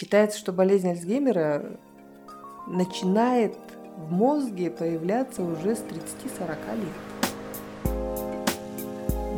Считается, 0.00 0.38
что 0.38 0.52
болезнь 0.54 0.88
Альцгеймера 0.88 1.78
начинает 2.66 3.54
в 3.98 4.10
мозге 4.10 4.70
появляться 4.70 5.42
уже 5.42 5.76
с 5.76 5.80
30-40 5.80 6.56
лет. 6.76 6.88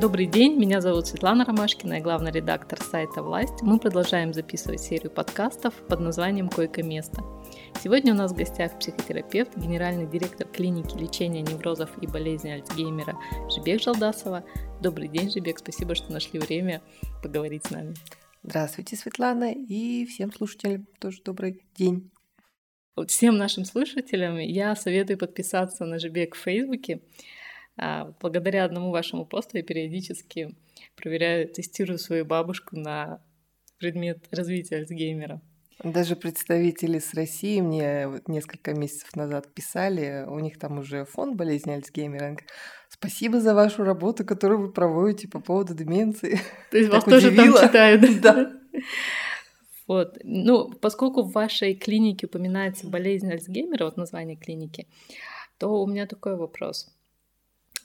Добрый 0.01 0.27
день, 0.27 0.57
меня 0.61 0.81
зовут 0.81 1.09
Светлана 1.09 1.45
Ромашкина, 1.45 1.95
я 1.95 2.01
главный 2.01 2.31
редактор 2.31 2.81
сайта 2.81 3.25
«Власть». 3.25 3.61
Мы 3.63 3.81
продолжаем 3.81 4.33
записывать 4.33 4.81
серию 4.81 5.11
подкастов 5.11 5.75
под 5.89 5.99
названием 5.99 6.49
«Койко-место». 6.49 7.25
Сегодня 7.83 8.13
у 8.13 8.17
нас 8.17 8.31
в 8.31 8.37
гостях 8.37 8.79
психотерапевт, 8.79 9.57
генеральный 9.57 10.07
директор 10.07 10.47
клиники 10.47 10.97
лечения 10.97 11.43
неврозов 11.43 11.91
и 12.01 12.07
болезни 12.07 12.51
Альцгеймера 12.51 13.17
Жибек 13.49 13.83
Жалдасова. 13.83 14.45
Добрый 14.81 15.09
день, 15.09 15.29
Жибек, 15.29 15.59
спасибо, 15.59 15.97
что 15.97 16.13
нашли 16.13 16.39
время 16.39 16.83
поговорить 17.21 17.67
с 17.67 17.71
нами. 17.71 17.95
Здравствуйте, 18.45 18.97
Светлана, 18.97 19.53
и 19.53 20.05
всем 20.05 20.33
слушателям 20.33 20.89
тоже 20.99 21.23
добрый 21.25 21.63
день. 21.77 22.11
Всем 23.07 23.37
нашим 23.37 23.65
слушателям 23.65 24.37
я 24.37 24.75
советую 24.75 25.17
подписаться 25.17 25.85
на 25.85 26.01
Жибек 26.01 26.35
в 26.35 26.41
Фейсбуке. 26.41 27.03
А, 27.77 28.13
благодаря 28.21 28.65
одному 28.65 28.91
вашему 28.91 29.27
посту 29.27 29.59
я 29.59 29.63
периодически 29.63 30.57
проверяю, 30.97 31.49
тестирую 31.53 32.01
свою 32.01 32.25
бабушку 32.25 32.77
на 32.77 33.23
предмет 33.79 34.27
развития 34.33 34.79
Альцгеймера. 34.79 35.41
Даже 35.85 36.17
представители 36.17 36.99
с 36.99 37.15
России 37.15 37.61
мне 37.61 38.09
несколько 38.27 38.75
месяцев 38.75 39.15
назад 39.15 39.55
писали, 39.55 40.25
у 40.27 40.41
них 40.41 40.59
там 40.59 40.79
уже 40.79 41.05
фонд 41.05 41.37
болезни 41.37 41.71
Альцгеймера. 41.71 42.37
Спасибо 42.93 43.41
за 43.41 43.55
вашу 43.55 43.85
работу, 43.85 44.25
которую 44.25 44.61
вы 44.61 44.71
проводите 44.71 45.27
по 45.27 45.41
поводу 45.41 45.75
деменции. 45.75 46.39
То 46.71 46.77
есть 46.77 46.91
вас 46.93 47.05
тоже 47.05 47.35
там 47.35 47.55
читают? 47.55 48.21
Да. 48.21 48.53
Вот. 49.87 50.19
Ну, 50.23 50.71
поскольку 50.71 51.23
в 51.23 51.33
вашей 51.33 51.75
клинике 51.75 52.27
упоминается 52.27 52.87
болезнь 52.87 53.31
Альцгеймера, 53.31 53.87
вот 53.87 53.97
название 53.97 54.37
клиники, 54.37 54.87
то 55.59 55.83
у 55.83 55.87
меня 55.87 56.07
такой 56.07 56.37
вопрос. 56.37 56.95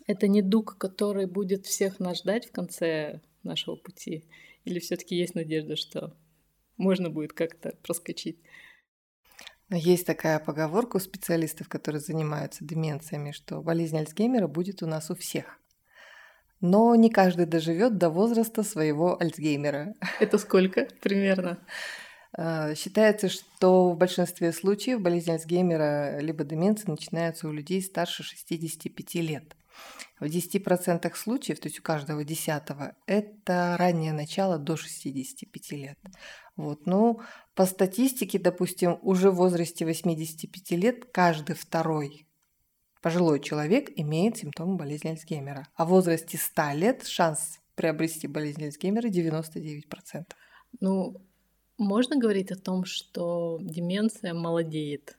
Это 0.07 0.27
не 0.27 0.41
дуг, 0.41 0.77
который 0.77 1.25
будет 1.25 1.65
всех 1.65 1.99
нас 1.99 2.19
ждать 2.19 2.47
в 2.47 2.51
конце 2.51 3.21
нашего 3.43 3.75
пути? 3.75 4.25
Или 4.65 4.79
все 4.79 4.97
таки 4.97 5.15
есть 5.15 5.35
надежда, 5.35 5.77
что 5.77 6.13
можно 6.75 7.09
будет 7.09 7.31
как-то 7.31 7.75
проскочить. 7.81 8.39
Есть 9.69 10.05
такая 10.05 10.39
поговорка 10.39 10.95
у 10.95 10.99
специалистов, 10.99 11.67
которые 11.67 11.99
занимаются 11.99 12.63
деменциями, 12.63 13.31
что 13.31 13.61
болезнь 13.61 13.97
Альцгеймера 13.97 14.47
будет 14.47 14.81
у 14.81 14.87
нас 14.87 15.11
у 15.11 15.15
всех. 15.15 15.59
Но 16.61 16.95
не 16.95 17.09
каждый 17.09 17.45
доживет 17.45 17.97
до 17.97 18.09
возраста 18.09 18.63
своего 18.63 19.21
Альцгеймера. 19.21 19.93
Это 20.21 20.37
сколько 20.37 20.87
примерно? 21.01 21.59
А, 22.33 22.75
считается, 22.75 23.27
что 23.27 23.91
в 23.91 23.97
большинстве 23.97 24.53
случаев 24.53 25.01
болезнь 25.01 25.31
Альцгеймера 25.31 26.19
либо 26.19 26.45
деменция 26.45 26.91
начинается 26.91 27.47
у 27.47 27.51
людей 27.51 27.81
старше 27.81 28.23
65 28.23 29.15
лет. 29.15 29.55
В 30.19 30.25
10% 30.25 31.15
случаев, 31.15 31.59
то 31.59 31.67
есть 31.67 31.79
у 31.79 31.83
каждого 31.83 32.23
десятого, 32.23 32.95
это 33.05 33.75
раннее 33.77 34.13
начало 34.13 34.57
до 34.57 34.75
65 34.75 35.71
лет. 35.73 35.99
Вот, 36.55 36.87
ну, 36.87 37.21
по 37.53 37.65
статистике, 37.65 38.39
допустим, 38.39 38.97
уже 39.03 39.29
в 39.29 39.35
возрасте 39.35 39.85
85 39.85 40.71
лет 40.71 41.05
каждый 41.11 41.55
второй 41.55 42.27
пожилой 43.07 43.39
человек 43.39 43.89
имеет 43.95 44.37
симптомы 44.37 44.75
болезни 44.75 45.09
Альцгеймера. 45.09 45.67
А 45.75 45.85
в 45.85 45.89
возрасте 45.89 46.37
100 46.37 46.71
лет 46.73 47.07
шанс 47.07 47.59
приобрести 47.75 48.27
болезнь 48.27 48.65
Альцгеймера 48.65 49.07
99%. 49.07 50.25
Ну, 50.81 51.15
можно 51.77 52.17
говорить 52.17 52.51
о 52.51 52.57
том, 52.57 52.83
что 52.83 53.59
деменция 53.61 54.33
молодеет? 54.33 55.17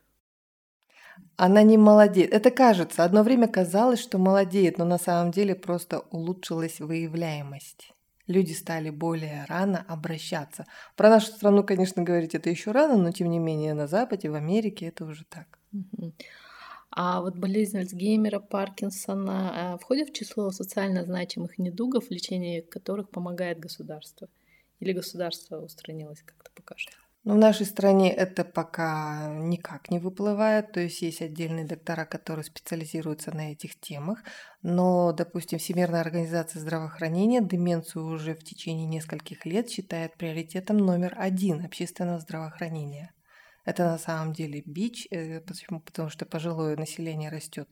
Она 1.37 1.63
не 1.63 1.79
молодеет. 1.79 2.33
Это 2.33 2.51
кажется. 2.51 3.05
Одно 3.05 3.23
время 3.23 3.49
казалось, 3.49 4.01
что 4.01 4.19
молодеет, 4.19 4.79
но 4.79 4.85
на 4.85 4.99
самом 4.99 5.31
деле 5.31 5.55
просто 5.55 6.01
улучшилась 6.11 6.81
выявляемость 6.81 7.93
люди 8.29 8.53
стали 8.53 8.91
более 8.91 9.45
рано 9.49 9.85
обращаться. 9.89 10.67
Про 10.97 11.11
нашу 11.11 11.33
страну, 11.33 11.65
конечно, 11.65 12.03
говорить 12.05 12.35
это 12.35 12.49
еще 12.49 12.71
рано, 12.71 12.97
но 12.97 13.11
тем 13.11 13.31
не 13.31 13.41
менее 13.41 13.75
на 13.75 13.89
Западе, 13.89 14.31
в 14.31 14.35
Америке 14.35 14.87
это 14.87 15.05
уже 15.05 15.25
так. 15.25 15.59
А 16.91 17.21
вот 17.21 17.37
болезнь 17.37 17.79
Альцгеймера, 17.79 18.41
Паркинсона 18.41 19.75
а, 19.75 19.79
входит 19.79 20.09
в 20.09 20.15
число 20.15 20.51
социально 20.51 21.05
значимых 21.05 21.59
недугов, 21.59 22.11
лечение 22.11 22.63
которых 22.63 23.11
помогает 23.11 23.61
государство? 23.61 24.29
Или 24.81 24.93
государство 24.93 25.61
устранилось 25.61 26.23
как-то 26.23 26.51
пока 26.55 26.75
что? 26.77 26.93
Но 27.29 27.35
в 27.35 27.37
нашей 27.37 27.67
стране 27.67 28.11
это 28.11 28.43
пока 28.43 29.29
никак 29.29 29.91
не 29.91 29.99
выплывает, 29.99 30.73
то 30.73 30.81
есть 30.81 31.03
есть 31.03 31.21
отдельные 31.21 31.67
доктора, 31.67 32.07
которые 32.07 32.43
специализируются 32.43 33.37
на 33.37 33.53
этих 33.53 33.79
темах, 33.79 34.23
но, 34.63 35.13
допустим, 35.13 35.59
Всемирная 35.59 36.01
организация 36.01 36.59
здравоохранения 36.59 37.43
деменцию 37.43 38.07
уже 38.07 38.35
в 38.35 38.43
течение 38.43 38.87
нескольких 38.87 39.45
лет 39.45 39.69
считает 39.69 40.17
приоритетом 40.17 40.79
номер 40.79 41.15
один 41.19 41.63
общественного 41.63 42.19
здравоохранения. 42.19 43.13
Это 43.67 43.85
на 43.85 43.99
самом 43.99 44.33
деле 44.33 44.63
бич, 44.65 45.07
э, 45.11 45.43
почему? 45.43 45.81
Потому 45.81 46.09
что 46.09 46.25
пожилое 46.25 46.79
население 46.79 47.29
растет 47.29 47.69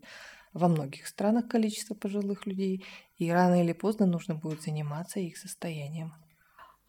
во 0.53 0.69
многих 0.69 1.07
странах 1.07 1.49
количество 1.49 1.95
пожилых 1.95 2.45
людей, 2.45 2.85
и 3.17 3.33
рано 3.33 3.63
или 3.63 3.73
поздно 3.73 4.05
нужно 4.05 4.35
будет 4.35 4.61
заниматься 4.61 5.19
их 5.19 5.39
состоянием. 5.39 6.13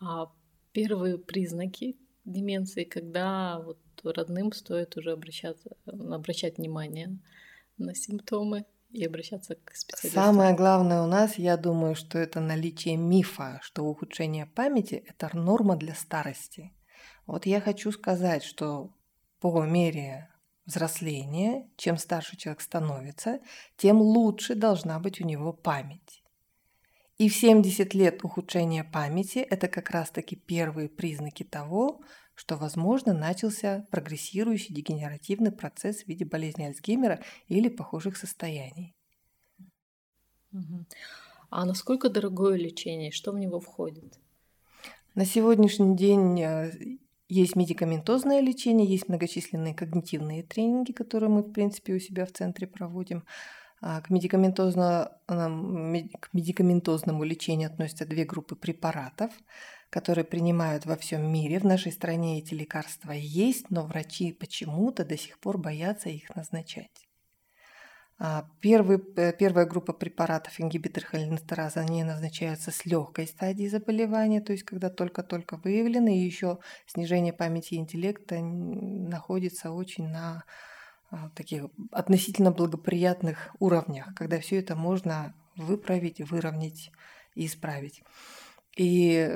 А 0.01 0.25
первые 0.73 1.17
признаки, 1.17 1.95
деменции, 2.27 2.83
когда 2.83 3.59
вот 3.59 3.79
родным 4.03 4.51
стоит 4.51 4.95
уже 4.97 5.11
обращаться, 5.11 5.75
обращать 5.85 6.57
внимание 6.57 7.17
на 7.77 7.95
симптомы 7.95 8.65
и 8.91 9.05
обращаться 9.05 9.55
к 9.55 9.75
специалисту. 9.75 10.19
Самое 10.19 10.55
главное 10.55 11.01
у 11.01 11.07
нас, 11.07 11.37
я 11.37 11.57
думаю, 11.57 11.95
что 11.95 12.17
это 12.17 12.39
наличие 12.39 12.95
мифа, 12.95 13.59
что 13.63 13.83
ухудшение 13.85 14.45
памяти– 14.45 15.03
это 15.07 15.35
норма 15.35 15.75
для 15.75 15.95
старости. 15.95 16.71
Вот 17.25 17.45
я 17.45 17.59
хочу 17.59 17.91
сказать, 17.91 18.43
что 18.43 18.93
по 19.39 19.63
мере 19.63 20.29
взросления, 20.65 21.69
чем 21.77 21.97
старше 21.97 22.37
человек 22.37 22.61
становится, 22.61 23.39
тем 23.77 24.01
лучше 24.01 24.55
должна 24.55 24.99
быть 24.99 25.21
у 25.21 25.25
него 25.25 25.53
память. 25.53 26.16
И 27.17 27.29
в 27.29 27.35
70 27.35 27.95
лет 27.95 28.23
ухудшения 28.23 28.83
памяти– 28.83 29.39
это 29.49 29.67
как 29.67 29.89
раз-таки 29.89 30.35
первые 30.35 30.87
признаки 30.87 31.43
того, 31.43 32.01
что, 32.35 32.57
возможно, 32.57 33.13
начался 33.13 33.87
прогрессирующий 33.89 34.75
дегенеративный 34.75 35.51
процесс 35.51 36.03
в 36.03 36.07
виде 36.07 36.25
болезни 36.25 36.65
Альцгеймера 36.65 37.23
или 37.47 37.69
похожих 37.69 38.17
состояний. 38.17 38.95
А 41.49 41.65
насколько 41.65 42.09
дорогое 42.09 42.55
лечение? 42.55 43.11
Что 43.11 43.31
в 43.31 43.39
него 43.39 43.59
входит? 43.59 44.19
На 45.15 45.25
сегодняшний 45.25 45.95
день 45.95 46.39
э, 46.39 46.71
есть 47.29 47.55
медикаментозное 47.55 48.41
лечение, 48.41 48.87
есть 48.87 49.07
многочисленные 49.07 49.73
когнитивные 49.73 50.43
тренинги, 50.43 50.91
которые 50.91 51.29
мы, 51.29 51.41
в 51.41 51.51
принципе, 51.51 51.93
у 51.93 51.99
себя 51.99 52.27
в 52.27 52.31
центре 52.31 52.67
проводим. 52.67 53.23
А, 53.79 54.01
к, 54.01 54.09
медикаментозно, 54.09 55.11
к 55.27 56.33
медикаментозному 56.33 57.23
лечению 57.23 57.69
относятся 57.69 58.05
две 58.05 58.25
группы 58.25 58.55
препаратов, 58.55 59.31
которые 59.89 60.25
принимают 60.25 60.85
во 60.85 60.95
всем 60.95 61.31
мире. 61.31 61.59
В 61.59 61.65
нашей 61.65 61.91
стране 61.91 62.39
эти 62.39 62.53
лекарства 62.53 63.11
есть, 63.11 63.69
но 63.69 63.85
врачи 63.85 64.33
почему-то 64.33 65.05
до 65.05 65.17
сих 65.17 65.39
пор 65.39 65.59
боятся 65.59 66.09
их 66.09 66.35
назначать. 66.35 67.07
А, 68.19 68.49
первый, 68.61 68.99
э, 69.15 69.31
первая 69.31 69.67
группа 69.67 69.93
препаратов, 69.93 70.59
ингибитор 70.59 71.05
холинестераза, 71.05 71.81
они 71.81 72.03
назначаются 72.03 72.71
с 72.71 72.83
легкой 72.83 73.27
стадии 73.27 73.67
заболевания, 73.67 74.41
то 74.41 74.53
есть 74.53 74.63
когда 74.63 74.89
только-только 74.89 75.57
выявлены, 75.57 76.17
и 76.17 76.25
еще 76.25 76.57
снижение 76.87 77.31
памяти 77.31 77.75
и 77.75 77.77
интеллекта 77.77 78.39
находится 78.41 79.71
очень 79.71 80.07
на 80.07 80.45
таких 81.35 81.65
относительно 81.91 82.51
благоприятных 82.51 83.55
уровнях, 83.59 84.13
когда 84.15 84.39
все 84.39 84.59
это 84.59 84.75
можно 84.75 85.33
выправить, 85.55 86.19
выровнять 86.19 86.91
и 87.35 87.45
исправить. 87.45 88.03
И 88.75 89.29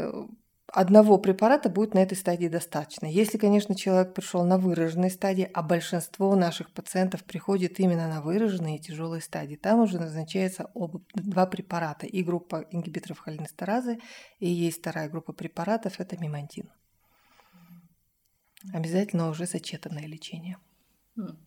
одного 0.67 1.17
препарата 1.17 1.69
будет 1.69 1.93
на 1.93 1.99
этой 1.99 2.17
стадии 2.17 2.47
достаточно. 2.47 3.05
Если, 3.05 3.37
конечно, 3.37 3.75
человек 3.75 4.13
пришел 4.13 4.45
на 4.45 4.57
выраженной 4.57 5.09
стадии, 5.09 5.49
а 5.53 5.61
большинство 5.61 6.35
наших 6.35 6.71
пациентов 6.71 7.23
приходит 7.23 7.79
именно 7.79 8.07
на 8.07 8.21
выраженные 8.21 8.77
и 8.77 8.81
тяжелые 8.81 9.21
стадии, 9.21 9.55
там 9.55 9.81
уже 9.81 9.99
назначается 9.99 10.69
оба, 10.73 11.01
два 11.13 11.45
препарата. 11.45 12.05
И 12.05 12.23
группа 12.23 12.65
ингибиторов 12.71 13.19
холинестеразы, 13.19 13.99
и 14.39 14.49
есть 14.49 14.79
вторая 14.79 15.09
группа 15.09 15.33
препаратов, 15.33 15.99
это 15.99 16.17
мимантин. 16.17 16.71
Обязательно 18.73 19.29
уже 19.29 19.47
сочетанное 19.47 20.05
лечение. 20.05 20.57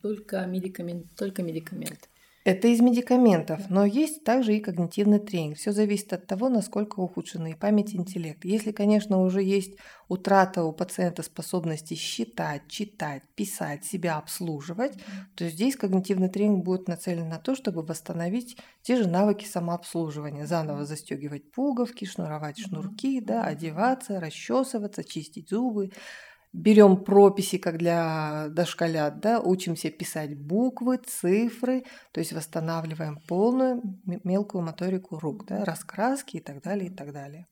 Только 0.01 0.45
медикамент, 0.45 1.05
только 1.15 1.43
медикамент. 1.43 2.09
Это 2.45 2.67
из 2.67 2.79
медикаментов, 2.79 3.71
но 3.71 3.85
есть 3.85 4.23
также 4.23 4.55
и 4.55 4.59
когнитивный 4.59 5.17
тренинг. 5.17 5.57
Все 5.57 5.71
зависит 5.71 6.13
от 6.13 6.27
того, 6.27 6.47
насколько 6.47 6.99
ухудшены 6.99 7.57
память 7.59 7.95
и 7.95 7.97
интеллект. 7.97 8.45
Если, 8.45 8.71
конечно, 8.71 9.19
уже 9.19 9.41
есть 9.41 9.77
утрата 10.09 10.63
у 10.63 10.71
пациента 10.71 11.23
способности 11.23 11.95
считать, 11.95 12.67
читать, 12.67 13.23
писать, 13.33 13.83
себя 13.83 14.17
обслуживать, 14.17 14.93
то 15.33 15.49
здесь 15.49 15.75
когнитивный 15.75 16.29
тренинг 16.29 16.63
будет 16.63 16.87
нацелен 16.87 17.27
на 17.29 17.39
то, 17.39 17.55
чтобы 17.55 17.81
восстановить 17.81 18.59
те 18.83 18.97
же 18.97 19.09
навыки 19.09 19.45
самообслуживания. 19.45 20.45
Заново 20.45 20.85
застегивать 20.85 21.51
пуговки, 21.51 22.05
шнуровать 22.05 22.59
шнурки, 22.59 23.21
да, 23.21 23.45
одеваться, 23.45 24.19
расчесываться, 24.19 25.03
чистить 25.03 25.49
зубы, 25.49 25.89
берем 26.55 27.03
прописи, 27.03 27.57
как 27.57 27.77
для 27.77 28.47
дошколят, 28.49 29.19
да, 29.19 29.41
учимся 29.41 29.91
писать 29.91 30.37
буквы, 30.37 30.97
цифры, 30.97 31.83
то 32.11 32.19
есть 32.19 32.33
восстанавливаем 32.33 33.19
полную 33.27 33.81
мелкую 34.23 34.63
моторику 34.63 35.19
рук, 35.19 35.45
да, 35.45 35.65
раскраски 35.65 36.37
и 36.37 36.39
так 36.39 36.61
далее, 36.61 36.87
и 36.87 36.93
так 36.93 37.11
далее. 37.11 37.45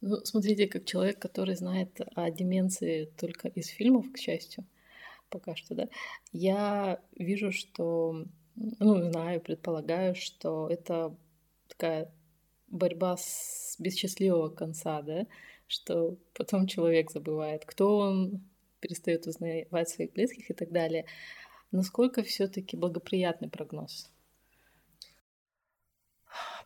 Ну, 0.00 0.16
смотрите, 0.24 0.66
как 0.66 0.84
человек, 0.84 1.18
который 1.18 1.54
знает 1.54 2.00
о 2.14 2.30
деменции 2.30 3.06
только 3.16 3.48
из 3.48 3.68
фильмов, 3.68 4.12
к 4.12 4.18
счастью, 4.18 4.64
пока 5.30 5.54
что, 5.54 5.74
да, 5.74 5.88
я 6.32 7.00
вижу, 7.16 7.52
что, 7.52 8.24
ну, 8.56 9.10
знаю, 9.10 9.40
предполагаю, 9.40 10.14
что 10.14 10.68
это 10.68 11.16
такая 11.68 12.10
борьба 12.68 13.16
с 13.16 13.76
без 13.78 13.94
конца, 14.56 15.02
да, 15.02 15.26
что 15.66 16.16
потом 16.34 16.66
человек 16.66 17.10
забывает, 17.10 17.64
кто 17.64 17.98
он, 17.98 18.44
перестает 18.80 19.26
узнавать 19.26 19.88
своих 19.88 20.12
близких 20.12 20.50
и 20.50 20.54
так 20.54 20.70
далее. 20.70 21.06
Насколько 21.72 22.22
все-таки 22.22 22.76
благоприятный 22.76 23.48
прогноз? 23.48 24.10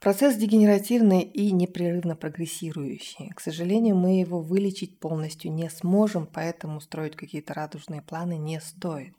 Процесс 0.01 0.37
дегенеративный 0.37 1.23
и 1.23 1.51
непрерывно 1.51 2.15
прогрессирующий. 2.17 3.31
К 3.31 3.41
сожалению, 3.41 3.97
мы 3.97 4.21
его 4.21 4.41
вылечить 4.41 4.99
полностью 4.99 5.53
не 5.53 5.69
сможем, 5.71 6.27
поэтому 6.27 6.81
строить 6.81 7.17
какие-то 7.17 7.55
радужные 7.55 8.03
планы 8.03 8.39
не 8.39 8.61
стоит. 8.61 9.15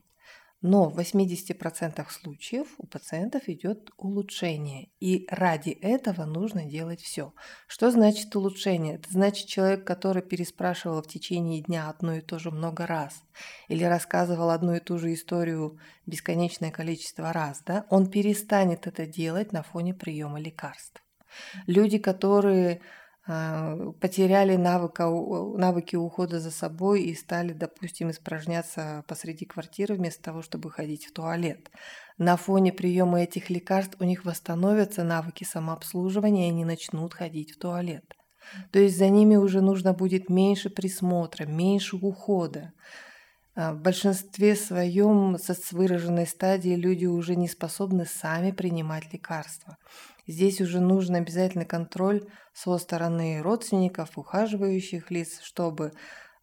Но 0.62 0.90
в 0.90 1.00
80% 1.00 2.06
случаев 2.10 2.68
у 2.78 2.86
пациентов 2.86 3.48
идет 3.48 3.92
улучшение. 3.96 4.90
И 5.00 5.26
ради 5.30 5.70
этого 5.70 6.26
нужно 6.26 6.66
делать 6.66 7.02
все. 7.02 7.34
Что 7.68 7.92
значит 7.92 8.36
улучшение? 8.36 8.96
Это 8.96 9.10
значит 9.10 9.48
человек, 9.48 9.86
который 9.86 10.22
переспрашивал 10.22 11.02
в 11.02 11.08
течение 11.08 11.62
дня 11.62 11.90
одно 11.90 12.16
и 12.16 12.22
то 12.22 12.40
же 12.40 12.52
много 12.52 12.86
раз, 12.86 13.24
или 13.70 13.86
рассказывал 13.86 14.50
одну 14.50 14.76
и 14.76 14.82
ту 14.82 14.98
же 14.98 15.14
историю 15.14 15.80
бесконечное 16.06 16.72
количество 16.72 17.32
раз, 17.32 17.62
да, 17.66 17.86
он 17.90 18.10
перестанет 18.10 18.86
это 18.86 19.06
делать 19.06 19.54
на 19.54 19.64
фоне 19.64 19.94
приема 19.94 20.40
лекарств. 20.40 21.02
Люди, 21.68 22.00
которые 22.00 22.82
потеряли 24.00 24.56
навыка, 24.56 25.08
навыки 25.08 25.96
ухода 25.96 26.40
за 26.40 26.50
собой 26.50 27.04
и 27.04 27.14
стали, 27.14 27.54
допустим, 27.54 28.10
испражняться 28.10 29.04
посреди 29.08 29.46
квартиры 29.46 29.96
вместо 29.96 30.24
того, 30.24 30.42
чтобы 30.42 30.72
ходить 30.72 31.06
в 31.06 31.14
туалет. 31.14 31.70
На 32.18 32.38
фоне 32.38 32.74
приема 32.74 33.22
этих 33.22 33.50
лекарств 33.50 33.98
у 34.00 34.04
них 34.04 34.26
восстановятся 34.26 35.04
навыки 35.04 35.44
самообслуживания, 35.44 36.48
и 36.48 36.50
они 36.52 36.66
начнут 36.66 37.14
ходить 37.14 37.52
в 37.52 37.60
туалет. 37.60 38.04
То 38.72 38.80
есть 38.80 38.98
за 38.98 39.10
ними 39.10 39.36
уже 39.36 39.62
нужно 39.62 39.94
будет 39.94 40.30
меньше 40.30 40.70
присмотра, 40.72 41.46
меньше 41.46 41.98
ухода. 41.98 42.74
А, 43.60 43.74
в 43.74 43.82
большинстве 43.82 44.56
своем 44.56 45.38
со 45.38 45.54
выраженной 45.76 46.26
стадии 46.26 46.76
люди 46.76 47.06
уже 47.06 47.36
не 47.36 47.50
способны 47.50 48.06
сами 48.06 48.52
принимать 48.52 49.12
лекарства. 49.12 49.78
Здесь 50.28 50.62
уже 50.62 50.80
нужен 50.80 51.16
обязательный 51.16 51.66
контроль 51.66 52.26
со 52.54 52.78
стороны 52.78 53.42
родственников, 53.42 54.18
ухаживающих 54.18 55.12
лиц, 55.12 55.42
чтобы 55.42 55.92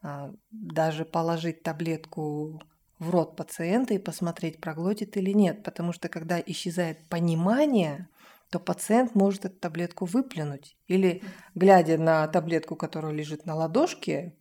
а, 0.03 0.31
даже 0.51 1.07
положить 1.07 1.63
таблетку 1.63 2.61
в 2.99 3.09
рот 3.09 3.35
пациента 3.35 3.95
и 3.95 3.99
посмотреть, 3.99 4.61
проглотит 4.61 5.17
или 5.17 5.31
нет. 5.31 5.63
Потому 5.63 5.95
что 5.95 6.11
когда 6.11 6.39
исчезает 6.39 7.09
понимание, 7.09 8.09
то 8.51 8.59
пациент 8.59 9.15
может 9.15 9.47
эту 9.47 9.59
таблетку 9.59 10.05
выплюнуть. 10.05 10.77
Или, 10.87 11.23
глядя 11.55 11.97
на 11.97 12.29
таблетку, 12.29 12.77
которая 12.77 13.13
лежит 13.13 13.47
на 13.47 13.55
ладошке, 13.55 14.35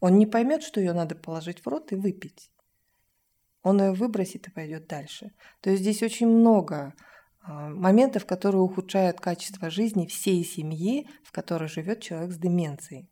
он 0.00 0.18
не 0.18 0.26
поймет, 0.26 0.62
что 0.62 0.80
ее 0.80 0.92
надо 0.92 1.14
положить 1.14 1.60
в 1.60 1.68
рот 1.68 1.92
и 1.92 1.96
выпить. 1.96 2.50
Он 3.62 3.80
ее 3.80 3.92
выбросит 3.92 4.46
и 4.46 4.50
пойдет 4.50 4.86
дальше. 4.86 5.32
То 5.60 5.70
есть 5.70 5.82
здесь 5.82 6.02
очень 6.02 6.28
много 6.28 6.94
а, 7.42 7.68
моментов, 7.70 8.26
которые 8.26 8.62
ухудшают 8.62 9.20
качество 9.20 9.70
жизни 9.70 10.06
всей 10.06 10.44
семьи, 10.44 11.08
в 11.24 11.32
которой 11.32 11.68
живет 11.68 12.00
человек 12.00 12.32
с 12.32 12.38
деменцией. 12.38 13.10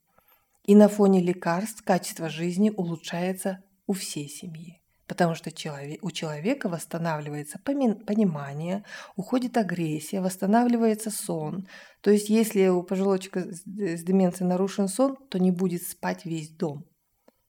И 0.64 0.74
на 0.74 0.88
фоне 0.88 1.20
лекарств 1.20 1.82
качество 1.82 2.28
жизни 2.28 2.70
улучшается 2.70 3.62
у 3.86 3.92
всей 3.92 4.28
семьи. 4.28 4.80
Потому 5.06 5.34
что 5.34 5.50
у 5.50 6.10
человека 6.10 6.68
восстанавливается 6.68 7.58
понимание, 7.58 8.84
уходит 9.16 9.56
агрессия, 9.56 10.20
восстанавливается 10.20 11.10
сон. 11.10 11.66
То 12.00 12.10
есть 12.10 12.30
если 12.30 12.68
у 12.68 12.82
пожилого 12.82 13.18
человека 13.18 13.54
с 13.54 14.02
деменцией 14.02 14.48
нарушен 14.48 14.88
сон, 14.88 15.16
то 15.28 15.38
не 15.38 15.50
будет 15.50 15.82
спать 15.82 16.24
весь 16.24 16.50
дом. 16.50 16.86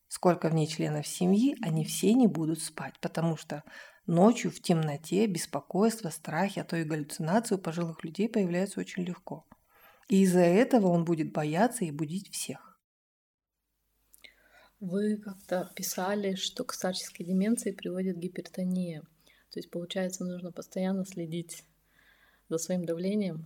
Сколько 0.07 0.49
в 0.49 0.53
ней 0.53 0.67
членов 0.67 1.07
семьи, 1.07 1.55
они 1.61 1.85
все 1.85 2.13
не 2.13 2.27
будут 2.27 2.61
спать, 2.61 2.93
потому 3.01 3.37
что 3.37 3.63
Ночью 4.07 4.51
в 4.51 4.61
темноте 4.61 5.25
беспокойство, 5.25 6.09
страхи, 6.09 6.59
а 6.59 6.63
то 6.63 6.77
и 6.77 6.83
галлюцинации 6.83 7.55
у 7.55 7.57
пожилых 7.57 8.03
людей 8.03 8.29
появляются 8.29 8.79
очень 8.79 9.03
легко. 9.03 9.47
И 10.07 10.21
из-за 10.21 10.41
этого 10.41 10.87
он 10.89 11.05
будет 11.05 11.33
бояться 11.33 11.85
и 11.85 11.91
будить 11.91 12.31
всех. 12.31 12.74
Вы 14.79 15.17
как-то 15.17 15.71
писали, 15.75 16.35
что 16.35 16.63
к 16.63 16.73
старческой 16.73 17.25
деменции 17.25 17.71
приводит 17.71 18.17
гипертония. 18.17 19.01
То 19.51 19.59
есть, 19.59 19.71
получается, 19.71 20.25
нужно 20.25 20.51
постоянно 20.51 21.05
следить 21.05 21.63
за 22.49 22.57
своим 22.57 22.85
давлением. 22.85 23.45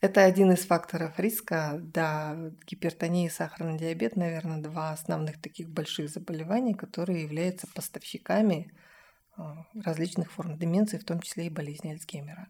Это 0.00 0.24
один 0.24 0.52
из 0.52 0.66
факторов 0.66 1.18
риска. 1.18 1.78
Да, 1.80 2.36
гипертония 2.66 3.28
и 3.28 3.30
сахарный 3.30 3.78
диабет, 3.78 4.16
наверное, 4.16 4.60
два 4.60 4.90
основных 4.90 5.40
таких 5.40 5.70
больших 5.70 6.10
заболевания, 6.10 6.74
которые 6.74 7.22
являются 7.22 7.66
поставщиками 7.74 8.72
а, 9.36 9.66
различных 9.74 10.30
форм 10.32 10.58
деменции, 10.58 10.98
в 10.98 11.04
том 11.04 11.20
числе 11.20 11.46
и 11.46 11.50
болезни 11.50 11.92
Альцгеймера. 11.92 12.48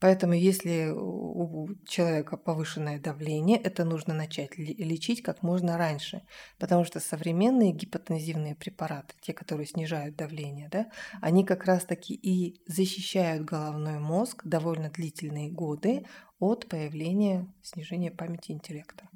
Поэтому 0.00 0.32
если 0.32 0.90
у 0.90 1.68
человека 1.86 2.38
повышенное 2.38 2.98
давление, 2.98 3.58
это 3.58 3.84
нужно 3.84 4.14
начать 4.14 4.56
лечить 4.56 5.22
как 5.22 5.42
можно 5.42 5.76
раньше, 5.76 6.22
потому 6.58 6.84
что 6.84 7.00
современные 7.00 7.72
гипотензивные 7.72 8.54
препараты, 8.54 9.14
те, 9.20 9.34
которые 9.34 9.66
снижают 9.66 10.16
давление, 10.16 10.70
да, 10.70 10.90
они 11.20 11.44
как 11.44 11.64
раз-таки 11.64 12.14
и 12.14 12.62
защищают 12.66 13.44
головной 13.44 13.98
мозг 13.98 14.42
довольно 14.44 14.88
длительные 14.90 15.50
годы 15.50 16.06
от 16.38 16.66
появления 16.66 17.52
снижения 17.62 18.10
памяти 18.10 18.52
интеллекта. 18.52 19.06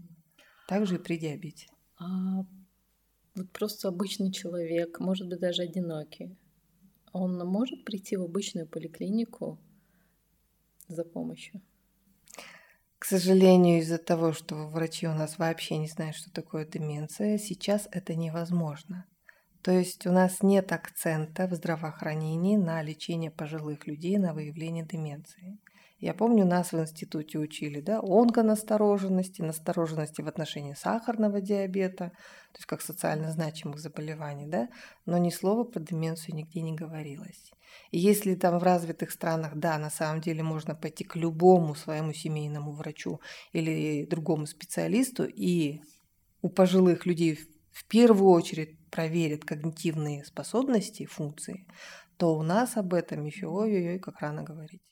Также 0.69 0.97
и 0.97 0.99
при 0.99 1.17
диабете. 1.17 1.67
А 1.99 2.45
вот 3.35 3.50
просто 3.53 3.88
обычный 3.88 4.33
человек, 4.33 5.00
может 5.00 5.29
быть 5.29 5.41
даже 5.41 5.62
одинокий, 5.62 6.37
он 7.12 7.38
может 7.38 7.87
прийти 7.87 8.17
в 8.17 8.23
обычную 8.23 8.69
поликлинику 8.69 9.59
за 10.88 11.05
помощью? 11.05 11.61
К 12.99 13.05
сожалению, 13.05 13.81
из-за 13.81 13.99
того, 13.99 14.33
что 14.33 14.55
врачи 14.69 15.07
у 15.07 15.12
нас 15.12 15.38
вообще 15.38 15.76
не 15.76 15.88
знают, 15.88 16.17
что 16.17 16.31
такое 16.31 16.64
деменция, 16.64 17.38
сейчас 17.38 17.87
это 17.93 18.14
невозможно. 18.14 19.05
То 19.62 19.73
есть 19.73 20.07
у 20.07 20.12
нас 20.12 20.43
нет 20.43 20.73
акцента 20.73 21.47
в 21.47 21.55
здравоохранении 21.55 22.57
на 22.57 22.83
лечение 22.83 23.31
пожилых 23.31 23.87
людей, 23.87 24.17
на 24.19 24.33
выявление 24.33 24.85
деменции. 24.85 25.59
Я 26.01 26.13
помню, 26.13 26.45
нас 26.45 26.73
в 26.73 26.81
институте 26.81 27.39
учили, 27.39 27.81
да, 27.81 28.01
онконастороженности, 28.01 29.43
настороженности 29.43 30.23
в 30.23 30.29
отношении 30.29 30.75
сахарного 30.75 31.41
диабета, 31.41 32.11
то 32.53 32.59
есть 32.59 32.67
как 32.67 32.83
социально 32.83 33.31
значимых 33.31 33.79
заболеваний, 33.79 34.47
да, 34.47 34.69
но 35.07 35.19
ни 35.19 35.31
слова 35.31 35.65
про 35.65 35.81
деменцию 35.81 36.35
нигде 36.35 36.63
не 36.63 36.75
говорилось. 36.75 37.53
И 37.91 37.99
если 37.99 38.35
там 38.35 38.59
в 38.59 38.63
развитых 38.63 39.13
странах, 39.13 39.57
да, 39.57 39.79
на 39.79 39.89
самом 39.89 40.21
деле 40.21 40.43
можно 40.43 40.75
пойти 40.75 41.05
к 41.05 41.17
любому 41.17 41.75
своему 41.75 42.13
семейному 42.13 42.73
врачу 42.73 43.21
или 43.53 44.05
другому 44.05 44.47
специалисту, 44.47 45.25
и 45.25 45.81
у 46.43 46.49
пожилых 46.49 47.07
людей 47.07 47.39
в 47.71 47.87
первую 47.87 48.31
очередь 48.31 48.79
проверят 48.91 49.45
когнитивные 49.45 50.25
способности, 50.25 51.07
функции, 51.07 51.67
то 52.17 52.37
у 52.37 52.43
нас 52.43 52.77
об 52.77 52.95
этом 52.95 53.25
еще 53.25 53.47
ой-ой-ой, 53.47 53.99
как 53.99 54.21
рано 54.21 54.43
говорить. 54.43 54.83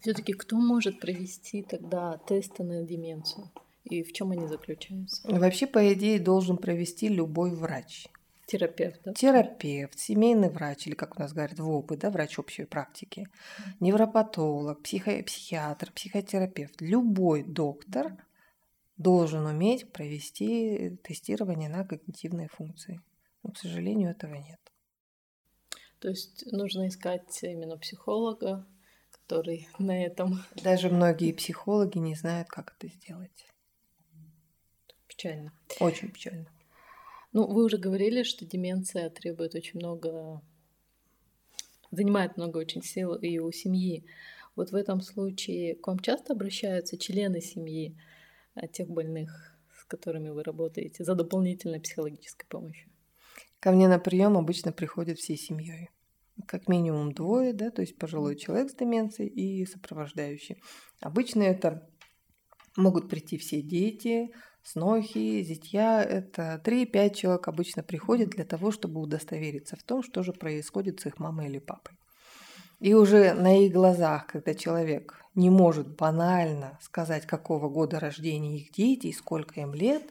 Все-таки 0.00 0.32
кто 0.32 0.56
может 0.56 1.00
провести 1.00 1.62
тогда 1.62 2.18
тесты 2.28 2.62
на 2.62 2.82
деменцию? 2.82 3.50
И 3.84 4.02
в 4.02 4.12
чем 4.12 4.32
они 4.32 4.46
заключаются? 4.46 5.22
Вообще, 5.28 5.66
по 5.66 5.92
идее, 5.92 6.18
должен 6.18 6.56
провести 6.56 7.08
любой 7.08 7.54
врач. 7.54 8.08
Терапевт, 8.46 9.00
да? 9.04 9.12
Терапевт, 9.12 9.98
семейный 9.98 10.50
врач, 10.50 10.86
или 10.86 10.94
как 10.94 11.16
у 11.16 11.20
нас 11.20 11.32
говорят, 11.32 11.58
ВОПы, 11.58 11.96
да, 11.96 12.10
врач 12.10 12.38
общей 12.38 12.64
практики, 12.64 13.28
невропатолог, 13.80 14.82
психо 14.82 15.20
психиатр, 15.24 15.90
психотерапевт. 15.92 16.80
Любой 16.80 17.42
доктор 17.42 18.16
должен 18.96 19.46
уметь 19.46 19.92
провести 19.92 20.96
тестирование 21.02 21.68
на 21.68 21.84
когнитивные 21.84 22.48
функции. 22.48 23.00
Но, 23.42 23.50
к 23.50 23.58
сожалению, 23.58 24.10
этого 24.10 24.34
нет. 24.34 24.60
То 25.98 26.08
есть 26.08 26.44
нужно 26.52 26.86
искать 26.86 27.42
именно 27.42 27.76
психолога, 27.76 28.64
который 29.26 29.68
на 29.78 30.04
этом... 30.04 30.42
Даже 30.62 30.88
многие 30.88 31.32
психологи 31.32 31.98
не 31.98 32.14
знают, 32.14 32.48
как 32.48 32.74
это 32.78 32.92
сделать. 32.92 33.46
Печально. 35.08 35.52
Очень 35.80 36.10
печально. 36.10 36.46
Ну, 37.32 37.46
вы 37.46 37.64
уже 37.64 37.78
говорили, 37.78 38.22
что 38.22 38.46
деменция 38.46 39.10
требует 39.10 39.54
очень 39.54 39.80
много, 39.80 40.40
занимает 41.90 42.36
много 42.36 42.58
очень 42.58 42.82
сил 42.82 43.14
и 43.14 43.38
у 43.38 43.50
семьи. 43.52 44.06
Вот 44.54 44.70
в 44.70 44.74
этом 44.74 45.00
случае 45.00 45.74
к 45.74 45.86
вам 45.86 45.98
часто 45.98 46.32
обращаются 46.32 46.96
члены 46.96 47.40
семьи 47.40 47.98
а, 48.54 48.66
тех 48.68 48.88
больных, 48.88 49.54
с 49.78 49.84
которыми 49.84 50.30
вы 50.30 50.42
работаете, 50.44 51.04
за 51.04 51.14
дополнительной 51.14 51.80
психологической 51.80 52.46
помощью? 52.48 52.90
Ко 53.60 53.72
мне 53.72 53.88
на 53.88 53.98
прием 53.98 54.38
обычно 54.38 54.72
приходят 54.72 55.18
всей 55.18 55.36
семьей. 55.36 55.90
Как 56.46 56.68
минимум 56.68 57.12
двое, 57.12 57.52
да, 57.52 57.70
то 57.70 57.80
есть 57.80 57.98
пожилой 57.98 58.36
человек 58.36 58.70
с 58.70 58.74
деменцией 58.74 59.30
и 59.30 59.64
сопровождающий. 59.64 60.62
Обычно 61.00 61.42
это 61.42 61.88
могут 62.76 63.08
прийти 63.08 63.38
все 63.38 63.62
дети, 63.62 64.28
снохи, 64.62 65.42
зятья. 65.42 66.02
Это 66.02 66.60
3-5 66.62 67.14
человек 67.14 67.48
обычно 67.48 67.82
приходят 67.82 68.30
для 68.30 68.44
того, 68.44 68.70
чтобы 68.70 69.00
удостовериться 69.00 69.76
в 69.76 69.82
том, 69.82 70.02
что 70.02 70.22
же 70.22 70.32
происходит 70.32 71.00
с 71.00 71.06
их 71.06 71.18
мамой 71.18 71.46
или 71.46 71.58
папой. 71.58 71.96
И 72.80 72.92
уже 72.92 73.32
на 73.32 73.64
их 73.64 73.72
глазах, 73.72 74.26
когда 74.26 74.52
человек 74.52 75.18
не 75.34 75.48
может 75.48 75.96
банально 75.96 76.78
сказать, 76.82 77.26
какого 77.26 77.70
года 77.70 77.98
рождения 77.98 78.58
их 78.58 78.72
дети 78.72 79.06
и 79.06 79.12
сколько 79.12 79.60
им 79.60 79.72
лет, 79.72 80.02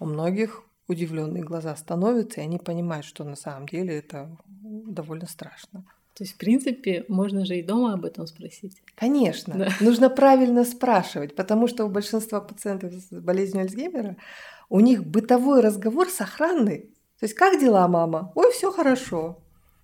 у 0.00 0.06
многих 0.06 0.64
удивленные 0.88 1.44
глаза 1.44 1.76
становятся, 1.76 2.40
и 2.40 2.44
они 2.44 2.58
понимают, 2.58 3.06
что 3.06 3.24
на 3.24 3.36
самом 3.36 3.68
деле 3.68 3.98
это 3.98 4.36
довольно 4.48 5.26
страшно. 5.26 5.84
То 6.14 6.24
есть, 6.24 6.34
в 6.34 6.38
принципе, 6.38 7.04
можно 7.06 7.46
же 7.46 7.56
и 7.56 7.62
дома 7.62 7.94
об 7.94 8.04
этом 8.04 8.26
спросить. 8.26 8.82
Конечно. 8.96 9.54
Да. 9.56 9.68
Нужно 9.80 10.10
правильно 10.10 10.64
спрашивать, 10.64 11.36
потому 11.36 11.68
что 11.68 11.84
у 11.84 11.88
большинства 11.88 12.40
пациентов 12.40 12.92
с 12.92 13.10
болезнью 13.20 13.62
Альцгеймера 13.62 14.16
у 14.68 14.80
них 14.80 15.06
бытовой 15.06 15.60
разговор 15.60 16.08
с 16.08 16.20
охраной. 16.20 16.90
То 17.20 17.26
есть, 17.26 17.34
как 17.34 17.60
дела, 17.60 17.86
мама? 17.86 18.32
Ой, 18.34 18.50
все 18.52 18.72
хорошо. 18.72 19.38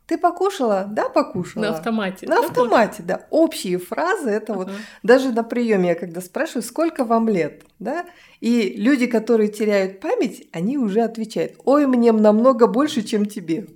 Ты 0.07 0.19
покушала? 0.19 0.87
Да, 0.91 1.09
покушала. 1.09 1.65
На 1.65 1.71
автомате. 1.71 2.27
На 2.29 2.41
автомате, 2.41 3.03
да. 3.03 3.27
Общие 3.31 3.79
фразы 3.79 4.31
это 4.31 4.53
uh-huh. 4.53 4.57
вот 4.57 4.71
даже 5.03 5.33
на 5.33 5.43
приеме 5.43 5.89
я 5.91 5.95
когда 5.95 6.21
спрашиваю, 6.21 6.63
сколько 6.63 7.05
вам 7.05 7.29
лет, 7.29 7.65
да, 7.79 8.05
и 8.41 8.75
люди, 8.77 9.07
которые 9.07 9.49
теряют 9.49 10.01
память, 10.01 10.47
они 10.53 10.77
уже 10.77 11.01
отвечают: 11.01 11.55
Ой, 11.65 11.87
мне 11.87 12.13
намного 12.13 12.67
больше, 12.67 13.03
чем 13.03 13.25
тебе. 13.25 13.67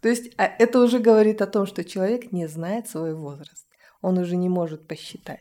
То 0.00 0.08
есть 0.08 0.32
а 0.36 0.44
это 0.46 0.78
уже 0.80 1.00
говорит 1.00 1.42
о 1.42 1.48
том, 1.48 1.66
что 1.66 1.84
человек 1.84 2.30
не 2.30 2.46
знает 2.46 2.88
свой 2.88 3.14
возраст. 3.14 3.66
Он 4.00 4.18
уже 4.18 4.36
не 4.36 4.48
может 4.48 4.86
посчитать. 4.86 5.40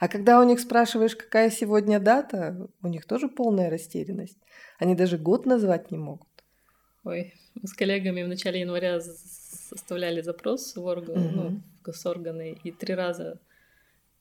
А 0.00 0.08
когда 0.08 0.40
у 0.40 0.44
них 0.44 0.58
спрашиваешь, 0.60 1.14
какая 1.14 1.50
сегодня 1.50 2.00
дата, 2.00 2.68
у 2.82 2.88
них 2.88 3.06
тоже 3.06 3.28
полная 3.28 3.70
растерянность. 3.70 4.38
Они 4.78 4.94
даже 4.94 5.18
год 5.18 5.46
назвать 5.46 5.90
не 5.90 5.98
могут. 5.98 6.28
Ой, 7.04 7.32
мы 7.60 7.68
с 7.68 7.72
коллегами 7.72 8.22
в 8.22 8.28
начале 8.28 8.60
января 8.60 9.00
составляли 9.00 10.20
запрос 10.20 10.76
в, 10.76 10.84
орган, 10.84 11.18
угу. 11.18 11.34
ну, 11.34 11.62
в 11.80 11.82
госорганы, 11.82 12.56
и 12.62 12.70
три 12.70 12.94
раза 12.94 13.40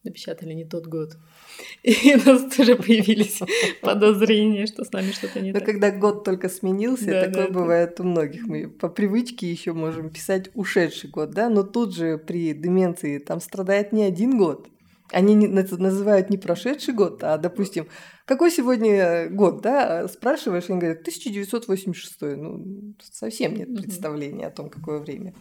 напечатали 0.06 0.54
не 0.54 0.66
тот 0.66 0.86
год. 0.88 1.18
И 1.84 2.14
у 2.16 2.30
нас 2.30 2.56
тоже 2.56 2.76
появились 2.76 3.42
подозрения, 3.82 4.68
что 4.68 4.86
с 4.86 4.92
нами 4.92 5.12
что-то 5.12 5.42
не 5.42 5.52
Но 5.52 5.60
так. 5.60 5.68
когда 5.68 5.92
год 5.92 6.24
только 6.24 6.48
сменился, 6.48 7.08
да, 7.08 7.26
такое 7.26 7.48
да, 7.48 7.54
бывает 7.54 7.96
да. 7.98 8.04
у 8.04 8.08
многих. 8.08 8.46
Мы 8.46 8.70
по 8.70 8.88
привычке 8.88 9.52
еще 9.52 9.74
можем 9.74 10.12
писать 10.12 10.52
ушедший 10.54 11.10
год, 11.10 11.32
да, 11.32 11.50
но 11.50 11.64
тут 11.64 11.96
же 11.96 12.18
при 12.18 12.54
деменции 12.54 13.18
там 13.18 13.42
страдает 13.42 13.92
не 13.92 14.04
один 14.04 14.38
год. 14.38 14.68
Они 15.12 15.34
не, 15.34 15.48
называют 15.48 16.30
не 16.30 16.38
прошедший 16.38 16.94
год, 16.94 17.24
а, 17.24 17.38
допустим, 17.38 17.88
какой 18.26 18.52
сегодня 18.52 19.30
год, 19.30 19.62
да, 19.62 20.08
спрашиваешь, 20.08 20.70
они 20.70 20.80
говорят, 20.80 21.02
1986. 21.02 22.22
Ну, 22.22 22.96
совсем 23.02 23.56
нет 23.56 23.76
представления 23.76 24.48
о 24.48 24.52
том, 24.52 24.70
какое 24.70 25.00
время. 25.00 25.34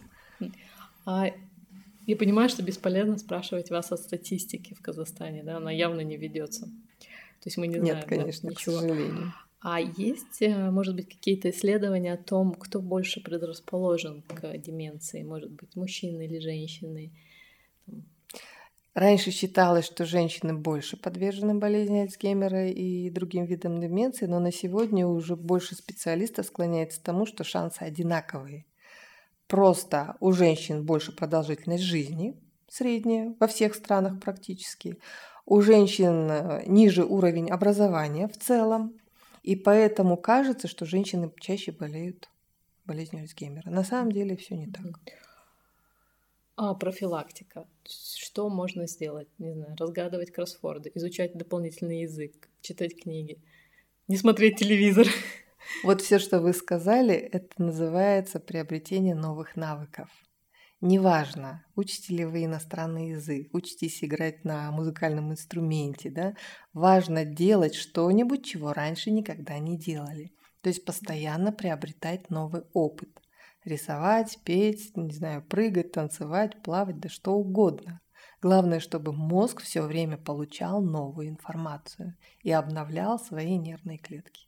А 1.05 1.27
я 2.07 2.15
понимаю, 2.15 2.49
что 2.49 2.63
бесполезно 2.63 3.17
спрашивать 3.17 3.71
вас 3.71 3.91
о 3.91 3.97
статистике 3.97 4.75
в 4.75 4.81
Казахстане, 4.81 5.43
да, 5.43 5.57
она 5.57 5.71
явно 5.71 6.01
не 6.01 6.17
ведется. 6.17 6.65
То 6.65 7.47
есть 7.47 7.57
мы 7.57 7.67
не 7.67 7.79
знаем 7.79 7.97
Нет, 7.97 8.05
конечно, 8.05 8.49
да, 8.49 8.53
ничего. 8.53 8.77
к 8.77 8.79
сожалению. 8.79 9.33
А 9.61 9.79
есть, 9.79 10.41
э, 10.41 10.69
может 10.69 10.95
быть, 10.95 11.09
какие-то 11.09 11.49
исследования 11.49 12.13
о 12.13 12.23
том, 12.23 12.53
кто 12.53 12.81
больше 12.81 13.21
предрасположен 13.21 14.21
к 14.21 14.57
деменции? 14.59 15.23
Может 15.23 15.51
быть, 15.51 15.75
мужчины 15.75 16.25
или 16.25 16.37
женщины? 16.37 17.11
Раньше 18.95 19.31
считалось, 19.31 19.85
что 19.85 20.05
женщины 20.05 20.53
больше 20.53 20.95
подвержены 20.95 21.53
болезни 21.53 21.99
Альцгеймера 21.99 22.69
и 22.69 23.09
другим 23.09 23.43
видам 23.43 23.81
деменции, 23.81 24.25
но 24.25 24.39
на 24.39 24.53
сегодня 24.53 25.05
уже 25.05 25.35
больше 25.35 25.75
специалистов 25.75 26.45
склоняется 26.45 27.01
к 27.01 27.03
тому, 27.03 27.25
что 27.25 27.43
шансы 27.43 27.81
одинаковые. 27.81 28.65
Просто 29.47 30.15
у 30.21 30.31
женщин 30.31 30.85
больше 30.85 31.11
продолжительность 31.11 31.83
жизни, 31.83 32.39
средняя, 32.69 33.35
во 33.37 33.47
всех 33.47 33.75
странах 33.75 34.21
практически. 34.21 34.97
У 35.45 35.59
женщин 35.59 36.31
э, 36.31 36.63
ниже 36.65 37.03
уровень 37.03 37.51
образования 37.51 38.29
в 38.29 38.37
целом. 38.37 38.93
И 39.43 39.57
поэтому 39.57 40.15
кажется, 40.15 40.69
что 40.69 40.85
женщины 40.85 41.29
чаще 41.41 41.73
болеют 41.73 42.29
болезнью 42.85 43.23
Альцгеймера. 43.23 43.69
На 43.69 43.83
самом 43.83 44.13
деле 44.13 44.37
все 44.37 44.55
не 44.55 44.67
так. 44.67 45.24
А 46.57 46.73
профилактика. 46.73 47.67
Что 47.85 48.49
можно 48.49 48.87
сделать? 48.87 49.27
Не 49.39 49.51
знаю, 49.51 49.75
разгадывать 49.77 50.31
кроссворды, 50.31 50.89
изучать 50.95 51.37
дополнительный 51.37 52.01
язык, 52.01 52.49
читать 52.61 52.95
книги, 53.01 53.41
не 54.07 54.17
смотреть 54.17 54.59
телевизор. 54.59 55.07
Вот 55.83 56.01
все, 56.01 56.19
что 56.19 56.39
вы 56.39 56.53
сказали, 56.53 57.13
это 57.15 57.61
называется 57.61 58.39
приобретение 58.39 59.15
новых 59.15 59.55
навыков. 59.55 60.09
Неважно, 60.79 61.65
учите 61.75 62.13
ли 62.13 62.23
вы 62.23 62.45
иностранный 62.45 63.09
язык, 63.09 63.49
учитесь 63.51 64.03
играть 64.03 64.45
на 64.45 64.71
музыкальном 64.71 65.31
инструменте, 65.31 66.11
да? 66.11 66.35
Важно 66.71 67.25
делать 67.25 67.73
что-нибудь, 67.73 68.45
чего 68.45 68.71
раньше 68.71 69.09
никогда 69.09 69.57
не 69.57 69.77
делали. 69.77 70.31
То 70.61 70.69
есть 70.69 70.85
постоянно 70.85 71.51
приобретать 71.51 72.29
новый 72.29 72.61
опыт. 72.73 73.09
Рисовать, 73.65 74.39
петь, 74.43 74.95
не 74.95 75.11
знаю, 75.11 75.43
прыгать, 75.43 75.91
танцевать, 75.91 76.61
плавать, 76.61 76.99
да 76.99 77.09
что 77.09 77.33
угодно. 77.33 77.99
Главное, 78.41 78.79
чтобы 78.79 79.11
мозг 79.11 79.61
все 79.61 79.81
время 79.81 80.17
получал 80.17 80.83
новую 80.83 81.29
информацию 81.29 82.15
и 82.43 82.51
обновлял 82.51 83.19
свои 83.19 83.57
нервные 83.57 83.97
клетки. 83.97 84.47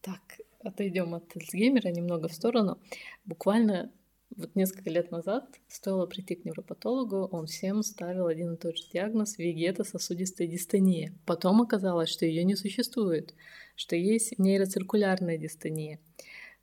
Так, 0.00 0.20
отойдем 0.60 1.14
от 1.14 1.36
Альцгеймера 1.36 1.88
немного 1.88 2.28
в 2.28 2.32
сторону. 2.32 2.78
Буквально 3.24 3.90
вот 4.36 4.54
несколько 4.54 4.88
лет 4.88 5.10
назад 5.10 5.44
стоило 5.68 6.06
прийти 6.06 6.36
к 6.36 6.44
невропатологу, 6.44 7.28
он 7.32 7.46
всем 7.46 7.82
ставил 7.82 8.26
один 8.26 8.54
и 8.54 8.56
тот 8.56 8.76
же 8.78 8.84
диагноз 8.92 9.36
вегетососудистая 9.36 10.46
дистония. 10.46 11.12
Потом 11.26 11.60
оказалось, 11.60 12.08
что 12.08 12.24
ее 12.24 12.44
не 12.44 12.56
существует, 12.56 13.34
что 13.76 13.94
есть 13.96 14.38
нейроциркулярная 14.38 15.38
дистония. 15.38 15.98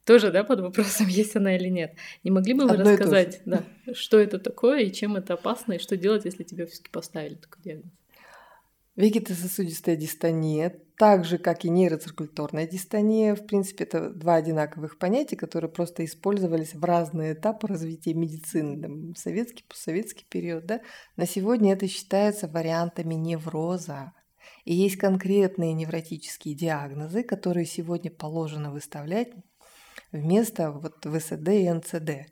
Тоже, 0.09 0.31
да, 0.31 0.43
под 0.43 0.61
вопросом, 0.61 1.05
есть 1.07 1.35
она 1.35 1.55
или 1.55 1.69
нет. 1.69 1.93
Не 2.23 2.31
могли 2.31 2.55
бы 2.55 2.63
вы 2.63 2.71
Одно 2.71 2.83
рассказать, 2.83 3.43
да, 3.45 3.63
что 3.93 4.17
это 4.17 4.39
такое 4.39 4.79
и 4.79 4.91
чем 4.91 5.15
это 5.15 5.35
опасно, 5.35 5.73
и 5.73 5.77
что 5.77 5.97
делать, 5.97 6.25
если 6.25 6.41
тебе 6.41 6.65
все-таки 6.65 6.89
поставили 6.89 7.35
такой 7.35 7.61
диагноз? 7.61 7.91
Вегетососудистая 8.95 9.95
дистония, 9.95 10.81
так 10.97 11.25
же, 11.25 11.37
как 11.37 11.63
и 11.63 11.69
нейроциркуляторная 11.69 12.67
дистония, 12.67 13.35
в 13.35 13.45
принципе, 13.45 13.83
это 13.83 14.09
два 14.09 14.33
одинаковых 14.37 14.97
понятия, 14.97 15.37
которые 15.37 15.69
просто 15.69 16.03
использовались 16.03 16.73
в 16.73 16.83
разные 16.83 17.33
этапы 17.33 17.67
развития 17.67 18.15
медицины, 18.15 18.81
там, 18.81 19.15
советский, 19.15 19.63
постсоветский 19.69 20.25
период. 20.27 20.65
Да? 20.65 20.81
На 21.17 21.27
сегодня 21.27 21.73
это 21.73 21.87
считается 21.87 22.47
вариантами 22.47 23.13
невроза. 23.13 24.13
И 24.65 24.73
есть 24.73 24.97
конкретные 24.97 25.73
невротические 25.73 26.55
диагнозы, 26.55 27.21
которые 27.21 27.67
сегодня 27.67 28.09
положено 28.09 28.71
выставлять 28.71 29.29
вместо 30.11 30.71
вот 30.71 31.05
ВСД 31.05 31.49
и 31.49 31.69
НЦД. 31.69 32.31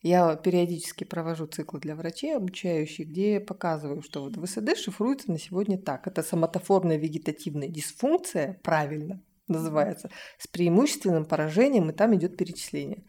Я 0.00 0.36
периодически 0.36 1.04
провожу 1.04 1.46
циклы 1.46 1.80
для 1.80 1.96
врачей 1.96 2.36
обучающих, 2.36 3.08
где 3.08 3.40
показываю, 3.40 4.02
что 4.02 4.22
вот 4.22 4.36
ВСД 4.36 4.76
шифруется 4.76 5.30
на 5.32 5.38
сегодня 5.38 5.76
так. 5.76 6.06
Это 6.06 6.22
соматоформная 6.22 6.98
вегетативная 6.98 7.68
дисфункция, 7.68 8.60
правильно, 8.62 9.20
называется, 9.48 10.10
с 10.38 10.46
преимущественным 10.46 11.24
поражением, 11.24 11.90
и 11.90 11.92
там 11.92 12.14
идет 12.14 12.36
перечисление. 12.36 13.04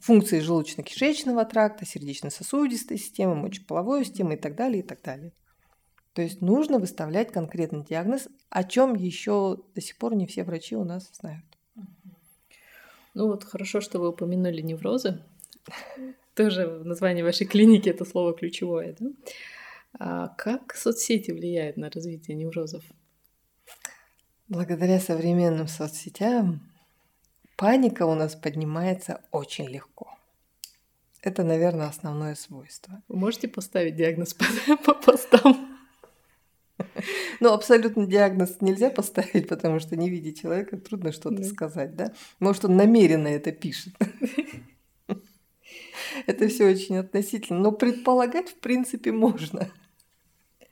Функции 0.00 0.40
желудочно-кишечного 0.40 1.44
тракта, 1.44 1.84
сердечно-сосудистой 1.84 2.98
системы, 2.98 3.34
мочеполовой 3.34 4.04
системы 4.04 4.34
и 4.34 4.38
так 4.38 4.54
далее, 4.54 4.84
и 4.84 4.86
так 4.86 5.02
далее. 5.02 5.32
То 6.12 6.22
есть 6.22 6.40
нужно 6.40 6.78
выставлять 6.78 7.32
конкретный 7.32 7.84
диагноз, 7.84 8.28
о 8.48 8.62
чем 8.62 8.94
еще 8.94 9.58
до 9.74 9.80
сих 9.80 9.98
пор 9.98 10.14
не 10.14 10.26
все 10.26 10.44
врачи 10.44 10.76
у 10.76 10.84
нас 10.84 11.10
знают. 11.20 11.47
Ну 13.18 13.26
вот 13.26 13.42
хорошо, 13.42 13.80
что 13.80 13.98
вы 13.98 14.10
упомянули 14.10 14.60
неврозы. 14.60 15.20
Тоже 16.34 16.68
в 16.68 16.86
названии 16.86 17.22
вашей 17.22 17.48
клиники 17.48 17.88
это 17.88 18.04
слово 18.04 18.32
ключевое. 18.32 18.94
Да? 18.96 19.06
А 19.98 20.28
как 20.28 20.76
соцсети 20.76 21.32
влияют 21.32 21.76
на 21.76 21.90
развитие 21.90 22.36
неврозов? 22.36 22.84
Благодаря 24.46 25.00
современным 25.00 25.66
соцсетям 25.66 26.60
паника 27.56 28.06
у 28.06 28.14
нас 28.14 28.36
поднимается 28.36 29.20
очень 29.32 29.66
легко. 29.66 30.16
Это, 31.20 31.42
наверное, 31.42 31.88
основное 31.88 32.36
свойство. 32.36 33.02
Вы 33.08 33.16
можете 33.16 33.48
поставить 33.48 33.96
диагноз 33.96 34.32
по, 34.68 34.76
по 34.76 34.94
постам? 34.94 35.77
Ну, 37.40 37.52
абсолютно 37.52 38.06
диагноз 38.06 38.60
нельзя 38.60 38.90
поставить, 38.90 39.48
потому 39.48 39.80
что 39.80 39.96
не 39.96 40.10
видя 40.10 40.32
человека, 40.32 40.76
трудно 40.76 41.12
что-то 41.12 41.38
да. 41.38 41.44
сказать, 41.44 41.96
да? 41.96 42.12
Может, 42.40 42.64
он 42.64 42.76
намеренно 42.76 43.28
это 43.28 43.52
пишет. 43.52 43.94
Это 46.26 46.48
все 46.48 46.66
очень 46.66 46.96
относительно. 46.96 47.60
Но 47.60 47.72
предполагать, 47.72 48.48
в 48.48 48.56
принципе, 48.56 49.12
можно. 49.12 49.70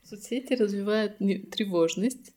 Соцсети 0.03 0.55
развивают 0.55 1.19
тревожность. 1.19 2.33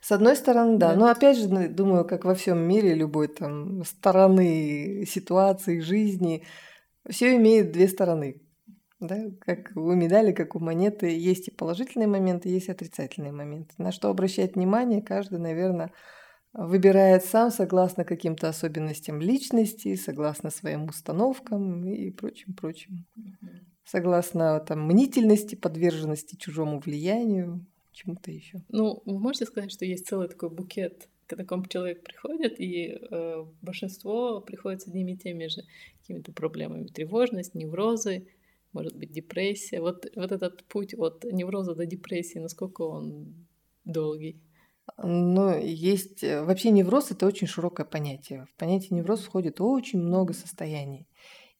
С 0.00 0.12
одной 0.12 0.36
стороны, 0.36 0.78
да. 0.78 0.92
да. 0.92 0.98
Но 0.98 1.06
опять 1.08 1.38
же, 1.38 1.48
ну, 1.48 1.68
думаю, 1.68 2.04
как 2.04 2.24
во 2.24 2.34
всем 2.34 2.58
мире, 2.58 2.94
любой 2.94 3.28
там 3.28 3.84
стороны 3.84 5.04
ситуации, 5.06 5.80
жизни, 5.80 6.44
все 7.08 7.36
имеет 7.36 7.72
две 7.72 7.88
стороны. 7.88 8.40
Да, 9.02 9.18
как 9.40 9.72
у 9.74 9.92
медали, 9.94 10.30
как 10.30 10.54
у 10.54 10.60
монеты, 10.60 11.08
есть 11.08 11.48
и 11.48 11.50
положительные 11.50 12.06
моменты, 12.06 12.48
есть 12.48 12.68
и 12.68 12.70
отрицательные 12.70 13.32
моменты. 13.32 13.74
На 13.76 13.90
что 13.90 14.08
обращать 14.08 14.54
внимание, 14.54 15.02
каждый, 15.02 15.40
наверное, 15.40 15.90
выбирает 16.52 17.24
сам 17.24 17.50
согласно 17.50 18.04
каким-то 18.04 18.48
особенностям 18.48 19.20
личности, 19.20 19.96
согласно 19.96 20.50
своим 20.50 20.84
установкам 20.84 21.84
и 21.84 22.12
прочим, 22.12 22.54
прочим. 22.54 23.04
Согласно 23.84 24.60
там 24.60 24.86
мнительности, 24.86 25.56
подверженности 25.56 26.36
чужому 26.36 26.78
влиянию, 26.78 27.66
чему-то 27.90 28.30
еще. 28.30 28.62
Ну, 28.68 29.02
вы 29.04 29.18
можете 29.18 29.46
сказать, 29.46 29.72
что 29.72 29.84
есть 29.84 30.06
целый 30.06 30.28
такой 30.28 30.50
букет 30.50 31.08
к 31.26 31.34
такому 31.34 31.66
человек 31.66 32.04
приходит, 32.04 32.60
и 32.60 33.00
э, 33.10 33.44
большинство 33.62 34.40
приходит 34.40 34.82
с 34.82 34.86
одними 34.86 35.12
и 35.12 35.16
теми 35.16 35.48
же 35.48 35.62
какими-то 36.00 36.32
проблемами. 36.32 36.86
Тревожность, 36.86 37.56
неврозы, 37.56 38.28
может 38.72 38.96
быть, 38.96 39.12
депрессия. 39.12 39.80
Вот, 39.80 40.06
вот 40.16 40.32
этот 40.32 40.64
путь 40.64 40.94
от 40.94 41.24
невроза 41.24 41.74
до 41.74 41.86
депрессии, 41.86 42.38
насколько 42.38 42.82
он 42.82 43.46
долгий? 43.84 44.42
Ну, 44.98 45.58
есть... 45.58 46.24
Э, 46.24 46.42
вообще 46.44 46.70
невроз– 46.70 47.10
это 47.10 47.26
очень 47.26 47.46
широкое 47.46 47.86
понятие. 47.86 48.46
В 48.46 48.56
понятие 48.56 48.98
невроз 48.98 49.22
входит 49.22 49.60
очень 49.60 50.00
много 50.00 50.32
состояний. 50.32 51.06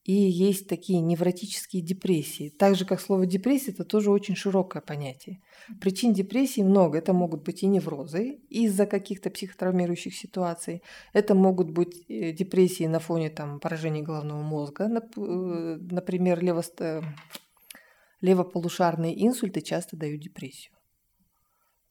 И 0.05 0.13
есть 0.13 0.69
такие 0.69 1.01
невротические 1.01 1.81
депрессии. 1.81 2.49
Так 2.49 2.75
же, 2.75 2.85
как 2.85 3.01
слово 3.01 3.25
депрессия, 3.25 3.71
это 3.71 3.85
тоже 3.85 4.11
очень 4.11 4.35
широкое 4.35 4.83
понятие. 4.83 5.41
Причин 5.81 6.13
депрессии 6.13 6.61
много. 6.63 6.99
Это 6.99 7.13
могут 7.13 7.45
быть 7.45 7.63
и 7.63 7.67
неврозы 7.67 8.41
из-за 8.51 8.87
каких-то 8.87 9.31
психотравмирующих 9.31 10.15
ситуаций. 10.15 10.83
Это 11.13 11.37
могут 11.37 11.71
быть 11.71 12.05
э, 12.09 12.33
депрессии 12.33 12.85
на 12.85 12.99
фоне 12.99 13.31
там, 13.31 13.61
поражения 13.61 14.03
головного 14.03 14.43
мозга. 14.43 14.91
Э, 14.91 15.79
например, 15.81 16.43
лево... 16.43 16.65
левополушарные 18.21 19.25
инсульты 19.25 19.61
часто 19.61 19.97
дают 19.97 20.21
депрессию. 20.21 20.75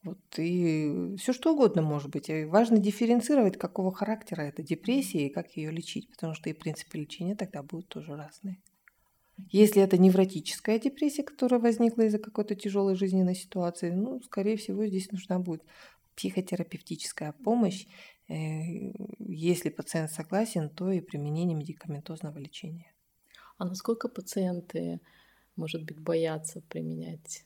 Вот, 0.04 0.18
и 0.38 1.16
все 1.18 1.32
что 1.32 1.54
угодно 1.54 1.84
может 1.84 2.10
быть. 2.10 2.30
И 2.30 2.46
важно 2.46 2.80
дифференцировать, 2.80 3.58
какого 3.58 3.94
характера 3.94 4.42
эта 4.42 4.64
депрессия 4.64 5.28
и 5.28 5.30
как 5.30 5.56
ее 5.56 5.72
лечить, 5.72 6.10
потому 6.10 6.34
что 6.34 6.50
и 6.50 6.54
принципы 6.54 6.98
лечения 6.98 7.36
тогда 7.36 7.62
будут 7.62 7.88
тоже 7.88 8.16
разные. 8.16 8.62
Если 9.50 9.82
это 9.82 9.98
невротическая 9.98 10.80
депрессия, 10.80 11.24
которая 11.24 11.60
возникла 11.60 12.04
из-за 12.04 12.20
какой-то 12.20 12.56
тяжелой 12.56 12.96
жизненной 12.96 13.36
ситуации, 13.36 13.92
ну, 13.92 14.22
скорее 14.22 14.58
всего, 14.58 14.86
здесь 14.86 15.12
нужна 15.12 15.40
будет 15.40 15.64
психотерапевтическая 16.16 17.34
помощь. 17.44 17.86
Э, 18.28 18.34
если 19.20 19.70
пациент 19.70 20.12
согласен, 20.12 20.70
то 20.70 20.92
и 20.92 21.00
применение 21.00 21.56
медикаментозного 21.56 22.38
лечения. 22.38 22.94
А 23.58 23.66
насколько 23.66 24.10
пациенты, 24.10 25.00
может 25.56 25.86
быть, 25.86 26.00
боятся 26.00 26.62
применять 26.62 27.46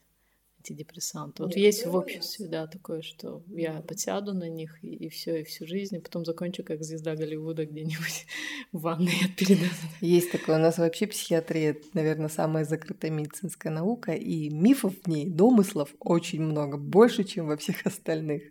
антидепрессанты. 0.65 1.43
Вот 1.43 1.55
Нет, 1.55 1.57
есть 1.57 1.85
в 1.85 1.95
обществе, 1.95 2.47
да, 2.47 2.67
такое, 2.67 3.01
что 3.01 3.43
я 3.47 3.81
подсяду 3.81 4.33
на 4.33 4.49
них 4.49 4.83
и, 4.83 4.87
и 4.87 5.09
все, 5.09 5.41
и 5.41 5.43
всю 5.43 5.67
жизнь, 5.67 5.95
и 5.95 5.99
потом 5.99 6.25
закончу 6.25 6.63
как 6.63 6.83
звезда 6.83 7.15
Голливуда 7.15 7.65
где-нибудь 7.65 8.25
в 8.71 8.81
ванной 8.81 9.13
от 9.25 9.35
передоза. 9.35 9.71
Есть 10.01 10.31
такое. 10.31 10.57
У 10.57 10.59
нас 10.59 10.77
вообще 10.77 11.07
психиатрия, 11.07 11.77
наверное, 11.93 12.29
самая 12.29 12.65
закрытая 12.65 13.11
медицинская 13.11 13.71
наука, 13.71 14.13
и 14.13 14.49
мифов 14.49 14.93
в 15.03 15.07
ней, 15.07 15.29
домыслов 15.29 15.93
очень 15.99 16.41
много, 16.41 16.77
больше, 16.77 17.23
чем 17.23 17.47
во 17.47 17.57
всех 17.57 17.85
остальных. 17.85 18.43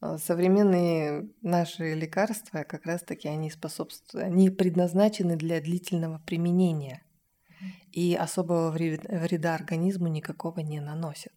А 0.00 0.18
современные 0.18 1.28
наши 1.42 1.94
лекарства, 1.94 2.64
как 2.64 2.86
раз-таки, 2.86 3.28
они 3.28 3.50
способствуют, 3.50 4.26
они 4.26 4.50
предназначены 4.50 5.36
для 5.36 5.60
длительного 5.60 6.20
применения– 6.26 7.02
и 7.90 8.14
особого 8.14 8.70
вреда 8.70 9.54
организму 9.54 10.08
никакого 10.08 10.60
не 10.60 10.80
наносят. 10.80 11.32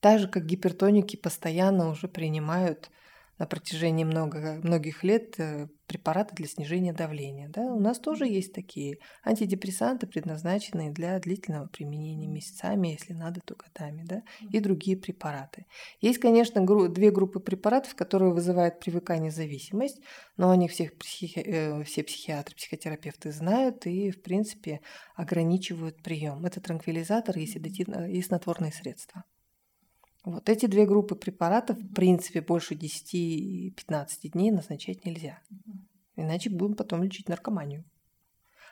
Так 0.00 0.20
же, 0.20 0.28
как 0.28 0.46
гипертоники 0.46 1.16
постоянно 1.16 1.88
уже 1.88 2.08
принимают 2.08 2.90
на 3.38 3.46
протяжении 3.46 4.04
много, 4.04 4.60
многих 4.62 5.04
лет 5.04 5.34
э, 5.38 5.68
препараты 5.86 6.34
для 6.34 6.46
снижения 6.46 6.92
давления. 6.92 7.48
Да? 7.48 7.62
У 7.62 7.80
нас 7.80 7.98
тоже 7.98 8.26
есть 8.26 8.52
такие 8.52 8.98
антидепрессанты, 9.24 10.06
предназначенные 10.06 10.90
для 10.90 11.18
длительного 11.18 11.68
применения 11.68 12.26
месяцами, 12.26 12.88
если 12.88 13.14
надо, 13.14 13.40
то 13.40 13.54
годами, 13.54 14.02
да? 14.04 14.22
и 14.50 14.60
другие 14.60 14.96
препараты. 14.96 15.66
Есть, 16.00 16.18
конечно, 16.18 16.60
гру- 16.60 16.88
две 16.88 17.10
группы 17.10 17.40
препаратов, 17.40 17.94
которые 17.94 18.32
вызывают 18.32 18.80
привыкание 18.80 19.30
зависимость, 19.30 20.00
но 20.36 20.50
они 20.50 20.68
всех 20.68 20.96
психи- 20.96 21.42
э, 21.44 21.84
все 21.84 22.02
психиатры, 22.02 22.54
психотерапевты 22.54 23.32
знают 23.32 23.86
и, 23.86 24.10
в 24.10 24.22
принципе, 24.22 24.80
ограничивают 25.14 26.02
прием. 26.02 26.44
Это 26.44 26.60
транквилизатор 26.60 27.38
и, 27.38 27.46
седативно- 27.46 28.10
и 28.10 28.20
снотворные 28.20 28.72
средства. 28.72 29.24
Вот 30.24 30.48
эти 30.48 30.66
две 30.66 30.86
группы 30.86 31.14
препаратов, 31.14 31.78
в 31.78 31.94
принципе, 31.94 32.40
больше 32.40 32.74
10-15 32.74 33.72
дней 34.32 34.50
назначать 34.50 35.04
нельзя. 35.04 35.40
Иначе 36.16 36.50
будем 36.50 36.74
потом 36.74 37.02
лечить 37.02 37.28
наркоманию. 37.28 37.84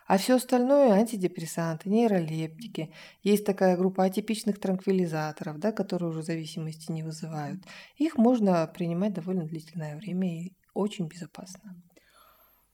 А 0.07 0.19
все 0.19 0.37
остальное 0.37 0.93
антидепрессанты, 0.93 1.89
нейролептики. 1.89 2.93
Есть 3.23 3.45
такая 3.45 3.77
группа 3.77 4.05
атипичных 4.05 4.61
транквилизаторов, 4.61 5.59
да, 5.59 5.73
которые 5.73 6.11
уже 6.11 6.23
зависимости 6.23 6.93
не 6.93 7.03
вызывают. 7.03 7.61
Их 7.97 8.17
можно 8.17 8.67
принимать 8.67 9.15
довольно 9.15 9.47
длительное 9.47 9.97
время 9.97 10.43
и 10.43 10.57
очень 10.75 11.09
безопасно. 11.09 11.83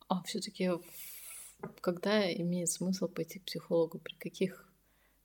А 0.08 0.22
все-таки 0.24 0.70
когда 1.80 2.30
имеет 2.32 2.68
смысл 2.68 3.08
пойти 3.08 3.38
к 3.38 3.44
психологу? 3.44 3.98
При 3.98 4.14
каких 4.14 4.68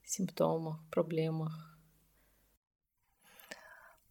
симптомах, 0.03 0.79
проблемах? 0.89 1.66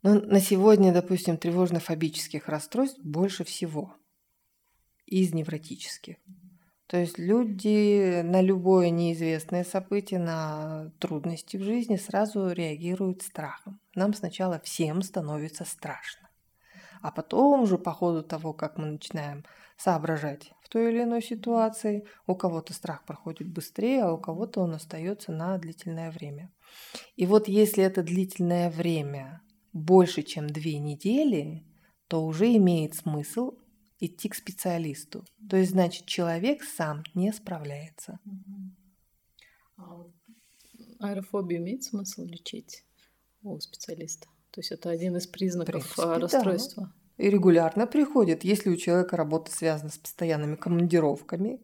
Но 0.07 0.15
на 0.15 0.39
сегодня, 0.39 0.93
допустим, 0.93 1.37
тревожно-фобических 1.37 2.47
расстройств 2.47 3.01
больше 3.03 3.43
всего 3.43 3.97
из 5.05 5.35
невротических. 5.35 6.15
То 6.87 6.97
есть 6.97 7.19
люди 7.19 8.23
на 8.23 8.41
любое 8.41 8.91
неизвестное 8.91 9.65
событие, 9.65 10.21
на 10.21 10.93
трудности 11.01 11.57
в 11.57 11.65
жизни 11.65 11.97
сразу 11.97 12.53
реагируют 12.53 13.23
страхом. 13.23 13.81
Нам 13.97 14.15
сначала 14.15 14.61
всем 14.61 15.03
становится 15.03 15.65
страшно. 15.65 16.29
А 17.03 17.11
потом 17.11 17.63
уже 17.63 17.77
по 17.77 17.91
ходу 17.91 18.23
того, 18.23 18.53
как 18.53 18.79
мы 18.79 18.87
начинаем 18.87 19.45
соображать 19.77 20.53
в 20.63 20.69
той 20.69 20.93
или 20.93 21.03
иной 21.03 21.21
ситуации, 21.21 22.07
у 22.29 22.37
кого-то 22.37 22.73
страх 22.75 23.05
проходит 23.05 23.49
быстрее, 23.49 24.05
а 24.05 24.13
у 24.13 24.19
кого-то 24.19 24.61
он 24.61 24.75
остается 24.75 25.33
на 25.33 25.59
длительное 25.59 26.13
время. 26.13 26.53
И 27.17 27.27
вот 27.27 27.49
если 27.49 27.83
это 27.83 28.05
длительное 28.05 28.71
время 28.71 29.43
больше, 29.77 30.23
чем 30.23 30.49
две 30.49 30.79
недели, 30.79 31.65
то 32.09 32.25
уже 32.25 32.57
имеет 32.57 32.95
смысл 32.95 33.55
идти 33.99 34.29
к 34.29 34.35
специалисту. 34.35 35.25
То 35.49 35.57
есть, 35.57 35.73
значит, 35.73 36.07
человек 36.07 36.65
сам 36.65 37.03
не 37.15 37.33
справляется. 37.33 38.19
А 39.77 40.07
аэрофобию 41.01 41.61
имеет 41.61 41.85
смысл 41.85 42.25
лечить 42.25 42.85
у 43.43 43.59
специалиста? 43.61 44.27
То 44.51 44.61
есть 44.61 44.73
это 44.73 44.91
один 44.91 45.17
из 45.17 45.27
признаков 45.27 45.83
принципе, 45.83 46.03
расстройства? 46.03 46.93
и 47.19 47.29
регулярно 47.29 47.87
приходят. 47.87 48.45
Если 48.45 48.71
у 48.71 48.77
человека 48.77 49.17
работа 49.17 49.51
связана 49.53 49.91
с 49.91 49.99
постоянными 49.99 50.57
командировками, 50.57 51.61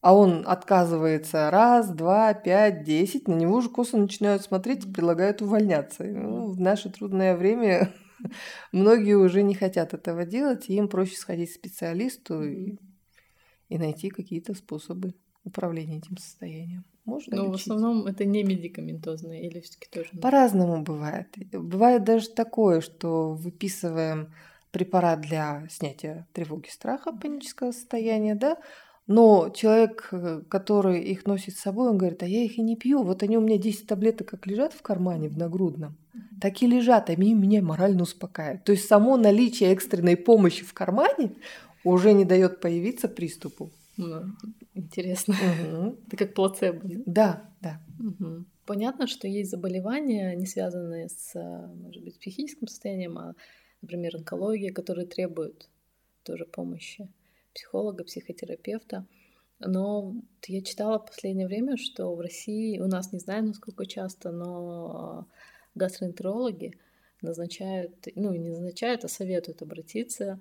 а 0.00 0.14
он 0.14 0.44
отказывается 0.46 1.50
раз, 1.50 1.90
два, 1.90 2.32
пять, 2.32 2.84
десять, 2.84 3.28
на 3.28 3.34
него 3.34 3.56
уже 3.56 3.68
косо 3.68 3.98
начинают 3.98 4.42
смотреть 4.42 4.86
и 4.86 4.90
предлагают 4.90 5.42
увольняться. 5.42 6.04
Ну, 6.04 6.50
в 6.50 6.60
наше 6.60 6.90
трудное 6.90 7.36
время 7.36 7.92
многие 8.72 9.16
уже 9.16 9.42
не 9.42 9.54
хотят 9.54 9.92
этого 9.92 10.24
делать, 10.24 10.68
и 10.68 10.74
им 10.74 10.88
проще 10.88 11.16
сходить 11.16 11.50
к 11.50 11.54
специалисту 11.54 12.42
и, 12.42 12.78
и 13.68 13.78
найти 13.78 14.08
какие-то 14.08 14.54
способы 14.54 15.14
управления 15.44 15.98
этим 15.98 16.16
состоянием. 16.16 16.84
Можно 17.04 17.36
Но 17.36 17.46
лечить. 17.46 17.66
в 17.66 17.70
основном 17.70 18.06
это 18.06 18.24
не 18.24 18.42
медикаментозные 18.42 19.46
или 19.48 19.60
все-таки 19.60 19.88
тоже? 19.90 20.10
По-разному 20.20 20.82
бывает. 20.82 21.28
Бывает 21.52 22.04
даже 22.04 22.28
такое, 22.30 22.80
что 22.80 23.34
выписываем 23.34 24.32
препарат 24.70 25.20
для 25.20 25.66
снятия 25.68 26.28
тревоги, 26.32 26.68
страха, 26.68 27.12
панического 27.12 27.72
состояния, 27.72 28.34
да, 28.34 28.58
но 29.06 29.50
человек, 29.50 30.08
э, 30.12 30.42
который 30.48 31.02
их 31.02 31.26
носит 31.26 31.56
с 31.56 31.60
собой, 31.60 31.90
он 31.90 31.98
говорит, 31.98 32.22
а 32.22 32.26
я 32.26 32.44
их 32.44 32.58
и 32.58 32.62
не 32.62 32.76
пью. 32.76 33.02
Вот 33.02 33.22
они 33.22 33.36
у 33.36 33.40
меня 33.40 33.58
10 33.58 33.86
таблеток 33.86 34.28
как 34.28 34.46
лежат 34.46 34.72
в 34.72 34.82
кармане, 34.82 35.28
в 35.28 35.36
нагрудном, 35.36 35.96
так 36.40 36.62
и 36.62 36.66
лежат, 36.66 37.10
они 37.10 37.34
меня 37.34 37.62
морально 37.62 38.02
успокаивают. 38.02 38.64
То 38.64 38.72
есть 38.72 38.86
само 38.86 39.16
наличие 39.16 39.72
экстренной 39.72 40.16
помощи 40.16 40.64
в 40.64 40.72
кармане 40.74 41.32
уже 41.82 42.12
не 42.12 42.24
дает 42.24 42.60
появиться 42.60 43.08
приступу. 43.08 43.70
Ну, 43.96 44.22
интересно. 44.74 45.34
Угу. 45.34 45.96
Это 46.06 46.16
как 46.16 46.34
плацебо. 46.34 46.80
Да, 47.06 47.50
да. 47.60 47.80
Угу. 47.98 48.44
Понятно, 48.66 49.06
что 49.08 49.26
есть 49.26 49.50
заболевания, 49.50 50.36
не 50.36 50.46
связанные 50.46 51.08
с, 51.08 51.34
может 51.34 52.04
быть, 52.04 52.18
психическим 52.18 52.68
состоянием, 52.68 53.18
а, 53.18 53.34
например, 53.82 54.14
онкология, 54.16 54.72
которые 54.72 55.06
требуют 55.06 55.68
тоже 56.22 56.44
помощи 56.44 57.08
психолога, 57.54 58.04
психотерапевта. 58.04 59.06
Но 59.58 60.14
я 60.46 60.62
читала 60.62 60.98
в 60.98 61.06
последнее 61.06 61.46
время, 61.46 61.76
что 61.76 62.14
в 62.14 62.20
России, 62.20 62.78
у 62.78 62.86
нас 62.86 63.12
не 63.12 63.18
знаю, 63.18 63.44
насколько 63.44 63.84
часто, 63.86 64.32
но 64.32 65.26
гастроэнтерологи 65.74 66.78
назначают, 67.20 68.08
ну 68.14 68.34
не 68.34 68.48
назначают, 68.48 69.04
а 69.04 69.08
советуют 69.08 69.60
обратиться 69.62 70.40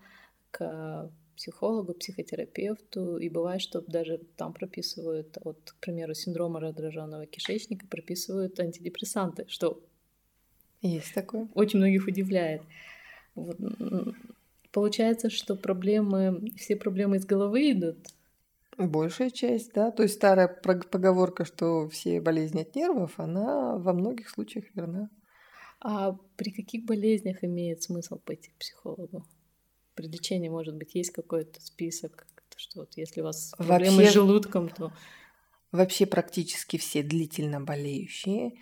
к 0.52 1.12
психологу, 1.36 1.94
психотерапевту, 1.94 3.18
и 3.18 3.30
бывает, 3.30 3.62
что 3.62 3.82
даже 3.82 4.20
там 4.36 4.54
прописывают, 4.54 5.38
вот, 5.44 5.72
к 5.72 5.80
примеру, 5.80 6.14
синдрома 6.14 6.60
раздраженного 6.60 7.26
кишечника, 7.28 7.88
прописывают 7.88 8.60
антидепрессанты, 8.60 9.46
что 9.48 9.82
есть 10.82 11.14
такое. 11.14 11.48
Очень 11.56 11.80
многих 11.80 12.08
удивляет. 12.08 12.62
Вот. 13.36 13.58
Получается, 14.72 15.30
что 15.30 15.56
проблемы, 15.56 16.52
все 16.58 16.76
проблемы 16.76 17.18
из 17.18 17.26
головы 17.26 17.72
идут. 17.72 17.98
Большая 18.78 19.30
часть, 19.30 19.74
да. 19.74 19.92
То 19.92 20.04
есть 20.04 20.16
старая 20.16 20.48
поговорка, 20.48 21.44
что 21.44 21.90
все 21.90 22.22
болезни 22.22 22.62
от 22.62 22.76
нервов, 22.76 23.20
она 23.20 23.78
во 23.78 23.94
многих 23.94 24.30
случаях 24.30 24.66
верна. 24.74 25.10
А 25.82 26.18
при 26.36 26.52
каких 26.52 26.86
болезнях 26.86 27.44
имеет 27.44 27.84
смысл 27.84 28.20
пойти 28.20 28.52
к 28.52 28.60
психологу? 28.60 29.26
при 30.00 30.08
лечении, 30.08 30.48
может 30.48 30.76
быть, 30.76 30.96
есть 30.96 31.12
какой-то 31.12 31.60
список, 31.62 32.26
что 32.56 32.80
вот 32.80 32.94
если 32.96 33.20
у 33.20 33.26
вас 33.26 33.54
проблемы 33.58 33.98
вообще, 33.98 34.12
с 34.12 34.14
желудком, 34.14 34.70
то... 34.70 34.94
Вообще 35.74 36.06
практически 36.06 36.78
все 36.78 37.04
длительно 37.04 37.60
болеющие, 37.60 38.54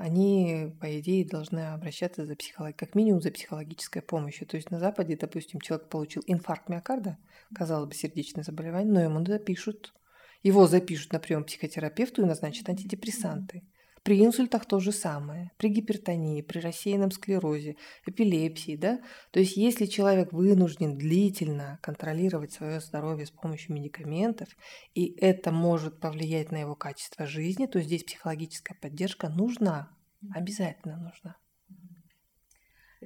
они, 0.00 0.74
по 0.80 0.98
идее, 0.98 1.26
должны 1.26 1.60
обращаться 1.60 2.26
за 2.26 2.36
психолог... 2.36 2.76
как 2.76 2.94
минимум 2.94 3.20
за 3.20 3.30
психологической 3.30 4.02
помощью. 4.02 4.46
То 4.46 4.56
есть 4.56 4.70
на 4.70 4.78
Западе, 4.78 5.16
допустим, 5.16 5.60
человек 5.60 5.88
получил 5.88 6.22
инфаркт 6.26 6.68
миокарда, 6.68 7.18
казалось 7.54 7.88
бы, 7.88 7.94
сердечное 7.94 8.44
заболевание, 8.44 8.92
но 8.92 9.00
ему 9.00 9.24
запишут. 9.24 9.94
Его 10.42 10.66
запишут 10.66 11.12
на 11.12 11.18
прием 11.18 11.44
психотерапевту 11.44 12.22
и 12.22 12.26
назначат 12.26 12.68
антидепрессанты. 12.68 13.62
При 14.08 14.24
инсультах 14.24 14.64
то 14.64 14.80
же 14.80 14.90
самое, 14.90 15.52
при 15.58 15.68
гипертонии, 15.68 16.40
при 16.40 16.60
рассеянном 16.60 17.10
склерозе, 17.10 17.76
эпилепсии, 18.06 18.74
да. 18.74 19.02
То 19.32 19.40
есть 19.40 19.58
если 19.58 19.84
человек 19.84 20.32
вынужден 20.32 20.96
длительно 20.96 21.78
контролировать 21.82 22.50
свое 22.50 22.80
здоровье 22.80 23.26
с 23.26 23.30
помощью 23.30 23.74
медикаментов, 23.74 24.48
и 24.94 25.14
это 25.20 25.52
может 25.52 26.00
повлиять 26.00 26.50
на 26.50 26.56
его 26.56 26.74
качество 26.74 27.26
жизни, 27.26 27.66
то 27.66 27.82
здесь 27.82 28.02
психологическая 28.02 28.78
поддержка 28.80 29.28
нужна, 29.28 29.90
обязательно 30.34 30.96
нужна. 30.96 31.36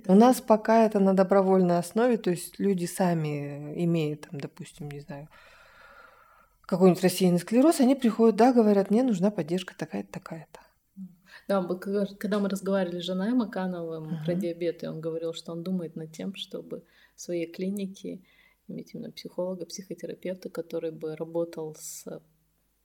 У 0.06 0.14
нас 0.14 0.40
пока 0.40 0.86
это 0.86 1.00
на 1.00 1.14
добровольной 1.14 1.78
основе, 1.78 2.16
то 2.16 2.30
есть 2.30 2.60
люди 2.60 2.84
сами 2.84 3.74
имеют, 3.84 4.28
там, 4.30 4.38
допустим, 4.38 4.88
не 4.88 5.00
знаю, 5.00 5.28
какой-нибудь 6.60 7.02
рассеянный 7.02 7.40
склероз, 7.40 7.80
они 7.80 7.96
приходят, 7.96 8.36
да, 8.36 8.52
говорят, 8.52 8.92
мне 8.92 9.02
нужна 9.02 9.32
поддержка 9.32 9.76
такая-то, 9.76 10.12
такая-то. 10.12 10.61
Да, 11.48 11.62
когда 11.64 12.38
мы 12.38 12.48
разговаривали 12.48 13.00
с 13.00 13.04
Жанаем 13.04 13.38
Макановым 13.38 14.08
uh-huh. 14.08 14.24
про 14.24 14.34
диабет, 14.34 14.82
и 14.82 14.86
он 14.86 15.00
говорил, 15.00 15.34
что 15.34 15.52
он 15.52 15.62
думает 15.62 15.96
над 15.96 16.12
тем, 16.12 16.34
чтобы 16.34 16.84
в 17.16 17.20
своей 17.20 17.46
клинике 17.46 18.20
иметь 18.68 18.94
именно 18.94 19.10
психолога, 19.10 19.66
психотерапевта, 19.66 20.48
который 20.48 20.92
бы 20.92 21.16
работал 21.16 21.74
с 21.78 22.06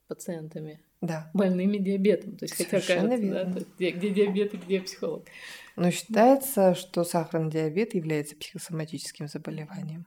пациентами 0.08 0.80
да. 1.00 1.30
больными 1.34 1.78
диабетом. 1.78 2.36
То 2.36 2.46
есть 2.46 2.56
хотя 2.56 2.80
кажется, 2.80 3.30
да, 3.30 3.44
то 3.44 3.58
есть, 3.58 3.68
где, 3.76 3.90
где 3.90 4.10
диабет 4.10 4.54
и 4.54 4.56
где 4.56 4.80
психолог. 4.80 5.26
Но 5.76 5.90
считается, 5.90 6.74
что 6.74 7.04
сахарный 7.04 7.50
диабет 7.50 7.94
является 7.94 8.36
психосоматическим 8.36 9.28
заболеванием. 9.28 10.06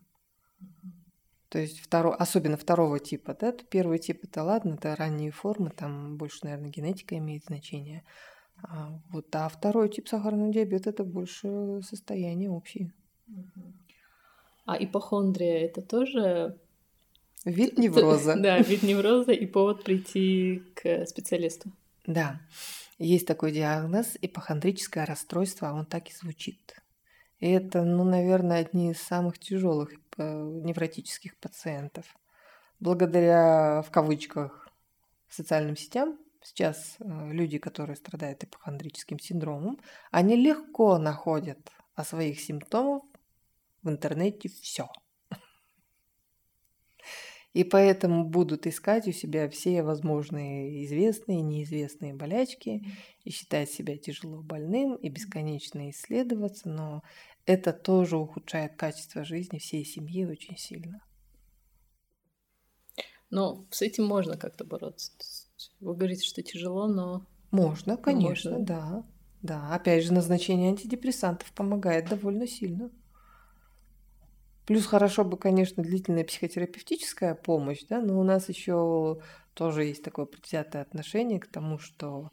То 1.50 1.60
есть 1.60 1.82
второй, 1.82 2.16
особенно 2.16 2.56
второго 2.56 3.00
типа, 3.00 3.36
да, 3.40 3.54
первый 3.70 4.00
тип 4.00 4.24
это 4.24 4.42
ладно, 4.42 4.76
это 4.76 4.96
ранние 4.96 5.32
формы, 5.32 5.70
там 5.70 6.16
больше, 6.16 6.40
наверное, 6.44 6.70
генетика 6.70 7.18
имеет 7.18 7.44
значение. 7.46 8.06
А, 8.64 9.00
вот, 9.12 9.36
а 9.36 9.50
второй 9.50 9.90
тип 9.90 10.08
сахарного 10.08 10.52
диабета 10.52 10.90
это 10.92 11.04
больше 11.04 11.82
состояние 11.84 12.50
общее. 12.50 12.94
А 14.66 14.78
ипохондрия 14.78 15.66
это 15.66 15.82
тоже 15.82 16.58
вид 17.46 17.78
невроза. 17.78 18.36
Да, 18.36 18.60
вид 18.60 18.84
невроза 18.84 19.32
и 19.32 19.46
повод 19.46 19.84
прийти 19.84 20.64
к 20.76 21.06
специалисту. 21.06 21.72
Да, 22.06 22.40
есть 22.98 23.28
такой 23.28 23.52
диагноз 23.52 24.18
ипохондрическое 24.22 25.06
расстройство, 25.06 25.70
а 25.70 25.74
он 25.74 25.86
так 25.86 26.10
и 26.10 26.14
звучит. 26.14 26.76
И 27.40 27.50
это, 27.50 27.84
ну, 27.84 28.04
наверное, 28.04 28.60
одни 28.60 28.92
из 28.92 29.02
самых 29.02 29.40
тяжелых 29.40 29.92
э, 30.18 30.24
невротических 30.64 31.36
пациентов. 31.38 32.06
Благодаря, 32.80 33.82
в 33.82 33.90
кавычках, 33.90 34.70
социальным 35.30 35.76
сетям 35.76 36.18
Сейчас 36.44 36.98
э, 37.00 37.32
люди, 37.32 37.58
которые 37.58 37.96
страдают 37.96 38.44
ипохондрическим 38.44 39.20
синдромом, 39.20 39.80
они 40.12 40.36
легко 40.36 40.98
находят 40.98 41.60
о 41.94 42.04
своих 42.04 42.40
симптомах 42.40 43.04
в 43.84 43.90
интернете 43.90 44.50
все. 44.50 44.90
И 47.54 47.66
поэтому 47.66 48.24
будут 48.24 48.66
искать 48.66 49.08
у 49.08 49.12
себя 49.12 49.50
все 49.50 49.84
возможные 49.84 50.86
известные 50.86 51.40
и 51.40 51.44
неизвестные 51.44 52.14
болячки 52.14 52.82
и 53.26 53.30
считать 53.30 53.70
себя 53.70 53.98
тяжело 53.98 54.42
больным 54.42 54.96
и 54.96 55.10
бесконечно 55.10 55.90
исследоваться, 55.90 56.70
но 56.70 57.04
это 57.46 57.74
тоже 57.74 58.16
ухудшает 58.18 58.78
качество 58.78 59.26
жизни 59.26 59.60
всей 59.60 59.84
семьи 59.84 60.24
очень 60.26 60.58
сильно. 60.58 61.04
Но 63.30 63.66
с 63.70 63.82
этим 63.82 64.06
можно 64.06 64.38
как-то 64.38 64.64
бороться. 64.64 65.12
Вы 65.80 65.96
говорите, 65.96 66.26
что 66.26 66.42
тяжело, 66.42 66.88
но... 66.88 67.26
Можно, 67.52 67.98
конечно, 67.98 68.52
Можно. 68.52 68.66
да. 68.66 69.06
Да, 69.42 69.74
опять 69.74 70.04
же, 70.04 70.14
назначение 70.14 70.70
антидепрессантов 70.70 71.52
помогает 71.54 72.10
довольно 72.10 72.48
сильно. 72.48 72.92
Плюс 74.66 74.86
хорошо 74.86 75.26
бы, 75.26 75.38
конечно, 75.38 75.84
длительная 75.84 76.24
психотерапевтическая 76.24 77.34
помощь, 77.36 77.84
да, 77.90 78.02
но 78.02 78.20
у 78.20 78.24
нас 78.24 78.48
еще 78.50 79.20
тоже 79.54 79.86
есть 79.86 80.04
такое 80.04 80.26
предвзятое 80.26 80.84
отношение 80.84 81.40
к 81.40 81.48
тому, 81.48 81.80
что 81.80 82.30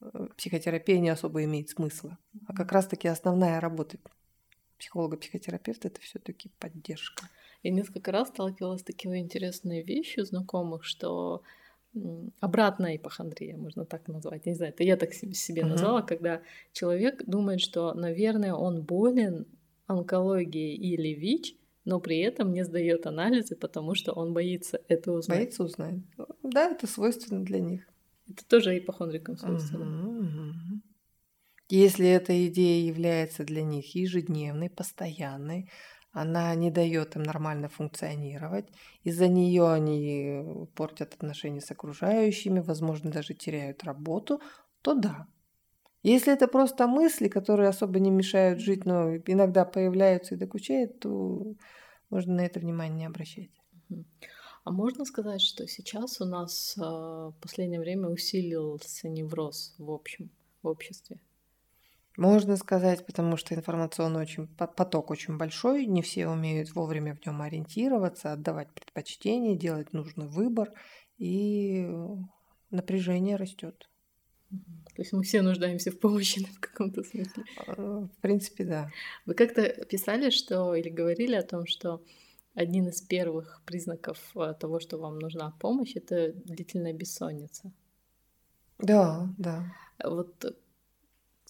э, 0.00 0.28
психотерапия 0.36 1.00
не 1.00 1.10
особо 1.10 1.42
имеет 1.44 1.68
смысла. 1.70 2.16
А 2.46 2.54
как 2.54 2.70
раз-таки 2.72 3.08
основная 3.08 3.60
работа 3.60 3.98
психолога-психотерапевта 4.78 5.88
это 5.88 6.00
все-таки 6.00 6.50
поддержка. 6.58 7.28
Я 7.62 7.72
несколько 7.72 8.12
раз 8.12 8.28
сталкивалась 8.28 8.82
с 8.82 8.84
такими 8.84 9.18
интересными 9.18 9.82
вещью 9.82 10.24
знакомых, 10.24 10.84
что 10.84 11.42
обратная 12.40 12.96
ипохондрия, 12.96 13.56
можно 13.56 13.84
так 13.84 14.08
назвать. 14.08 14.46
Не 14.46 14.54
знаю, 14.54 14.72
это 14.72 14.82
я 14.84 14.96
так 14.96 15.12
себе 15.14 15.62
uh-huh. 15.62 15.66
назвала, 15.66 16.02
когда 16.02 16.42
человек 16.72 17.24
думает, 17.26 17.60
что, 17.60 17.94
наверное, 17.94 18.54
он 18.54 18.82
болен 18.82 19.46
онкологией 19.86 20.74
или 20.76 21.14
ВИЧ, 21.14 21.56
но 21.84 22.00
при 22.00 22.18
этом 22.20 22.52
не 22.52 22.64
сдает 22.64 23.06
анализы, 23.06 23.56
потому 23.56 23.94
что 23.94 24.12
он 24.12 24.32
боится 24.32 24.80
это 24.88 25.12
узнать. 25.12 25.38
Боится 25.38 25.64
узнать. 25.64 25.96
Да, 26.42 26.70
это 26.70 26.86
свойственно 26.86 27.44
для 27.44 27.60
них. 27.60 27.86
Это 28.28 28.44
тоже 28.46 28.76
ипохондрикам 28.78 29.36
свойственно. 29.36 29.84
Uh-huh, 29.84 30.22
uh-huh. 30.22 30.80
Если 31.70 32.06
эта 32.06 32.46
идея 32.48 32.86
является 32.86 33.44
для 33.44 33.62
них 33.62 33.94
ежедневной, 33.94 34.68
постоянной, 34.68 35.70
она 36.14 36.54
не 36.54 36.70
дает 36.70 37.16
им 37.16 37.24
нормально 37.24 37.68
функционировать, 37.68 38.66
из-за 39.02 39.28
нее 39.28 39.70
они 39.70 40.66
портят 40.74 41.14
отношения 41.14 41.60
с 41.60 41.70
окружающими, 41.72 42.60
возможно, 42.60 43.10
даже 43.10 43.34
теряют 43.34 43.84
работу, 43.84 44.40
то 44.80 44.94
да. 44.94 45.26
Если 46.04 46.32
это 46.32 46.46
просто 46.46 46.86
мысли, 46.86 47.28
которые 47.28 47.68
особо 47.68 47.98
не 47.98 48.10
мешают 48.10 48.60
жить, 48.60 48.84
но 48.84 49.16
иногда 49.16 49.64
появляются 49.64 50.34
и 50.34 50.38
докучают, 50.38 51.00
то 51.00 51.54
можно 52.10 52.34
на 52.34 52.46
это 52.46 52.60
внимание 52.60 52.98
не 52.98 53.06
обращать. 53.06 53.50
А 54.64 54.70
можно 54.70 55.04
сказать, 55.04 55.40
что 55.40 55.66
сейчас 55.66 56.20
у 56.20 56.24
нас 56.24 56.76
а, 56.78 57.30
в 57.30 57.34
последнее 57.40 57.80
время 57.80 58.08
усилился 58.08 59.08
невроз 59.08 59.74
в 59.78 59.90
общем, 59.90 60.30
в 60.62 60.68
обществе? 60.68 61.20
Можно 62.16 62.56
сказать, 62.56 63.04
потому 63.06 63.36
что 63.36 63.54
информационный 63.54 64.20
очень, 64.20 64.46
поток 64.46 65.10
очень 65.10 65.36
большой, 65.36 65.86
не 65.86 66.00
все 66.00 66.28
умеют 66.28 66.74
вовремя 66.74 67.16
в 67.16 67.26
нем 67.26 67.42
ориентироваться, 67.42 68.32
отдавать 68.32 68.72
предпочтение, 68.72 69.56
делать 69.56 69.92
нужный 69.92 70.28
выбор, 70.28 70.72
и 71.18 71.88
напряжение 72.70 73.36
растет. 73.36 73.88
То 74.50 75.02
есть 75.02 75.12
мы 75.12 75.24
все 75.24 75.42
нуждаемся 75.42 75.90
в 75.90 75.98
помощи 75.98 76.44
в 76.56 76.60
каком-то 76.60 77.02
смысле. 77.02 77.44
А, 77.66 78.06
в 78.06 78.20
принципе, 78.20 78.64
да. 78.64 78.90
Вы 79.26 79.34
как-то 79.34 79.84
писали, 79.86 80.30
что 80.30 80.74
или 80.74 80.88
говорили 80.88 81.34
о 81.34 81.42
том, 81.42 81.66
что 81.66 82.02
один 82.54 82.88
из 82.88 83.02
первых 83.02 83.62
признаков 83.66 84.18
э, 84.36 84.54
того, 84.60 84.78
что 84.78 84.98
вам 84.98 85.18
нужна 85.18 85.52
помощь, 85.58 85.96
это 85.96 86.32
длительная 86.32 86.92
бессонница. 86.92 87.72
Да, 88.78 89.28
да. 89.38 89.72
Вот 90.04 90.56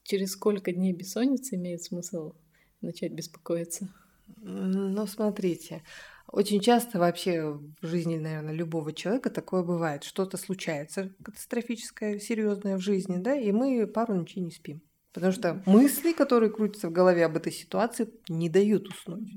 через 0.05 0.33
сколько 0.33 0.73
дней 0.73 0.93
бессонницы 0.93 1.57
имеет 1.57 1.83
смысл 1.83 2.35
начать 2.81 3.13
беспокоиться? 3.13 3.89
Ну, 4.37 5.07
смотрите, 5.07 5.83
очень 6.29 6.61
часто 6.61 6.99
вообще 6.99 7.53
в 7.53 7.87
жизни, 7.87 8.17
наверное, 8.17 8.55
любого 8.55 8.93
человека 8.93 9.31
такое 9.31 9.63
бывает. 9.63 10.05
Что-то 10.05 10.37
случается 10.37 11.15
катастрофическое, 11.23 12.19
серьезное 12.19 12.77
в 12.77 12.81
жизни, 12.81 13.17
да, 13.17 13.35
и 13.35 13.53
мы 13.53 13.87
пару 13.87 14.15
ночей 14.15 14.41
не 14.41 14.51
спим. 14.51 14.83
Потому 15.13 15.33
что 15.33 15.63
мысли, 15.67 16.13
которые 16.13 16.51
крутятся 16.51 16.89
в 16.89 16.93
голове 16.93 17.25
об 17.25 17.37
этой 17.37 17.53
ситуации, 17.53 18.09
не 18.29 18.49
дают 18.49 18.89
уснуть. 18.89 19.31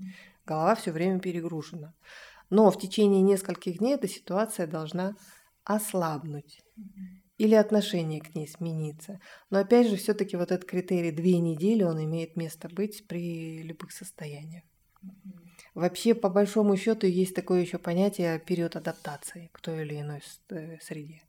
Голова 0.45 0.75
все 0.75 0.91
время 0.91 1.19
перегружена. 1.19 1.93
Но 2.49 2.71
в 2.71 2.79
течение 2.79 3.21
нескольких 3.21 3.77
дней 3.79 3.93
эта 3.93 4.07
ситуация 4.07 4.65
должна 4.65 5.15
ослабнуть 5.63 6.61
или 7.37 7.55
отношение 7.55 8.21
к 8.21 8.33
ней 8.35 8.47
смениться. 8.47 9.19
Но 9.49 9.59
опять 9.59 9.87
же, 9.87 9.95
все-таки 9.95 10.37
вот 10.37 10.51
этот 10.51 10.67
критерий 10.67 11.11
две 11.11 11.39
недели, 11.39 11.83
он 11.83 12.03
имеет 12.03 12.35
место 12.35 12.69
быть 12.69 13.07
при 13.07 13.61
любых 13.63 13.91
состояниях. 13.91 14.63
Вообще, 15.73 16.15
по 16.15 16.29
большому 16.29 16.75
счету, 16.75 17.05
есть 17.05 17.35
такое 17.35 17.61
еще 17.61 17.77
понятие 17.77 18.39
период 18.39 18.75
адаптации 18.75 19.49
к 19.53 19.61
той 19.61 19.83
или 19.83 20.01
иной 20.01 20.21
э, 20.49 20.79
среде. 20.81 21.21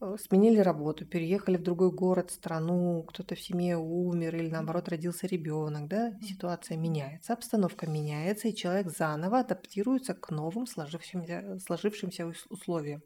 Э, 0.00 0.16
сменили 0.18 0.58
работу, 0.60 1.04
переехали 1.04 1.56
в 1.56 1.62
другой 1.62 1.90
город, 1.90 2.30
страну, 2.30 3.02
кто-то 3.02 3.34
в 3.34 3.40
семье 3.40 3.76
умер 3.76 4.36
или 4.36 4.48
наоборот 4.48 4.88
родился 4.88 5.26
ребенок, 5.26 5.88
да, 5.88 6.12
ситуация 6.22 6.76
меняется, 6.76 7.32
обстановка 7.32 7.86
меняется, 7.88 8.48
и 8.48 8.54
человек 8.54 8.90
заново 8.96 9.40
адаптируется 9.40 10.14
к 10.14 10.30
новым 10.30 10.66
сложившимся, 10.66 11.58
сложившимся 11.58 12.32
условиям. 12.48 13.02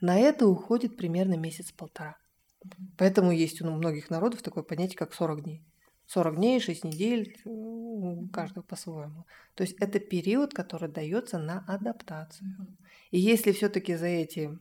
На 0.00 0.18
это 0.18 0.46
уходит 0.46 0.96
примерно 0.96 1.34
месяц-полтора. 1.34 2.16
Поэтому 2.96 3.32
есть 3.32 3.60
у 3.60 3.70
многих 3.70 4.10
народов 4.10 4.42
такое 4.42 4.62
понятие, 4.62 4.96
как 4.96 5.14
40 5.14 5.42
дней. 5.42 5.64
40 6.06 6.36
дней, 6.36 6.60
6 6.60 6.84
недель, 6.84 7.36
у 7.44 8.28
каждого 8.28 8.62
по-своему. 8.62 9.26
То 9.54 9.62
есть 9.64 9.76
это 9.80 9.98
период, 9.98 10.54
который 10.54 10.88
дается 10.88 11.38
на 11.38 11.64
адаптацию. 11.66 12.48
И 13.10 13.18
если 13.18 13.52
все-таки 13.52 13.94
за 13.94 14.06
эти 14.06 14.56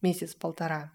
месяц-полтора 0.00 0.92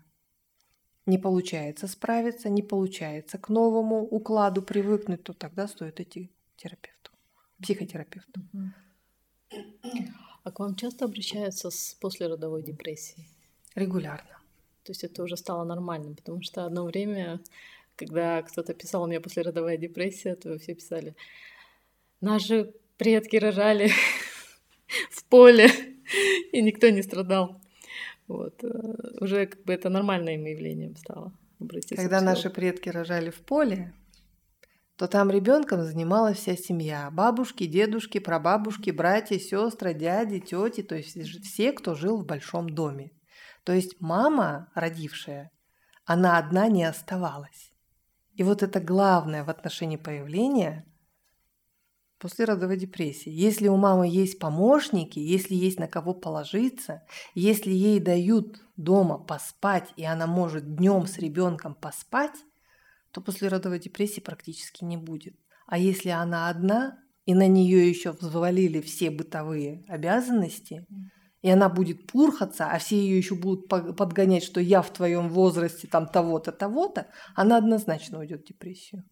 не 1.05 1.17
получается 1.17 1.87
справиться, 1.87 2.49
не 2.49 2.61
получается 2.61 3.37
к 3.37 3.49
новому 3.49 4.03
укладу 4.03 4.61
привыкнуть, 4.61 5.23
то 5.23 5.33
тогда 5.33 5.67
стоит 5.67 5.99
идти 5.99 6.27
к 6.27 6.61
терапевту, 6.61 7.11
психотерапевту. 7.61 8.41
А 10.43 10.51
к 10.51 10.59
вам 10.59 10.75
часто 10.75 11.05
обращаются 11.05 11.69
с 11.69 11.93
послеродовой 11.95 12.63
депрессией? 12.63 13.27
Регулярно. 13.75 14.39
То 14.83 14.91
есть 14.91 15.03
это 15.03 15.23
уже 15.23 15.37
стало 15.37 15.63
нормальным, 15.63 16.15
потому 16.15 16.41
что 16.41 16.65
одно 16.65 16.85
время, 16.85 17.39
когда 17.95 18.41
кто-то 18.41 18.73
писал 18.73 19.03
у 19.03 19.07
меня 19.07 19.21
послеродовая 19.21 19.77
депрессия, 19.77 20.35
то 20.35 20.57
все 20.57 20.73
писали, 20.73 21.15
наши 22.19 22.73
предки 22.97 23.35
рожали 23.35 23.91
в 25.11 25.23
поле, 25.25 25.69
и 26.51 26.61
никто 26.61 26.89
не 26.89 27.03
страдал. 27.03 27.61
Вот. 28.31 28.63
Э, 28.63 28.67
уже 29.19 29.45
как 29.45 29.63
бы 29.65 29.73
это 29.73 29.89
нормальным 29.89 30.45
явлением 30.45 30.95
стало. 30.95 31.33
Когда 31.95 32.21
наши 32.21 32.49
предки 32.49 32.89
рожали 32.89 33.29
в 33.29 33.41
поле, 33.41 33.93
то 34.95 35.07
там 35.07 35.29
ребенком 35.29 35.83
занималась 35.83 36.37
вся 36.37 36.55
семья. 36.55 37.11
Бабушки, 37.11 37.65
дедушки, 37.65 38.19
прабабушки, 38.19 38.91
братья, 38.91 39.37
сестры, 39.37 39.93
дяди, 39.93 40.39
тети, 40.39 40.81
то 40.81 40.95
есть 40.95 41.17
все, 41.43 41.73
кто 41.73 41.93
жил 41.93 42.21
в 42.21 42.25
большом 42.25 42.69
доме. 42.69 43.11
То 43.63 43.73
есть 43.73 43.99
мама, 43.99 44.71
родившая, 44.75 45.51
она 46.05 46.37
одна 46.37 46.67
не 46.67 46.83
оставалась. 46.83 47.73
И 48.33 48.43
вот 48.43 48.63
это 48.63 48.79
главное 48.79 49.43
в 49.43 49.49
отношении 49.49 49.97
появления 49.97 50.85
после 52.21 52.45
родовой 52.45 52.77
депрессии. 52.77 53.31
Если 53.31 53.67
у 53.67 53.75
мамы 53.75 54.07
есть 54.07 54.37
помощники, 54.37 55.17
если 55.17 55.55
есть 55.55 55.79
на 55.79 55.87
кого 55.87 56.13
положиться, 56.13 57.01
если 57.33 57.71
ей 57.71 57.99
дают 57.99 58.61
дома 58.77 59.17
поспать, 59.17 59.89
и 59.97 60.05
она 60.05 60.27
может 60.27 60.75
днем 60.75 61.07
с 61.07 61.17
ребенком 61.17 61.73
поспать, 61.73 62.35
то 63.11 63.21
после 63.21 63.47
родовой 63.47 63.79
депрессии 63.79 64.21
практически 64.21 64.83
не 64.85 64.97
будет. 64.97 65.35
А 65.65 65.79
если 65.79 66.09
она 66.09 66.49
одна, 66.49 66.99
и 67.25 67.33
на 67.33 67.47
нее 67.47 67.89
еще 67.89 68.11
взвалили 68.11 68.81
все 68.81 69.09
бытовые 69.09 69.83
обязанности, 69.87 70.85
и 71.41 71.49
она 71.49 71.69
будет 71.69 72.05
пурхаться, 72.05 72.67
а 72.67 72.77
все 72.77 72.97
ее 72.97 73.17
еще 73.17 73.33
будут 73.33 73.67
подгонять, 73.67 74.43
что 74.43 74.61
я 74.61 74.83
в 74.83 74.93
твоем 74.93 75.29
возрасте 75.29 75.87
там 75.87 76.07
того-то, 76.07 76.51
того-то, 76.51 77.07
она 77.35 77.57
однозначно 77.57 78.19
уйдет 78.19 78.43
в 78.43 78.47
депрессию. 78.47 79.03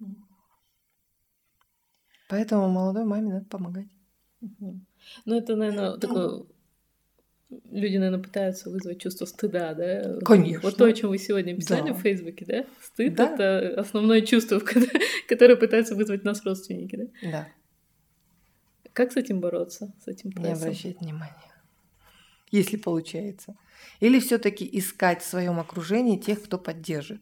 Поэтому 2.29 2.69
молодой 2.69 3.05
маме 3.05 3.33
надо 3.33 3.45
помогать. 3.45 3.87
Ну, 4.39 5.35
это, 5.35 5.55
наверное, 5.55 5.97
такое... 5.97 6.43
Люди, 7.71 7.97
наверное, 7.97 8.23
пытаются 8.23 8.69
вызвать 8.69 9.01
чувство 9.01 9.25
стыда, 9.25 9.73
да? 9.73 10.19
Конечно. 10.23 10.61
Вот 10.61 10.77
то, 10.77 10.85
о 10.85 10.93
чем 10.93 11.09
вы 11.09 11.17
сегодня 11.17 11.55
писали 11.55 11.89
да. 11.89 11.93
в 11.95 12.01
Фейсбуке, 12.01 12.45
да? 12.45 12.65
Стыд 12.83 13.15
да. 13.15 13.33
это 13.33 13.81
основное 13.81 14.21
чувство, 14.21 14.61
которое 15.27 15.55
пытаются 15.55 15.95
вызвать 15.95 16.23
нас 16.23 16.45
родственники, 16.45 16.95
да? 16.95 17.29
Да. 17.31 17.47
Как 18.93 19.11
с 19.11 19.17
этим 19.17 19.39
бороться, 19.39 19.91
с 20.05 20.07
этим 20.07 20.31
прессом? 20.31 20.53
Не 20.53 20.59
обращать 20.59 21.01
внимания, 21.01 21.51
если 22.51 22.77
получается. 22.77 23.55
Или 23.99 24.19
все-таки 24.19 24.69
искать 24.71 25.23
в 25.23 25.25
своем 25.25 25.59
окружении 25.59 26.17
тех, 26.17 26.43
кто 26.43 26.59
поддержит. 26.59 27.21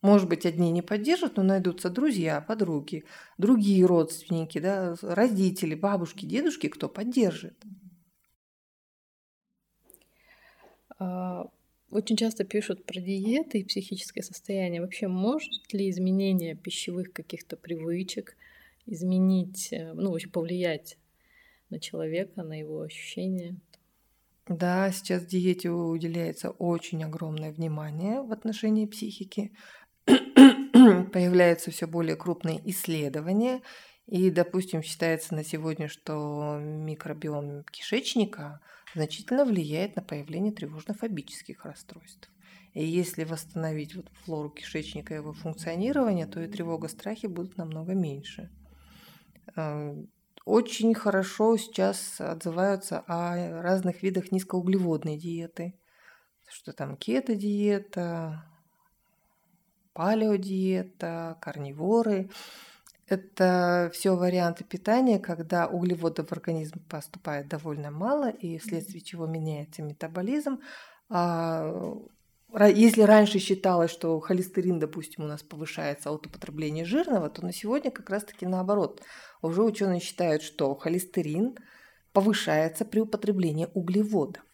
Может 0.00 0.28
быть, 0.28 0.46
одни 0.46 0.70
не 0.70 0.82
поддержат, 0.82 1.36
но 1.36 1.42
найдутся 1.42 1.90
друзья, 1.90 2.40
подруги, 2.40 3.04
другие 3.36 3.84
родственники, 3.84 4.58
да, 4.58 4.94
родители, 5.02 5.74
бабушки, 5.74 6.24
дедушки, 6.24 6.68
кто 6.68 6.88
поддержит. 6.88 7.56
А, 10.98 11.46
очень 11.90 12.16
часто 12.16 12.44
пишут 12.44 12.84
про 12.84 13.00
диеты 13.00 13.58
и 13.58 13.64
психическое 13.64 14.22
состояние. 14.22 14.82
Вообще, 14.82 15.08
может 15.08 15.72
ли 15.72 15.88
изменение 15.90 16.54
пищевых 16.54 17.12
каких-то 17.12 17.56
привычек 17.56 18.36
изменить, 18.86 19.72
э, 19.72 19.92
ну, 19.94 20.10
вообще 20.10 20.28
повлиять 20.28 20.98
на 21.70 21.80
человека, 21.80 22.42
на 22.42 22.58
его 22.58 22.82
ощущения? 22.82 23.56
Да, 24.48 24.90
сейчас 24.92 25.26
диете 25.26 25.70
уделяется 25.70 26.50
очень 26.50 27.04
огромное 27.04 27.52
внимание 27.52 28.22
в 28.22 28.32
отношении 28.32 28.86
психики. 28.86 29.52
появляются 31.12 31.70
все 31.70 31.86
более 31.86 32.16
крупные 32.16 32.60
исследования. 32.70 33.62
И, 34.06 34.30
допустим, 34.30 34.82
считается 34.82 35.34
на 35.34 35.44
сегодня, 35.44 35.88
что 35.88 36.58
микробиом 36.58 37.64
кишечника 37.64 38.60
значительно 38.94 39.44
влияет 39.44 39.96
на 39.96 40.02
появление 40.02 40.52
тревожно-фобических 40.52 41.64
расстройств. 41.64 42.30
И 42.72 42.84
если 42.84 43.24
восстановить 43.24 43.94
вот 43.94 44.08
флору 44.24 44.50
кишечника 44.50 45.14
и 45.14 45.18
его 45.18 45.32
функционирование, 45.32 46.26
то 46.26 46.40
и 46.40 46.48
тревога, 46.48 46.88
страхи 46.88 47.26
будут 47.26 47.56
намного 47.56 47.94
меньше. 47.94 48.50
Э, 49.56 49.94
очень 50.44 50.94
хорошо 50.94 51.56
сейчас 51.58 52.20
отзываются 52.20 53.04
о 53.06 53.60
разных 53.62 54.02
видах 54.02 54.32
низкоуглеводной 54.32 55.18
диеты. 55.18 55.78
Что 56.48 56.72
там 56.72 56.96
кето-диета, 56.96 58.47
палеодиета, 59.98 61.36
карниворы. 61.40 62.30
Это 63.08 63.90
все 63.92 64.14
варианты 64.14 64.62
питания, 64.62 65.18
когда 65.18 65.66
углеводов 65.66 66.28
в 66.28 66.32
организм 66.32 66.78
поступает 66.88 67.48
довольно 67.48 67.90
мало, 67.90 68.30
и 68.30 68.58
вследствие 68.58 69.00
чего 69.00 69.26
меняется 69.26 69.82
метаболизм. 69.82 70.60
А 71.10 71.66
если 72.52 73.02
раньше 73.02 73.40
считалось, 73.40 73.90
что 73.90 74.20
холестерин, 74.20 74.78
допустим, 74.78 75.24
у 75.24 75.26
нас 75.26 75.42
повышается 75.42 76.12
от 76.12 76.26
употребления 76.28 76.84
жирного, 76.84 77.28
то 77.28 77.44
на 77.44 77.52
сегодня 77.52 77.90
как 77.90 78.08
раз-таки 78.08 78.46
наоборот. 78.46 79.02
Уже 79.42 79.64
ученые 79.64 79.98
считают, 79.98 80.42
что 80.42 80.76
холестерин 80.76 81.56
повышается 82.12 82.84
при 82.84 83.00
употреблении 83.00 83.66
углеводов. 83.74 84.44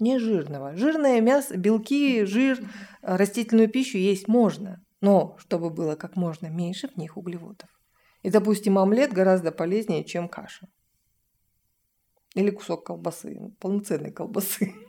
Не 0.00 0.18
жирного. 0.18 0.76
Жирное 0.76 1.20
мясо, 1.20 1.56
белки, 1.56 2.24
жир, 2.24 2.58
растительную 3.02 3.68
пищу 3.68 3.98
есть 3.98 4.26
можно, 4.26 4.84
но 5.00 5.36
чтобы 5.38 5.70
было 5.70 5.94
как 5.94 6.16
можно 6.16 6.48
меньше 6.48 6.88
в 6.88 6.96
них 6.96 7.16
углеводов. 7.16 7.68
И, 8.22 8.30
допустим, 8.30 8.78
омлет 8.78 9.12
гораздо 9.12 9.52
полезнее, 9.52 10.04
чем 10.04 10.28
каша. 10.28 10.68
Или 12.34 12.50
кусок 12.50 12.84
колбасы, 12.86 13.52
полноценной 13.60 14.12
колбасы. 14.12 14.72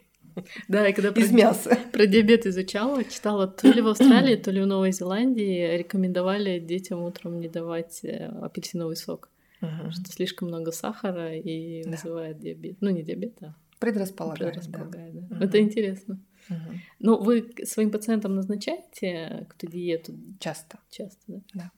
Да, 0.68 0.86
и 0.86 0.92
когда 0.92 1.12
из 1.12 1.30
про, 1.30 1.34
мяса. 1.34 1.80
Про 1.94 2.08
диабет 2.08 2.46
изучала, 2.46 3.06
читала, 3.06 3.48
то 3.48 3.70
ли 3.70 3.82
в 3.82 3.88
Австралии, 3.88 4.36
то 4.36 4.52
ли 4.52 4.62
в 4.62 4.68
Новой 4.68 4.92
Зеландии 4.92 5.78
рекомендовали 5.78 6.60
детям 6.60 7.04
утром 7.04 7.40
не 7.40 7.48
давать 7.48 8.04
э, 8.04 8.26
апельсиновый 8.42 8.98
сок, 8.98 9.30
uh 9.62 9.92
что 9.92 10.12
слишком 10.12 10.50
много 10.50 10.74
сахара 10.74 11.34
и 11.38 11.84
да. 11.84 11.92
вызывает 11.92 12.40
диабет. 12.40 12.76
Ну, 12.82 12.90
не 12.90 13.02
диабет, 13.02 13.42
а 13.44 13.56
предрасполагает. 13.80 14.54
предрасполагает 14.54 15.14
да. 15.14 15.22
Да. 15.22 15.36
uh 15.36 15.48
Это 15.48 15.60
интересно. 15.60 16.20
uh 16.50 16.56
Ну, 17.00 17.22
вы 17.22 17.54
своим 17.64 17.92
пациентам 17.92 18.36
назначаете 18.36 19.48
кто 19.50 19.68
диету? 19.68 20.14
Часто. 20.40 20.80
Часто, 20.90 21.22
да? 21.28 21.42
Да 21.54 21.72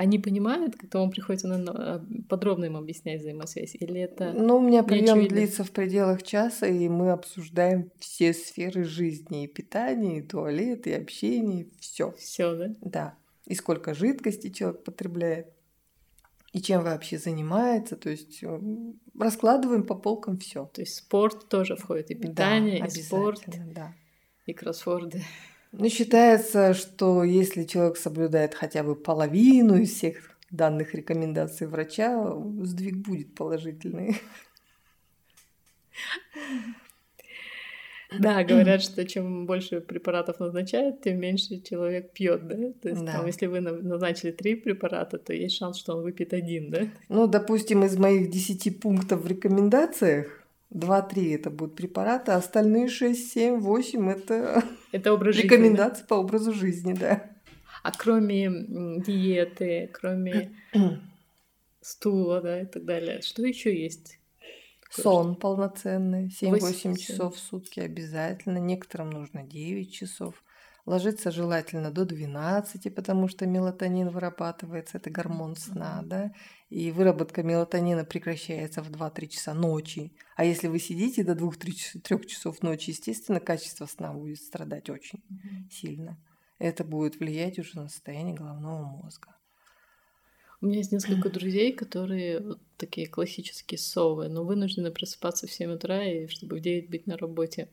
они 0.00 0.18
понимают, 0.18 0.76
когда 0.76 1.00
вам 1.00 1.10
приходится 1.10 1.46
на, 1.46 2.02
подробно 2.26 2.64
им 2.64 2.76
объяснять 2.78 3.20
взаимосвязь? 3.20 3.74
Или 3.74 4.00
это 4.00 4.32
Ну, 4.32 4.56
у 4.56 4.60
меня 4.62 4.82
прием 4.82 5.28
длится 5.28 5.62
в 5.62 5.70
пределах 5.72 6.22
часа, 6.22 6.66
и 6.66 6.88
мы 6.88 7.10
обсуждаем 7.10 7.90
все 7.98 8.32
сферы 8.32 8.84
жизни, 8.84 9.44
и 9.44 9.46
питание, 9.46 10.20
и 10.20 10.22
туалет, 10.22 10.86
и 10.86 10.92
общение, 10.92 11.68
все. 11.80 12.12
Все, 12.12 12.56
да? 12.56 12.74
Да. 12.80 13.14
И 13.44 13.54
сколько 13.54 13.92
жидкости 13.92 14.48
человек 14.48 14.84
потребляет, 14.84 15.48
и 16.52 16.60
чем 16.60 16.82
вообще 16.82 17.18
занимается, 17.18 17.96
то 17.96 18.10
есть 18.10 18.42
э, 18.42 18.60
раскладываем 19.18 19.84
по 19.84 19.94
полкам 19.94 20.38
все. 20.38 20.66
То 20.66 20.80
есть 20.80 20.96
спорт 20.96 21.48
тоже 21.48 21.76
входит, 21.76 22.10
и 22.10 22.14
питание, 22.14 22.80
да, 22.80 22.86
и 22.86 22.90
спорт, 22.90 23.42
да. 23.46 23.94
и 24.46 24.52
кроссворды. 24.52 25.22
Ну, 25.72 25.88
считается, 25.88 26.74
что 26.74 27.22
если 27.22 27.62
человек 27.64 27.96
соблюдает 27.96 28.54
хотя 28.54 28.82
бы 28.82 28.96
половину 28.96 29.76
из 29.76 29.92
всех 29.94 30.36
данных 30.50 30.94
рекомендаций 30.94 31.68
врача, 31.68 32.34
сдвиг 32.62 32.96
будет 32.96 33.34
положительный. 33.36 34.16
Да, 38.18 38.42
говорят, 38.44 38.82
что 38.82 39.04
чем 39.06 39.46
больше 39.46 39.80
препаратов 39.80 40.40
назначают, 40.40 41.02
тем 41.02 41.18
меньше 41.18 41.60
человек 41.60 42.12
пьет, 42.12 42.46
да? 42.46 42.72
То 42.82 42.88
есть, 42.88 43.04
да. 43.04 43.12
там, 43.12 43.26
если 43.26 43.46
вы 43.46 43.60
назначили 43.60 44.30
три 44.30 44.54
препарата, 44.54 45.18
то 45.18 45.32
есть 45.32 45.56
шанс, 45.56 45.78
что 45.78 45.96
он 45.96 46.02
выпьет 46.02 46.32
один, 46.32 46.70
да? 46.70 46.88
Ну, 47.08 47.26
допустим, 47.26 47.84
из 47.84 47.96
моих 47.96 48.30
десяти 48.30 48.70
пунктов 48.70 49.22
в 49.22 49.26
рекомендациях 49.26 50.40
2-3 50.72 51.34
это 51.34 51.50
будут 51.50 51.74
препараты, 51.76 52.32
а 52.32 52.36
остальные 52.36 52.88
6, 52.88 53.32
7, 53.32 53.58
8 53.58 54.10
это, 54.10 54.62
это 54.92 55.12
образ 55.12 55.34
жизни, 55.34 55.48
рекомендации 55.48 56.02
да? 56.02 56.06
по 56.06 56.14
образу 56.14 56.52
жизни, 56.52 56.94
да. 56.94 57.30
А 57.82 57.92
кроме 57.92 58.50
диеты, 59.04 59.90
кроме 59.92 60.52
стула, 61.80 62.40
да, 62.40 62.60
и 62.60 62.66
так 62.66 62.84
далее, 62.84 63.22
что 63.22 63.42
еще 63.42 63.76
есть? 63.76 64.19
Сон 64.90 65.36
полноценный, 65.36 66.28
7-8 66.28 66.96
часов 66.96 67.36
в 67.36 67.38
сутки 67.38 67.80
обязательно. 67.80 68.58
Некоторым 68.58 69.10
нужно 69.10 69.42
9 69.42 69.92
часов. 69.92 70.42
Ложиться 70.86 71.30
желательно 71.30 71.90
до 71.90 72.04
12, 72.04 72.92
потому 72.94 73.28
что 73.28 73.46
мелатонин 73.46 74.08
вырабатывается, 74.08 74.96
это 74.96 75.10
гормон 75.10 75.54
сна, 75.54 76.00
да, 76.04 76.32
и 76.70 76.90
выработка 76.90 77.42
мелатонина 77.42 78.04
прекращается 78.04 78.82
в 78.82 78.90
2-3 78.90 79.28
часа 79.28 79.54
ночи. 79.54 80.12
А 80.36 80.44
если 80.44 80.68
вы 80.68 80.78
сидите 80.78 81.22
до 81.22 81.32
2-3 81.32 82.26
часов 82.26 82.62
ночи, 82.62 82.90
естественно, 82.90 83.40
качество 83.40 83.86
сна 83.86 84.12
будет 84.12 84.38
страдать 84.38 84.88
очень 84.88 85.22
mm-hmm. 85.30 85.70
сильно. 85.70 86.18
Это 86.58 86.82
будет 86.82 87.20
влиять 87.20 87.58
уже 87.58 87.76
на 87.76 87.88
состояние 87.88 88.34
головного 88.34 88.84
мозга. 88.84 89.36
У 90.60 90.66
меня 90.66 90.78
есть 90.78 90.92
несколько 90.92 91.30
друзей, 91.30 91.72
которые 91.72 92.40
вот 92.40 92.58
такие 92.76 93.06
классические 93.06 93.78
совы, 93.78 94.28
но 94.28 94.44
вынуждены 94.44 94.90
просыпаться 94.90 95.46
в 95.46 95.52
7 95.52 95.72
утра, 95.72 96.04
и 96.04 96.26
чтобы 96.26 96.56
в 96.56 96.60
9 96.60 96.90
быть 96.90 97.06
на 97.06 97.16
работе. 97.16 97.68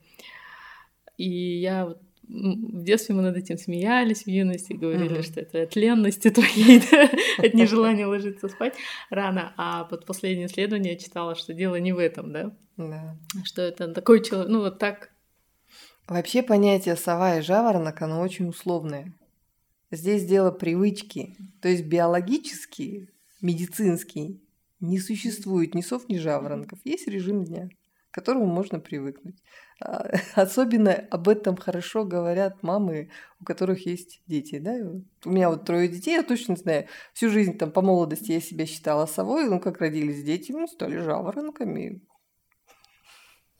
И 1.18 1.28
я 1.28 1.86
вот 1.86 2.00
в 2.28 2.82
детстве 2.82 3.14
мы 3.14 3.22
над 3.22 3.36
этим 3.36 3.56
смеялись, 3.56 4.24
в 4.24 4.26
юности 4.26 4.74
говорили, 4.74 5.18
mm-hmm. 5.18 5.22
что 5.22 5.40
это 5.40 5.62
от 5.62 5.76
ленности 5.76 6.30
твоей, 6.30 6.82
от 7.38 7.54
нежелания 7.54 8.06
ложиться 8.06 8.48
спать 8.48 8.74
рано. 9.10 9.54
А 9.56 9.84
под 9.84 10.04
последнее 10.04 10.46
исследование 10.46 10.92
я 10.92 10.98
читала, 10.98 11.34
что 11.34 11.54
дело 11.54 11.76
не 11.76 11.92
в 11.92 11.98
этом, 11.98 12.32
да? 12.32 12.54
Да. 12.76 13.16
Что 13.44 13.62
это 13.62 13.88
такой 13.92 14.22
человек, 14.22 14.48
ну 14.50 14.60
вот 14.60 14.78
так. 14.78 15.10
Вообще 16.06 16.42
понятие 16.42 16.96
сова 16.96 17.38
и 17.38 17.42
жаворонок, 17.42 18.00
оно 18.02 18.20
очень 18.20 18.48
условное. 18.48 19.12
Здесь 19.90 20.24
дело 20.24 20.50
привычки. 20.50 21.36
То 21.62 21.68
есть 21.68 21.84
биологически, 21.84 23.08
медицинский, 23.40 24.42
не 24.80 24.98
существует 24.98 25.74
ни 25.74 25.80
сов, 25.80 26.08
ни 26.08 26.18
жаворонков. 26.18 26.78
Есть 26.84 27.08
режим 27.08 27.44
дня 27.44 27.68
к 28.10 28.14
которому 28.14 28.46
можно 28.46 28.80
привыкнуть. 28.80 29.42
А, 29.80 30.10
особенно 30.34 30.92
об 30.92 31.28
этом 31.28 31.56
хорошо 31.56 32.04
говорят 32.04 32.62
мамы, 32.62 33.10
у 33.40 33.44
которых 33.44 33.86
есть 33.86 34.22
дети. 34.26 34.58
Да? 34.58 34.74
У 35.24 35.30
меня 35.30 35.50
вот 35.50 35.64
трое 35.64 35.88
детей, 35.88 36.14
я 36.14 36.22
точно 36.22 36.56
знаю. 36.56 36.88
Всю 37.12 37.30
жизнь 37.30 37.56
там 37.58 37.70
по 37.70 37.82
молодости 37.82 38.32
я 38.32 38.40
себя 38.40 38.66
считала 38.66 39.06
совой, 39.06 39.48
ну 39.48 39.60
как 39.60 39.80
родились 39.80 40.22
дети, 40.22 40.52
ну 40.52 40.66
стали 40.66 40.98
жаворонками. 40.98 42.00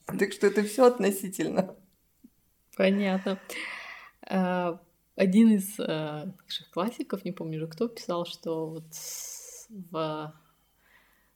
Так 0.06 0.32
что 0.32 0.46
это 0.46 0.62
все 0.62 0.86
относительно. 0.86 1.76
Понятно. 2.76 3.38
Один 5.18 5.50
из 5.50 5.78
э, 5.80 5.84
наших 5.84 6.70
классиков, 6.70 7.24
не 7.24 7.32
помню 7.32 7.58
уже 7.58 7.66
кто, 7.66 7.88
писал, 7.88 8.24
что 8.24 8.66
вот 8.68 8.84
в, 9.90 10.34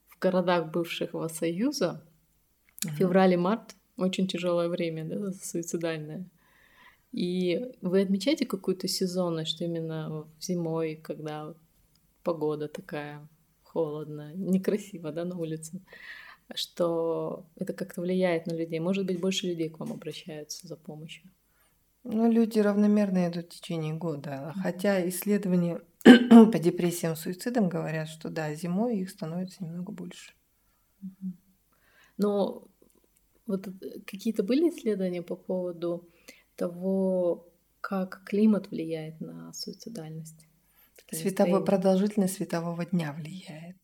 в 0.08 0.18
городах 0.20 0.70
бывшего 0.70 1.28
Союза 1.28 2.02
Uh-huh. 2.84 2.90
Февраль 2.96 3.34
и 3.34 3.36
март 3.36 3.76
очень 3.96 4.26
тяжелое 4.26 4.68
время, 4.68 5.04
да, 5.04 5.32
суицидальное. 5.32 6.24
И 7.12 7.70
вы 7.80 8.00
отмечаете 8.00 8.46
какую-то 8.46 8.88
сезонность, 8.88 9.52
что 9.52 9.64
именно 9.64 10.26
зимой, 10.40 10.96
когда 10.96 11.54
погода 12.24 12.68
такая 12.68 13.28
холодная, 13.62 14.34
некрасиво, 14.34 15.12
да, 15.12 15.24
на 15.24 15.38
улице, 15.38 15.80
что 16.54 17.46
это 17.56 17.72
как-то 17.72 18.00
влияет 18.00 18.46
на 18.46 18.54
людей. 18.54 18.80
Может 18.80 19.06
быть, 19.06 19.20
больше 19.20 19.46
людей 19.46 19.68
к 19.68 19.78
вам 19.78 19.92
обращаются 19.92 20.66
за 20.66 20.76
помощью. 20.76 21.30
Ну, 22.04 22.30
люди 22.30 22.58
равномерно 22.58 23.28
идут 23.28 23.46
в 23.46 23.60
течение 23.60 23.94
года. 23.94 24.52
Хотя 24.62 25.08
исследования 25.08 25.80
по 26.04 26.58
депрессиям, 26.58 27.14
суицидам 27.16 27.68
говорят, 27.68 28.08
что 28.08 28.28
да, 28.28 28.52
зимой 28.54 28.98
их 28.98 29.10
становится 29.10 29.64
немного 29.64 29.92
больше. 29.92 30.32
Но 32.18 32.68
вот 33.46 33.68
э, 33.68 34.00
какие-то 34.06 34.42
были 34.42 34.68
исследования 34.68 35.22
по 35.22 35.36
поводу 35.36 36.08
того, 36.56 37.48
как 37.80 38.22
климат 38.24 38.70
влияет 38.70 39.20
на 39.20 39.52
суицидальность? 39.52 40.46
Световой, 41.10 41.64
продолжительность 41.64 42.34
светового 42.34 42.86
дня 42.86 43.12
влияет. 43.12 43.76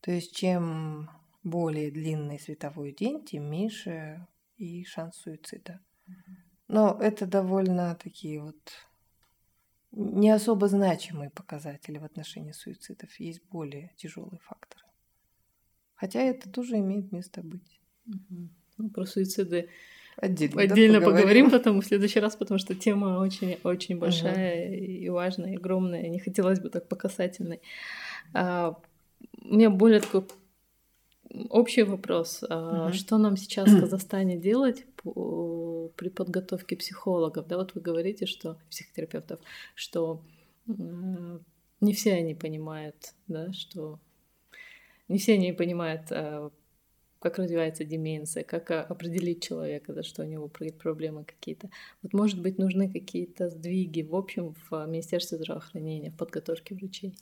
То 0.00 0.10
есть 0.10 0.34
чем 0.34 1.10
более 1.42 1.90
длинный 1.90 2.40
световой 2.40 2.92
день, 2.92 3.24
тем 3.24 3.44
меньше 3.44 4.26
и 4.56 4.84
шанс 4.84 5.16
суицида. 5.16 5.80
Но 6.68 6.98
это 7.00 7.26
довольно 7.26 7.94
такие 8.02 8.40
вот 8.40 8.56
не 9.92 10.30
особо 10.30 10.68
значимые 10.68 11.30
показатели 11.30 11.98
в 11.98 12.04
отношении 12.04 12.52
суицидов. 12.52 13.18
Есть 13.20 13.42
более 13.50 13.92
тяжелые 13.96 14.40
факторы. 14.40 14.84
Хотя 15.94 16.20
это 16.20 16.50
тоже 16.50 16.78
имеет 16.78 17.12
место 17.12 17.42
быть. 17.42 17.80
Угу. 18.06 18.48
Ну, 18.78 18.90
про 18.90 19.06
суициды 19.06 19.68
отдельно, 20.16 20.62
отдельно 20.62 21.00
да, 21.00 21.06
поговорим. 21.06 21.22
поговорим 21.22 21.50
потом 21.50 21.80
в 21.80 21.86
следующий 21.86 22.20
раз, 22.20 22.36
потому 22.36 22.58
что 22.58 22.74
тема 22.74 23.18
очень 23.18 23.58
очень 23.62 23.98
большая 23.98 24.66
угу. 24.66 24.74
и 24.74 25.08
важная, 25.08 25.52
и 25.52 25.56
огромная. 25.56 26.08
Не 26.08 26.18
хотелось 26.18 26.60
бы 26.60 26.70
так 26.70 26.88
по 26.88 26.96
касательной. 26.96 27.60
А, 28.32 28.76
у 29.42 29.54
меня 29.54 29.70
более 29.70 30.00
такой 30.00 30.26
общий 31.50 31.84
вопрос. 31.84 32.42
А, 32.48 32.86
угу. 32.86 32.94
Что 32.94 33.18
нам 33.18 33.36
сейчас 33.36 33.68
в 33.68 33.80
Казахстане 33.80 34.36
делать 34.36 34.84
по, 34.96 35.12
при 35.88 36.08
подготовке 36.08 36.76
психологов? 36.76 37.46
Да, 37.46 37.56
вот 37.56 37.74
вы 37.74 37.80
говорите, 37.80 38.26
что 38.26 38.58
психотерапевтов, 38.70 39.40
что 39.74 40.22
не 40.66 41.92
все 41.92 42.14
они 42.14 42.34
понимают, 42.34 43.14
да, 43.28 43.52
что 43.52 43.98
не 45.08 45.18
все 45.18 45.34
они 45.34 45.52
понимают, 45.52 46.10
э, 46.10 46.50
как 47.18 47.38
развивается 47.38 47.84
деменция, 47.84 48.44
как 48.44 48.70
э, 48.70 48.80
определить 48.80 49.42
человека, 49.42 49.92
да, 49.92 50.02
что 50.02 50.22
у 50.22 50.26
него 50.26 50.48
проблемы 50.48 51.24
какие-то. 51.24 51.70
Вот, 52.02 52.12
может 52.12 52.40
быть, 52.40 52.58
нужны 52.58 52.90
какие-то 52.90 53.50
сдвиги 53.50 54.02
в 54.02 54.14
общем 54.14 54.54
в 54.70 54.86
Министерстве 54.86 55.38
здравоохранения, 55.38 56.10
в 56.10 56.16
подготовке 56.16 56.74
врачей? 56.74 57.14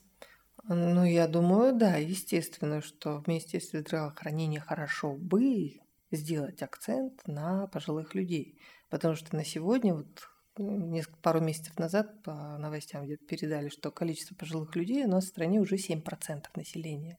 Ну, 0.68 1.04
я 1.04 1.26
думаю, 1.26 1.76
да, 1.76 1.96
естественно, 1.96 2.82
что 2.82 3.20
в 3.20 3.26
Министерстве 3.26 3.80
здравоохранения 3.80 4.60
хорошо 4.60 5.14
бы 5.14 5.80
сделать 6.16 6.62
акцент 6.62 7.26
на 7.26 7.66
пожилых 7.68 8.14
людей, 8.14 8.58
потому 8.90 9.14
что 9.14 9.34
на 9.36 9.44
сегодня 9.44 9.94
вот 9.94 10.28
несколько, 10.58 11.18
пару 11.18 11.40
месяцев 11.40 11.78
назад 11.78 12.22
по 12.22 12.58
новостям 12.58 13.04
где-то 13.04 13.24
передали, 13.26 13.68
что 13.68 13.90
количество 13.90 14.34
пожилых 14.34 14.76
людей 14.76 15.04
у 15.04 15.08
нас 15.08 15.24
в 15.24 15.28
стране 15.28 15.60
уже 15.60 15.76
7% 15.76 16.44
населения. 16.54 17.16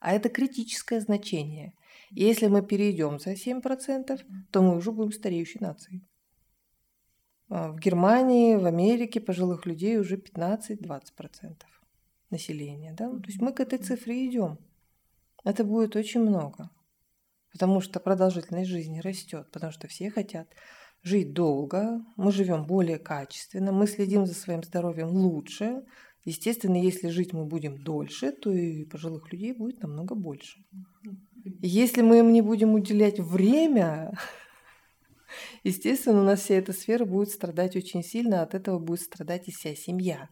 А 0.00 0.12
это 0.12 0.30
критическое 0.30 1.00
значение. 1.00 1.74
Если 2.10 2.46
мы 2.46 2.62
перейдем 2.62 3.18
за 3.18 3.32
7%, 3.32 4.20
то 4.50 4.62
мы 4.62 4.76
уже 4.76 4.92
будем 4.92 5.12
стареющей 5.12 5.60
нацией. 5.60 6.02
А 7.50 7.72
в 7.72 7.78
Германии, 7.78 8.56
в 8.56 8.64
Америке 8.64 9.20
пожилых 9.20 9.66
людей 9.66 9.98
уже 9.98 10.16
15-20% 10.16 11.56
населения. 12.30 12.92
Да? 12.92 13.10
То 13.10 13.26
есть 13.26 13.42
мы 13.42 13.52
к 13.52 13.60
этой 13.60 13.78
цифре 13.78 14.26
идем. 14.26 14.58
Это 15.44 15.64
будет 15.64 15.96
очень 15.96 16.20
много. 16.20 16.70
Потому 17.52 17.80
что 17.80 18.00
продолжительность 18.00 18.70
жизни 18.70 19.00
растет, 19.00 19.50
потому 19.50 19.72
что 19.72 19.88
все 19.88 20.10
хотят 20.10 20.48
жить 21.02 21.32
долго, 21.32 22.00
мы 22.16 22.32
живем 22.32 22.64
более 22.64 22.98
качественно, 22.98 23.72
мы 23.72 23.86
следим 23.86 24.26
за 24.26 24.34
своим 24.34 24.62
здоровьем 24.62 25.08
лучше. 25.08 25.82
Естественно, 26.24 26.76
если 26.76 27.08
жить 27.08 27.32
мы 27.32 27.46
будем 27.46 27.82
дольше, 27.82 28.32
то 28.32 28.52
и 28.52 28.84
пожилых 28.84 29.32
людей 29.32 29.52
будет 29.52 29.82
намного 29.82 30.14
больше. 30.14 30.60
Если 31.62 32.02
мы 32.02 32.18
им 32.18 32.32
не 32.32 32.42
будем 32.42 32.74
уделять 32.74 33.18
время, 33.18 34.12
естественно, 35.64 36.20
у 36.20 36.24
нас 36.24 36.42
вся 36.42 36.56
эта 36.56 36.72
сфера 36.72 37.06
будет 37.06 37.30
страдать 37.30 37.74
очень 37.74 38.04
сильно, 38.04 38.42
от 38.42 38.54
этого 38.54 38.78
будет 38.78 39.00
страдать 39.00 39.48
и 39.48 39.52
вся 39.52 39.74
семья. 39.74 40.28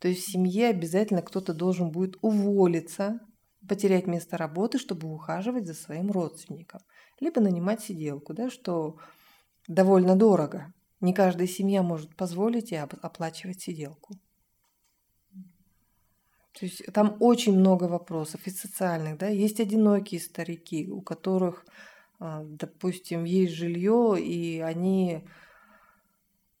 То 0.00 0.08
есть 0.08 0.24
в 0.24 0.32
семье 0.32 0.68
обязательно 0.68 1.22
кто-то 1.22 1.54
должен 1.54 1.90
будет 1.90 2.16
уволиться, 2.20 3.20
потерять 3.68 4.06
место 4.06 4.36
работы, 4.36 4.78
чтобы 4.78 5.12
ухаживать 5.12 5.66
за 5.66 5.74
своим 5.74 6.10
родственником. 6.10 6.80
Либо 7.20 7.40
нанимать 7.40 7.82
сиделку, 7.82 8.34
да, 8.34 8.50
что 8.50 8.96
довольно 9.66 10.16
дорого. 10.16 10.72
Не 11.00 11.12
каждая 11.12 11.46
семья 11.46 11.82
может 11.82 12.16
позволить 12.16 12.72
и 12.72 12.76
оплачивать 12.76 13.60
сиделку. 13.60 14.14
То 16.58 16.64
есть 16.66 16.84
там 16.92 17.16
очень 17.20 17.56
много 17.56 17.84
вопросов 17.84 18.40
и 18.46 18.50
социальных, 18.50 19.16
да, 19.18 19.28
есть 19.28 19.60
одинокие 19.60 20.20
старики, 20.20 20.90
у 20.90 21.00
которых, 21.00 21.64
а, 22.18 22.42
допустим, 22.44 23.22
есть 23.22 23.52
жилье, 23.52 24.16
и 24.18 24.58
они 24.58 25.22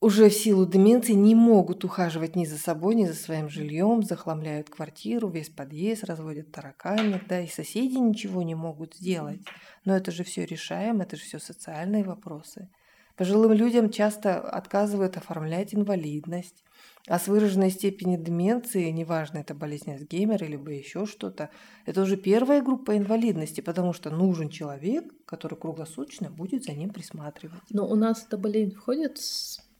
уже 0.00 0.28
в 0.28 0.34
силу 0.34 0.64
деменции 0.64 1.12
не 1.12 1.34
могут 1.34 1.84
ухаживать 1.84 2.36
ни 2.36 2.44
за 2.44 2.56
собой, 2.58 2.94
ни 2.94 3.04
за 3.04 3.14
своим 3.14 3.48
жильем, 3.48 4.02
захламляют 4.02 4.70
квартиру, 4.70 5.28
весь 5.28 5.48
подъезд, 5.48 6.04
разводят 6.04 6.52
тараканов, 6.52 7.26
да, 7.28 7.40
и 7.40 7.48
соседи 7.48 7.96
ничего 7.96 8.42
не 8.42 8.54
могут 8.54 8.94
сделать. 8.94 9.40
Но 9.84 9.96
это 9.96 10.12
же 10.12 10.22
все 10.22 10.44
решаем, 10.44 11.00
это 11.00 11.16
же 11.16 11.22
все 11.22 11.38
социальные 11.38 12.04
вопросы. 12.04 12.68
Пожилым 13.16 13.52
людям 13.52 13.90
часто 13.90 14.38
отказывают 14.38 15.16
оформлять 15.16 15.74
инвалидность. 15.74 16.62
А 17.08 17.18
с 17.18 17.26
выраженной 17.26 17.70
степенью 17.70 18.22
деменции, 18.22 18.90
неважно, 18.90 19.38
это 19.38 19.54
болезнь 19.54 19.90
Альцгеймера, 19.90 20.44
либо 20.44 20.70
еще 20.70 21.04
что-то, 21.06 21.50
это 21.84 22.02
уже 22.02 22.16
первая 22.16 22.62
группа 22.62 22.96
инвалидности, 22.96 23.60
потому 23.60 23.92
что 23.92 24.10
нужен 24.10 24.50
человек, 24.50 25.04
который 25.24 25.58
круглосуточно 25.58 26.30
будет 26.30 26.62
за 26.62 26.72
ним 26.72 26.90
присматривать. 26.90 27.62
Но 27.70 27.88
у 27.88 27.96
нас 27.96 28.24
эта 28.24 28.38
болезнь 28.38 28.74
входит 28.76 29.18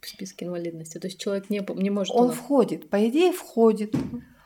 в 0.00 0.08
список 0.08 0.42
инвалидности, 0.42 0.98
то 0.98 1.06
есть 1.06 1.18
человек 1.18 1.50
не, 1.50 1.64
не 1.74 1.90
может... 1.90 2.14
Он 2.14 2.30
входит, 2.32 2.88
по 2.90 3.08
идее 3.08 3.32
входит, 3.32 3.94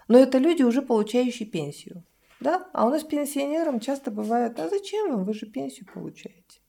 но 0.09 0.19
это 0.19 0.39
люди, 0.39 0.63
уже 0.63 0.83
получающие 0.83 1.49
пенсию. 1.49 2.05
Да? 2.41 2.69
А 2.73 2.87
у 2.87 2.91
нас 2.91 3.05
пенсионерам 3.05 3.81
часто 3.81 4.11
бывает, 4.11 4.59
а 4.59 4.69
зачем 4.69 5.13
вам, 5.13 5.25
вы 5.25 5.35
же 5.35 5.47
пенсию 5.47 5.87
получаете. 5.93 6.61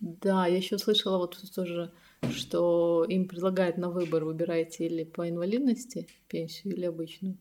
Да, 0.00 0.46
я 0.46 0.56
еще 0.56 0.78
слышала 0.78 1.18
вот 1.18 1.38
тоже, 1.54 1.92
что 2.30 3.04
им 3.08 3.28
предлагают 3.28 3.78
на 3.78 3.90
выбор, 3.90 4.24
выбирайте 4.24 4.86
или 4.86 5.04
по 5.04 5.28
инвалидности 5.28 6.08
пенсию, 6.28 6.74
или 6.74 6.86
обычную. 6.86 7.38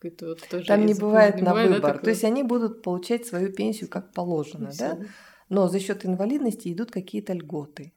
Это 0.00 0.28
вот 0.28 0.48
тоже 0.48 0.66
Там 0.66 0.86
не 0.86 0.94
бывает 0.94 1.40
на 1.40 1.50
бывает 1.50 1.70
выбор. 1.70 1.92
Такое. 1.92 2.04
То 2.04 2.10
есть 2.10 2.24
они 2.24 2.42
будут 2.42 2.82
получать 2.82 3.26
свою 3.26 3.52
пенсию 3.52 3.90
как 3.90 4.12
положено, 4.12 4.70
да? 4.78 4.98
Но 5.48 5.68
за 5.68 5.80
счет 5.80 6.06
инвалидности 6.06 6.72
идут 6.72 6.90
какие-то 6.90 7.32
льготы. 7.32 7.92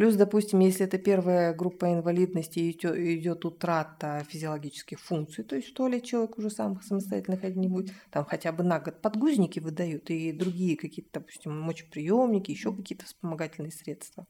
Плюс, 0.00 0.14
допустим, 0.14 0.60
если 0.60 0.86
это 0.86 0.96
первая 0.96 1.52
группа 1.52 1.92
инвалидности, 1.92 2.70
идет 2.70 3.44
утрата 3.44 4.24
физиологических 4.30 4.98
функций, 4.98 5.44
то 5.44 5.56
есть 5.56 5.68
в 5.68 5.74
туалет 5.74 6.04
человек 6.04 6.38
уже 6.38 6.48
сам 6.48 6.80
самостоятельно 6.80 7.36
ходить 7.36 7.58
не 7.58 7.68
будет, 7.68 7.92
там 8.10 8.24
хотя 8.24 8.50
бы 8.50 8.64
на 8.64 8.80
год 8.80 9.02
подгузники 9.02 9.60
выдают 9.60 10.08
и 10.08 10.32
другие 10.32 10.78
какие-то, 10.78 11.20
допустим, 11.20 11.60
мочеприемники, 11.60 12.50
еще 12.50 12.74
какие-то 12.74 13.04
вспомогательные 13.04 13.72
средства. 13.72 14.26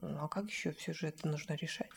Ну 0.00 0.16
а 0.20 0.28
как 0.28 0.48
еще 0.48 0.70
все 0.70 0.92
же 0.92 1.08
это 1.08 1.26
нужно 1.26 1.54
решать? 1.54 1.90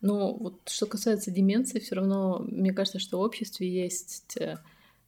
Ну, 0.00 0.38
вот 0.38 0.66
что 0.70 0.86
касается 0.86 1.30
деменции, 1.30 1.80
все 1.80 1.96
равно 1.96 2.46
мне 2.48 2.72
кажется, 2.72 2.98
что 2.98 3.18
в 3.18 3.20
обществе 3.20 3.68
есть 3.68 4.38
э, 4.38 4.56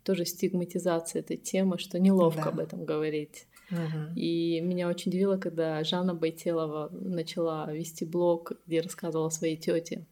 тоже 0.04 0.26
стигматизация 0.26 1.20
этой 1.20 1.38
темы, 1.38 1.78
что 1.78 1.98
неловко 1.98 2.42
да. 2.42 2.48
об 2.50 2.58
этом 2.58 2.84
говорить. 2.84 3.46
И 4.16 4.60
меня 4.60 4.88
очень 4.88 5.10
удивило, 5.10 5.36
когда 5.36 5.82
Жанна 5.84 6.14
Байтелова 6.14 6.88
начала 6.92 7.70
вести 7.72 8.04
блог, 8.04 8.52
где 8.66 8.80
рассказывала 8.80 9.28
о 9.28 9.30
своей 9.30 9.56
тете, 9.56 10.06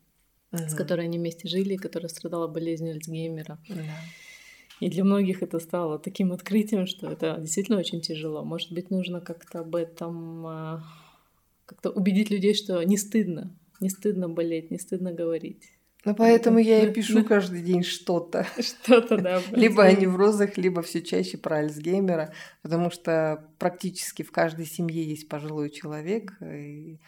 с 0.51 0.75
которой 0.75 1.07
они 1.07 1.19
вместе 1.19 1.49
жили, 1.49 1.77
которая 1.77 2.09
страдала 2.09 2.47
болезнью 2.47 2.95
Альцгеймера. 2.95 3.59
И 4.81 4.89
для 4.89 5.03
многих 5.05 5.43
это 5.43 5.59
стало 5.59 5.99
таким 5.99 6.33
открытием, 6.33 6.87
что 6.87 7.11
это 7.11 7.37
действительно 7.41 7.79
очень 7.79 8.01
тяжело. 8.01 8.45
Может 8.45 8.73
быть, 8.73 8.91
нужно 8.91 9.21
как-то 9.21 9.61
об 9.61 9.75
этом 9.75 10.47
а, 10.47 10.85
как-то 11.67 11.91
убедить 11.91 12.31
людей, 12.31 12.55
что 12.55 12.81
не 12.85 12.97
стыдно, 12.97 13.59
не 13.81 13.91
стыдно 13.91 14.29
болеть, 14.29 14.71
не 14.71 14.79
стыдно 14.79 15.13
говорить. 15.13 15.78
Ну, 16.05 16.15
поэтому 16.15 16.59
я 16.59 16.85
и 16.85 16.93
пишу 16.93 17.25
каждый 17.25 17.63
день 17.63 17.83
что-то. 17.83 18.47
Что-то, 18.59 19.19
да. 19.19 19.43
Либо 19.51 19.85
о 19.85 19.93
неврозах, 19.93 20.57
либо 20.57 20.83
все 20.83 21.03
чаще 21.03 21.39
про 21.39 21.57
Альцгеймера, 21.59 22.33
потому 22.63 22.91
что 22.91 23.45
практически 23.59 24.23
в 24.23 24.31
каждой 24.31 24.67
семье 24.67 25.03
есть 25.03 25.29
пожилой 25.29 25.71
человек. 25.71 26.41
И 26.41 26.99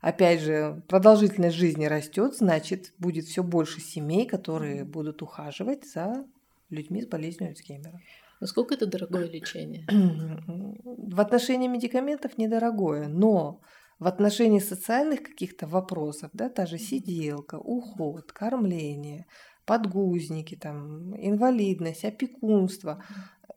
опять 0.00 0.40
же, 0.40 0.82
продолжительность 0.88 1.56
жизни 1.56 1.84
растет, 1.84 2.34
значит, 2.34 2.92
будет 2.98 3.26
все 3.26 3.42
больше 3.42 3.80
семей, 3.80 4.26
которые 4.26 4.84
будут 4.84 5.22
ухаживать 5.22 5.84
за 5.84 6.24
людьми 6.70 7.02
с 7.02 7.06
болезнью 7.06 7.50
Альцгеймера. 7.50 8.00
Насколько 8.40 8.74
это 8.74 8.86
дорогое 8.86 9.28
лечение? 9.30 9.84
В 9.86 11.20
отношении 11.20 11.68
медикаментов 11.68 12.38
недорогое, 12.38 13.06
но 13.06 13.60
в 14.00 14.06
отношении 14.06 14.60
социальных 14.60 15.22
каких-то 15.22 15.66
вопросов, 15.66 16.30
да, 16.32 16.48
та 16.48 16.66
же 16.66 16.78
сиделка, 16.78 17.56
уход, 17.56 18.32
кормление, 18.32 19.26
подгузники, 19.66 20.56
там, 20.56 21.14
инвалидность, 21.16 22.04
опекунство, 22.04 23.04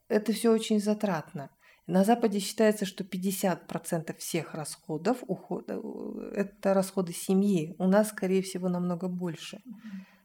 это 0.08 0.32
все 0.32 0.52
очень 0.52 0.80
затратно. 0.80 1.50
На 1.86 2.04
Западе 2.04 2.38
считается, 2.38 2.84
что 2.84 3.04
50% 3.04 4.16
всех 4.18 4.54
расходов 4.54 5.18
ухода 5.26 5.80
э,– 5.82 6.30
это 6.34 6.72
расходы 6.72 7.12
семьи. 7.12 7.74
У 7.78 7.86
нас, 7.86 8.08
скорее 8.10 8.42
всего, 8.42 8.68
намного 8.68 9.08
больше. 9.08 9.60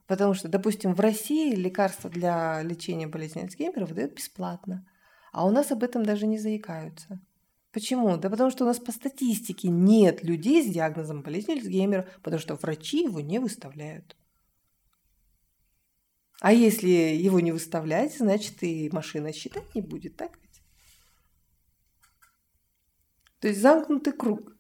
Потому 0.08 0.34
что, 0.34 0.48
допустим, 0.48 0.96
в 0.96 1.00
России 1.00 1.54
лекарства 1.54 2.10
для 2.10 2.62
лечения 2.62 3.08
болезни 3.08 3.42
Альцгеймера 3.42 3.86
выдают 3.86 4.16
бесплатно. 4.16 4.86
А 5.32 5.46
у 5.46 5.52
нас 5.52 5.72
об 5.72 5.84
этом 5.84 6.04
даже 6.04 6.28
не 6.28 6.38
заикаются. 6.38 7.20
Почему? 7.72 8.18
Да 8.18 8.30
потому 8.30 8.50
что 8.50 8.64
у 8.64 8.68
нас 8.68 8.80
по 8.80 8.92
статистике 8.92 9.68
нет 9.70 10.24
людей 10.24 10.64
с 10.64 10.74
диагнозом 10.74 11.22
болезни 11.22 11.54
Альцгеймера, 11.54 12.08
потому 12.24 12.42
что 12.42 12.56
врачи 12.56 13.04
его 13.04 13.20
не 13.22 13.40
выставляют. 13.40 14.16
А 16.42 16.54
если 16.54 16.90
его 16.90 17.40
не 17.42 17.52
выставлять, 17.52 18.18
значит 18.18 18.64
и 18.64 18.90
машина 18.92 19.34
считать 19.34 19.76
не 19.76 19.82
будет, 19.82 20.16
так 20.16 20.32
ведь? 20.42 20.62
То 23.40 23.50
есть 23.50 23.62
замкнутый 23.62 24.14
круг. 24.14 24.56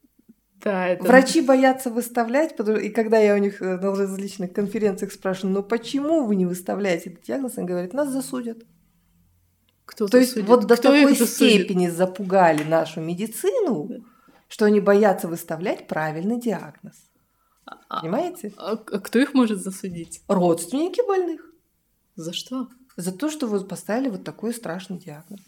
Да, 0.61 0.89
это... 0.89 1.03
Врачи 1.03 1.41
боятся 1.41 1.89
выставлять, 1.89 2.57
потому... 2.57 2.77
и 2.77 2.89
когда 2.89 3.17
я 3.17 3.33
у 3.33 3.37
них 3.37 3.61
э, 3.61 3.77
на 3.77 3.95
различных 3.95 4.51
конференциях 4.51 5.13
спрашиваю, 5.13 5.53
ну 5.53 5.63
почему 5.63 6.25
вы 6.25 6.35
не 6.35 6.45
выставляете 6.45 7.11
этот 7.11 7.23
диагноз, 7.23 7.57
они 7.57 7.65
говорят, 7.65 7.93
нас 7.93 8.09
засудят. 8.09 8.65
Кто 9.89 10.07
То 10.07 10.19
есть 10.19 10.33
судит? 10.33 10.47
вот 10.47 10.67
до 10.67 10.77
Кто 10.77 10.93
такой 10.93 11.15
степени 11.15 11.85
судит? 11.87 11.97
запугали 11.97 12.63
нашу 12.63 13.01
медицину, 13.01 13.87
да. 13.89 13.95
что 14.47 14.65
они 14.65 14.79
боятся 14.79 15.27
выставлять 15.27 15.87
правильный 15.87 16.39
диагноз. 16.39 16.93
А, 17.65 18.01
Понимаете? 18.01 18.53
А, 18.57 18.73
а 18.73 18.99
кто 18.99 19.17
их 19.17 19.33
может 19.33 19.63
засудить? 19.63 20.21
Родственники 20.27 21.01
больных. 21.07 21.41
За 22.15 22.33
что? 22.33 22.67
За 22.97 23.11
то, 23.11 23.31
что 23.31 23.47
вы 23.47 23.61
поставили 23.61 24.09
вот 24.09 24.23
такой 24.23 24.53
страшный 24.53 24.99
диагноз. 24.99 25.41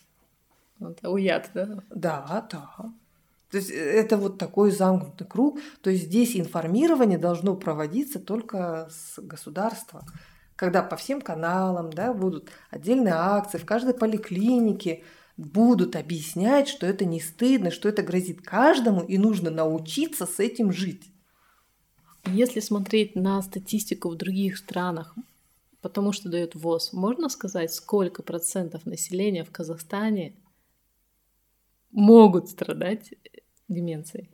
Это 0.79 1.11
уяд, 1.11 1.51
да? 1.53 1.83
Да, 1.91 2.47
да. 2.51 2.91
То 3.51 3.57
есть 3.57 3.69
э, 3.69 3.75
это 3.75 4.17
вот 4.17 4.39
такой 4.39 4.71
замкнутый 4.71 5.27
круг. 5.27 5.59
То 5.81 5.91
есть 5.91 6.05
здесь 6.05 6.35
информирование 6.35 7.19
должно 7.19 7.55
проводиться 7.55 8.19
только 8.19 8.89
с 8.89 9.21
государства. 9.21 10.03
Когда 10.61 10.83
по 10.83 10.95
всем 10.95 11.21
каналам 11.21 11.91
да, 11.91 12.13
будут 12.13 12.51
отдельные 12.69 13.15
акции, 13.15 13.57
в 13.57 13.65
каждой 13.65 13.95
поликлинике 13.95 15.03
будут 15.35 15.95
объяснять, 15.95 16.67
что 16.67 16.85
это 16.85 17.03
не 17.03 17.19
стыдно, 17.19 17.71
что 17.71 17.89
это 17.89 18.03
грозит 18.03 18.43
каждому, 18.43 19.01
и 19.01 19.17
нужно 19.17 19.49
научиться 19.49 20.27
с 20.27 20.39
этим 20.39 20.71
жить. 20.71 21.11
Если 22.27 22.59
смотреть 22.59 23.15
на 23.15 23.41
статистику 23.41 24.09
в 24.09 24.17
других 24.17 24.55
странах, 24.55 25.15
потому 25.81 26.11
что 26.11 26.29
дает 26.29 26.53
ВОЗ, 26.53 26.93
можно 26.93 27.27
сказать, 27.29 27.73
сколько 27.73 28.21
процентов 28.21 28.85
населения 28.85 29.43
в 29.43 29.49
Казахстане 29.49 30.35
могут 31.89 32.49
страдать 32.49 33.15
деменцией? 33.67 34.29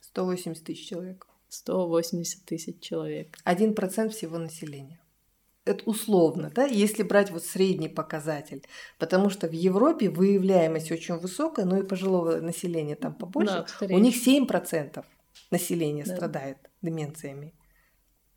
180 0.00 0.64
тысяч 0.64 0.88
человек. 0.88 1.28
180 1.50 2.44
тысяч 2.44 2.80
человек. 2.80 3.38
Один 3.44 3.76
процент 3.76 4.12
всего 4.12 4.38
населения. 4.38 4.98
Это 5.66 5.82
условно, 5.84 6.50
да, 6.54 6.64
если 6.64 7.02
брать 7.02 7.30
вот 7.30 7.44
средний 7.44 7.88
показатель. 7.88 8.62
Потому 8.98 9.30
что 9.30 9.48
в 9.48 9.52
Европе 9.52 10.08
выявляемость 10.08 10.92
очень 10.92 11.16
высокая, 11.16 11.66
но 11.66 11.76
и 11.78 11.82
пожилого 11.82 12.40
населения 12.40 12.94
там 12.94 13.14
побольше. 13.14 13.66
Да, 13.80 13.86
У 13.94 13.98
них 13.98 14.14
7% 14.26 15.04
населения 15.50 16.04
да. 16.04 16.14
страдает 16.14 16.58
деменциями. 16.82 17.52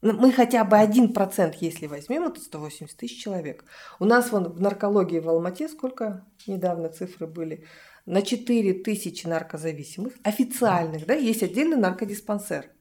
Ну, 0.02 0.14
мы 0.14 0.32
хотя 0.32 0.64
бы 0.64 0.78
один 0.78 1.14
процент, 1.14 1.56
если 1.56 1.86
возьмем, 1.88 2.24
это 2.24 2.40
180 2.40 2.98
тысяч 2.98 3.22
человек. 3.22 3.66
У 4.00 4.06
нас 4.06 4.32
вон 4.32 4.46
в 4.46 4.62
наркологии 4.62 5.20
в 5.20 5.28
Алмате 5.28 5.68
сколько 5.68 6.26
недавно 6.48 6.90
цифры 6.90 7.28
были? 7.28 7.66
На 8.06 8.22
4 8.22 8.74
тысячи 8.76 9.28
наркозависимых, 9.28 10.14
официальных, 10.24 11.06
да, 11.06 11.14
есть 11.14 11.44
отдельный 11.44 11.78
наркодиспансер. 11.78 12.72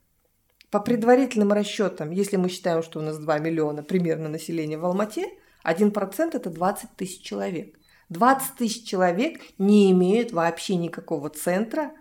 По 0.70 0.80
предварительным 0.80 1.52
расчетам, 1.52 2.10
если 2.10 2.36
мы 2.36 2.48
считаем, 2.48 2.82
что 2.82 2.98
у 2.98 3.02
нас 3.02 3.18
2 3.18 3.38
миллиона 3.38 3.82
примерно 3.82 4.28
населения 4.28 4.78
в 4.78 4.84
Алмате, 4.84 5.26
1% 5.64 6.30
это 6.34 6.50
20 6.50 6.90
тысяч 6.96 7.22
человек. 7.22 7.78
20 8.10 8.56
тысяч 8.56 8.88
человек 8.88 9.40
не 9.58 9.90
имеют 9.92 10.32
вообще 10.32 10.76
никакого 10.76 11.30
центра 11.30 11.92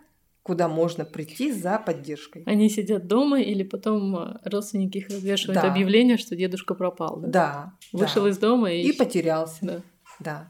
куда 0.48 0.70
можно 0.70 1.04
прийти 1.04 1.52
за 1.52 1.78
поддержкой. 1.78 2.44
Они 2.46 2.70
сидят 2.70 3.06
дома 3.06 3.42
или 3.42 3.64
потом 3.64 4.16
э, 4.16 4.40
родственники 4.46 5.00
их 5.00 5.10
развешивают 5.10 5.62
да. 5.62 5.70
объявление, 5.70 6.16
что 6.16 6.38
дедушка 6.38 6.74
пропал, 6.74 7.18
да? 7.20 7.28
Да. 7.28 7.74
Вышел 7.92 8.24
да. 8.24 8.30
из 8.30 8.38
дома 8.38 8.72
и... 8.72 8.82
И 8.82 8.94
потерялся. 8.94 9.58
Да. 9.62 9.82
Да. 10.22 10.50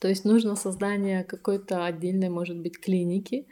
То 0.00 0.08
есть 0.08 0.24
нужно 0.24 0.56
создание 0.56 1.22
какой-то 1.22 1.84
отдельной, 1.84 2.30
может 2.30 2.58
быть, 2.58 2.80
клиники, 2.80 3.46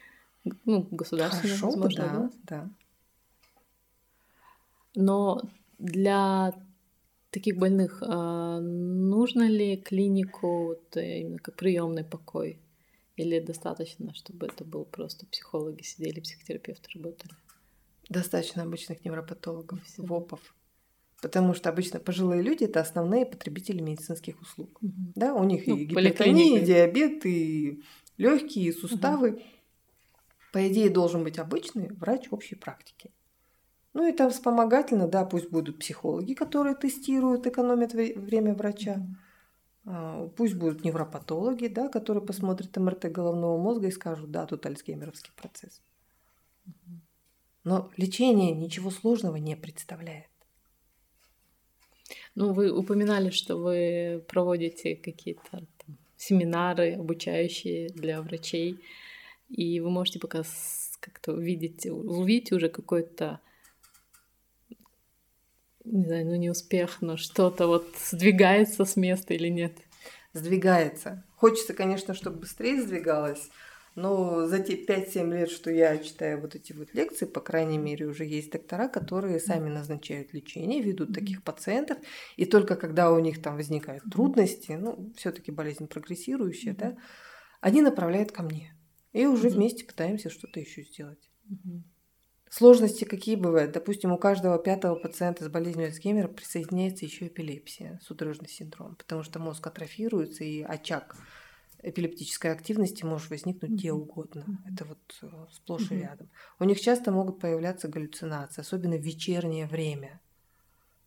ну, 0.64 0.88
государственной, 0.90 1.51
Хорошо, 1.51 1.66
возможно, 1.66 2.30
да, 2.43 2.57
да. 2.57 2.70
Но 4.95 5.43
для 5.78 6.55
таких 7.30 7.57
больных 7.57 8.03
а, 8.03 8.61
нужно 8.61 9.49
ли 9.49 9.76
клинику 9.76 10.76
э, 10.95 11.20
именно 11.20 11.38
как 11.38 11.57
приемный 11.57 12.05
покой? 12.05 12.59
Или 13.16 13.40
достаточно, 13.40 14.14
чтобы 14.14 14.47
это 14.47 14.64
был 14.64 14.84
просто 14.84 15.26
психологи 15.26 15.82
сидели, 15.82 16.20
психотерапевты 16.20 16.90
работали? 16.95 17.32
Достаточно 18.09 18.62
обычных 18.62 19.05
невропатологов, 19.05 19.82
Все. 19.84 20.03
ВОПов. 20.03 20.55
Потому 21.20 21.55
что 21.55 21.68
обычно 21.68 22.01
пожилые 22.01 22.43
люди 22.43 22.64
это 22.64 22.80
основные 22.80 23.24
потребители 23.24 23.80
медицинских 23.80 24.40
услуг. 24.40 24.78
Угу. 24.82 25.12
Да, 25.14 25.34
у 25.34 25.45
них 25.45 25.66
ну, 25.66 25.76
и 25.76 25.84
гипертония, 25.84 26.61
и 26.61 26.64
диабет, 26.64 27.24
и 27.24 27.82
легкие, 28.18 28.68
и 28.68 28.72
суставы. 28.72 29.30
Угу. 29.30 29.43
По 30.53 30.68
идее, 30.68 30.90
должен 30.90 31.22
быть 31.22 31.38
обычный 31.38 31.88
врач 31.93 32.26
общей 32.30 32.57
практики. 32.57 33.11
Ну 33.95 34.09
и 34.09 34.12
там 34.12 34.30
вспомогательно, 34.30 35.07
да, 35.07 35.24
пусть 35.24 35.51
будут 35.51 35.78
психологи, 35.78 36.32
которые 36.32 36.74
тестируют, 36.74 37.47
экономят 37.47 37.93
время 37.93 38.55
врача. 38.55 39.07
А, 39.84 40.28
пусть 40.36 40.55
будут 40.55 40.84
невропатологи, 40.84 41.66
да, 41.66 41.88
которые 41.88 42.24
посмотрят 42.24 42.76
МРТ 42.76 43.07
головного 43.12 43.59
мозга 43.59 43.88
и 43.88 43.93
скажут, 43.93 44.30
да, 44.30 44.47
тут 44.47 44.64
альцгеймеровский 44.64 45.32
процесс. 45.36 45.82
Но 47.64 47.90
лечение 47.97 48.53
ничего 48.53 48.90
сложного 48.90 49.36
не 49.36 49.57
представляет. 49.57 50.28
Ну, 52.34 52.53
вы 52.53 52.70
упоминали, 52.70 53.30
что 53.30 53.57
вы 53.57 54.24
проводите 54.26 54.97
какие-то 54.97 55.66
семинары 56.16 56.95
обучающие 56.95 57.88
для 57.88 58.22
врачей, 58.22 58.82
и 59.49 59.80
вы 59.80 59.90
можете 59.90 60.18
пока 60.18 60.43
как-то 61.01 61.34
увидеть, 61.34 61.84
увидеть 61.86 62.53
уже 62.53 62.68
какой-то 62.68 63.40
не 65.85 66.05
знаю, 66.05 66.26
ну 66.26 66.37
не 66.37 66.51
успех, 66.51 66.99
но 67.01 67.16
что-то 67.16 67.66
вот 67.66 67.87
сдвигается 68.11 68.85
с 68.85 68.97
места 68.97 69.35
или 69.35 69.49
нет? 69.49 69.72
Сдвигается. 70.33 71.24
Хочется, 71.37 71.74
конечно, 71.74 72.14
чтобы 72.14 72.41
быстрее 72.41 72.80
сдвигалось, 72.80 73.51
но 73.95 74.47
за 74.47 74.61
те 74.61 74.74
5-7 74.74 75.30
лет, 75.33 75.51
что 75.51 75.70
я 75.70 75.99
читаю 75.99 76.41
вот 76.41 76.55
эти 76.55 76.72
вот 76.72 76.95
лекции, 76.95 77.26
по 77.26 77.41
крайней 77.41 77.78
мере, 77.78 78.07
уже 78.07 78.24
есть 78.24 78.53
доктора, 78.53 78.89
которые 78.89 79.41
сами 79.41 79.68
назначают 79.68 80.33
лечение, 80.33 80.80
ведут 80.80 81.12
таких 81.12 81.43
пациентов, 81.43 81.99
и 82.37 82.47
только 82.47 82.76
когда 82.76 83.12
у 83.12 83.18
них 83.18 83.43
там 83.43 83.57
возникают 83.57 84.05
трудности, 84.11 84.72
ну, 84.72 85.12
все 85.16 85.33
таки 85.33 85.51
болезнь 85.51 85.87
прогрессирующая, 85.89 86.74
да, 86.74 86.97
они 87.61 87.83
направляют 87.83 88.33
ко 88.33 88.43
мне. 88.43 88.74
И 89.12 89.26
уже 89.26 89.51
вместе 89.51 89.85
пытаемся 89.85 90.30
что-то 90.30 90.59
еще 90.59 90.83
сделать. 90.85 91.30
Сложности 92.55 93.05
какие 93.05 93.37
бывают? 93.37 93.73
Допустим, 93.73 94.13
у 94.13 94.19
каждого 94.19 94.59
пятого 94.59 94.95
пациента 94.95 95.43
с 95.43 95.49
болезнью 95.49 95.87
Альцгеймера 95.87 96.29
присоединяется 96.29 97.07
еще 97.07 97.29
эпилепсия, 97.29 97.99
судорожный 98.03 98.51
синдром, 98.51 98.95
потому 98.97 99.23
что 99.23 99.39
мозг 99.39 99.67
атрофируется 99.67 100.45
и 100.45 100.61
очаг 100.61 101.17
эпилептической 101.83 102.53
активности 102.53 103.05
может 103.05 103.31
возникнуть 103.31 103.71
mm-hmm. 103.71 103.75
где 103.75 103.93
угодно. 103.93 104.41
Mm-hmm. 104.41 104.75
Это 104.75 104.85
вот 104.85 104.99
э, 105.23 105.47
сплошь 105.51 105.91
mm-hmm. 105.91 105.97
и 105.97 106.01
рядом. 106.01 106.29
У 106.59 106.65
них 106.65 106.79
часто 106.79 107.11
могут 107.11 107.41
появляться 107.41 107.89
галлюцинации, 107.89 108.61
особенно 108.61 108.99
в 108.99 109.03
вечернее 109.03 109.67
время. 109.67 110.21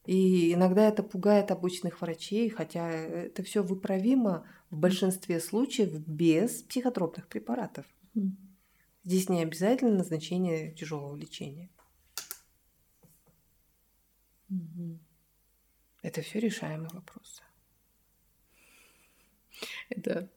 И 0.07 0.51
иногда 0.51 0.87
это 0.87 1.03
пугает 1.03 1.51
обычных 1.51 2.01
врачей, 2.01 2.49
хотя 2.49 2.89
это 2.89 3.43
все 3.43 3.61
выправимо 3.61 4.47
в 4.71 4.77
большинстве 4.79 5.39
случаев 5.39 5.91
без 6.07 6.63
психотропных 6.63 7.27
препаратов. 7.27 7.85
Mm-hmm. 8.15 8.44
Здесь 9.05 9.29
не 9.29 9.43
обязательно 9.43 9.97
назначение 9.97 10.71
тяжелого 10.71 11.15
лечения. 11.15 11.69
Угу. 14.49 14.99
Это 16.01 16.21
все 16.23 16.39
решаемые 16.39 16.89
вопросы. 16.91 17.43
Это, 19.89 20.27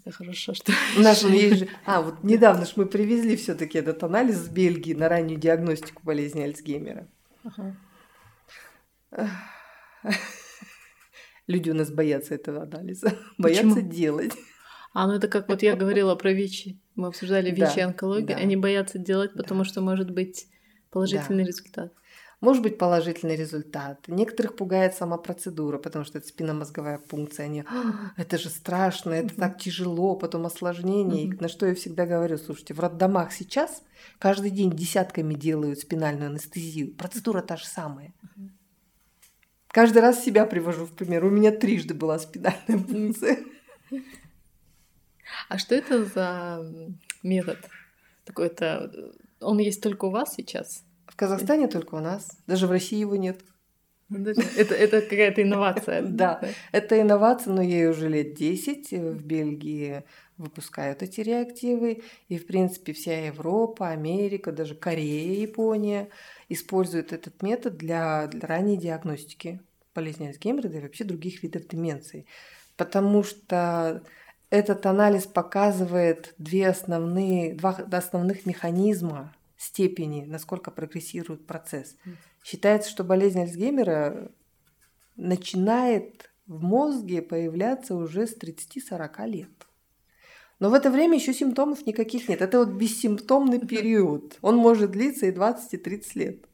это 0.00 0.10
хорошо, 0.10 0.54
что... 0.54 0.72
Наш, 0.98 1.20
же... 1.20 1.68
А, 1.86 2.02
вот 2.02 2.24
недавно 2.24 2.66
же 2.66 2.72
мы 2.74 2.86
привезли 2.86 3.36
все 3.36 3.54
таки 3.54 3.78
этот 3.78 4.02
анализ 4.02 4.36
с 4.36 4.48
Бельгии 4.48 4.94
на 4.94 5.08
раннюю 5.08 5.38
диагностику 5.38 6.02
болезни 6.02 6.42
Альцгеймера. 6.42 7.08
Ага. 7.44 7.76
Люди 11.46 11.70
у 11.70 11.74
нас 11.74 11.92
боятся 11.92 12.34
этого 12.34 12.62
анализа, 12.62 13.10
Почему? 13.38 13.74
боятся 13.74 13.82
делать. 13.82 14.32
А, 14.92 15.06
ну 15.06 15.14
это 15.14 15.28
как 15.28 15.48
вот 15.48 15.62
я 15.62 15.76
говорила 15.76 16.16
про 16.16 16.32
ВИЧи. 16.32 16.79
Мы 16.96 17.08
обсуждали 17.08 17.50
ВИЧи 17.50 17.78
и 17.78 17.80
онкологию. 17.80 18.36
Да. 18.36 18.36
Они 18.36 18.56
боятся 18.56 18.98
делать, 18.98 19.32
потому 19.34 19.62
да. 19.62 19.68
что 19.68 19.80
может 19.80 20.10
быть 20.10 20.46
положительный 20.90 21.44
да. 21.44 21.48
результат. 21.48 21.92
Может 22.40 22.62
быть 22.62 22.78
положительный 22.78 23.36
результат. 23.36 24.08
Некоторых 24.08 24.56
пугает 24.56 24.94
сама 24.94 25.18
процедура, 25.18 25.76
потому 25.76 26.06
что 26.06 26.18
это 26.18 26.26
спинномозговая 26.26 26.98
пункция. 26.98 27.46
Они, 27.46 27.60
«А, 27.60 28.12
это 28.16 28.38
же 28.38 28.48
страшно, 28.48 29.10
это 29.10 29.34
так 29.36 29.58
тяжело, 29.58 30.16
потом 30.16 30.46
осложнение. 30.46 31.24
И 31.24 31.32
на 31.32 31.48
что 31.48 31.66
я 31.66 31.74
всегда 31.74 32.06
говорю, 32.06 32.38
слушайте, 32.38 32.72
в 32.72 32.80
роддомах 32.80 33.32
сейчас 33.32 33.82
каждый 34.18 34.50
день 34.50 34.70
десятками 34.70 35.34
делают 35.34 35.80
спинальную 35.80 36.30
анестезию. 36.30 36.94
Процедура 36.94 37.42
та 37.42 37.58
же 37.58 37.66
самая. 37.66 38.14
Каждый 39.68 40.00
раз 40.00 40.24
себя 40.24 40.46
привожу 40.46 40.86
в 40.86 40.92
пример. 40.92 41.24
У 41.24 41.30
меня 41.30 41.52
трижды 41.52 41.92
была 41.92 42.18
спинальная 42.18 42.78
пункция. 42.88 43.38
А 45.48 45.58
что 45.58 45.74
это 45.74 46.04
за 46.04 46.64
метод? 47.22 47.58
Такой-то... 48.24 49.12
Он 49.40 49.58
есть 49.58 49.82
только 49.82 50.06
у 50.06 50.10
вас 50.10 50.34
сейчас? 50.34 50.84
В 51.06 51.16
Казахстане 51.16 51.68
только 51.68 51.94
у 51.94 52.00
нас. 52.00 52.38
Даже 52.46 52.66
в 52.66 52.70
России 52.70 52.98
его 52.98 53.16
нет. 53.16 53.40
Это, 54.10 54.74
это 54.74 55.02
какая-то 55.02 55.42
инновация. 55.42 56.02
Да, 56.08 56.42
это 56.72 57.00
инновация, 57.00 57.52
но 57.52 57.62
ей 57.62 57.88
уже 57.88 58.08
лет 58.08 58.34
10 58.34 58.92
в 58.92 59.24
Бельгии 59.24 60.04
выпускают 60.36 61.02
эти 61.02 61.20
реактивы. 61.20 62.02
И, 62.28 62.38
в 62.38 62.46
принципе, 62.46 62.92
вся 62.92 63.26
Европа, 63.26 63.88
Америка, 63.88 64.52
даже 64.52 64.74
Корея, 64.74 65.40
Япония 65.40 66.08
используют 66.48 67.12
этот 67.12 67.42
метод 67.42 67.76
для, 67.76 68.26
для 68.26 68.46
ранней 68.46 68.76
диагностики 68.76 69.60
болезни 69.94 70.26
Альцгеймера, 70.26 70.68
да 70.68 70.78
и 70.78 70.82
вообще 70.82 71.04
других 71.04 71.42
видов 71.42 71.66
деменции. 71.68 72.26
Потому 72.76 73.22
что 73.22 74.02
этот 74.50 74.84
анализ 74.84 75.26
показывает 75.26 76.34
две 76.38 76.68
основные, 76.68 77.54
два 77.54 77.70
основных 77.92 78.46
механизма 78.46 79.32
степени, 79.56 80.24
насколько 80.26 80.70
прогрессирует 80.70 81.46
процесс. 81.46 81.96
Считается, 82.42 82.90
что 82.90 83.04
болезнь 83.04 83.40
Альцгеймера 83.40 84.32
начинает 85.16 86.30
в 86.46 86.62
мозге 86.62 87.22
появляться 87.22 87.94
уже 87.94 88.26
с 88.26 88.36
30-40 88.36 89.26
лет. 89.28 89.50
Но 90.58 90.68
в 90.68 90.74
это 90.74 90.90
время 90.90 91.16
еще 91.16 91.32
симптомов 91.32 91.86
никаких 91.86 92.28
нет. 92.28 92.42
Это 92.42 92.58
вот 92.58 92.70
бессимптомный 92.70 93.60
период. 93.66 94.36
Он 94.42 94.56
может 94.56 94.90
длиться 94.90 95.26
и 95.26 95.30
20, 95.32 95.74
и 95.74 95.76
30 95.76 96.14
лет. 96.16 96.49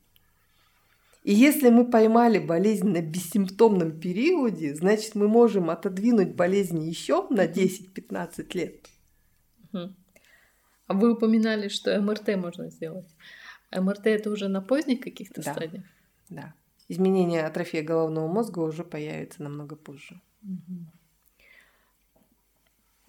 И 1.26 1.34
если 1.34 1.70
мы 1.70 1.90
поймали 1.90 2.38
болезнь 2.38 2.88
на 2.88 3.02
бессимптомном 3.02 3.98
периоде, 3.98 4.76
значит, 4.76 5.16
мы 5.16 5.26
можем 5.26 5.70
отодвинуть 5.70 6.36
болезнь 6.36 6.80
еще 6.80 7.26
на 7.30 7.46
10-15 7.46 8.46
лет. 8.54 8.86
А 9.72 10.94
вы 10.94 11.14
упоминали, 11.14 11.66
что 11.66 12.00
МРТ 12.00 12.36
можно 12.36 12.70
сделать. 12.70 13.08
МРТ 13.72 14.06
это 14.06 14.30
уже 14.30 14.46
на 14.46 14.60
поздних 14.60 15.00
каких-то 15.00 15.42
да. 15.42 15.52
стадиях? 15.52 15.84
Да. 16.28 16.54
Изменение 16.86 17.44
атрофии 17.44 17.80
головного 17.80 18.32
мозга 18.32 18.60
уже 18.60 18.84
появится 18.84 19.42
намного 19.42 19.74
позже. 19.74 20.20
Угу. 20.44 20.86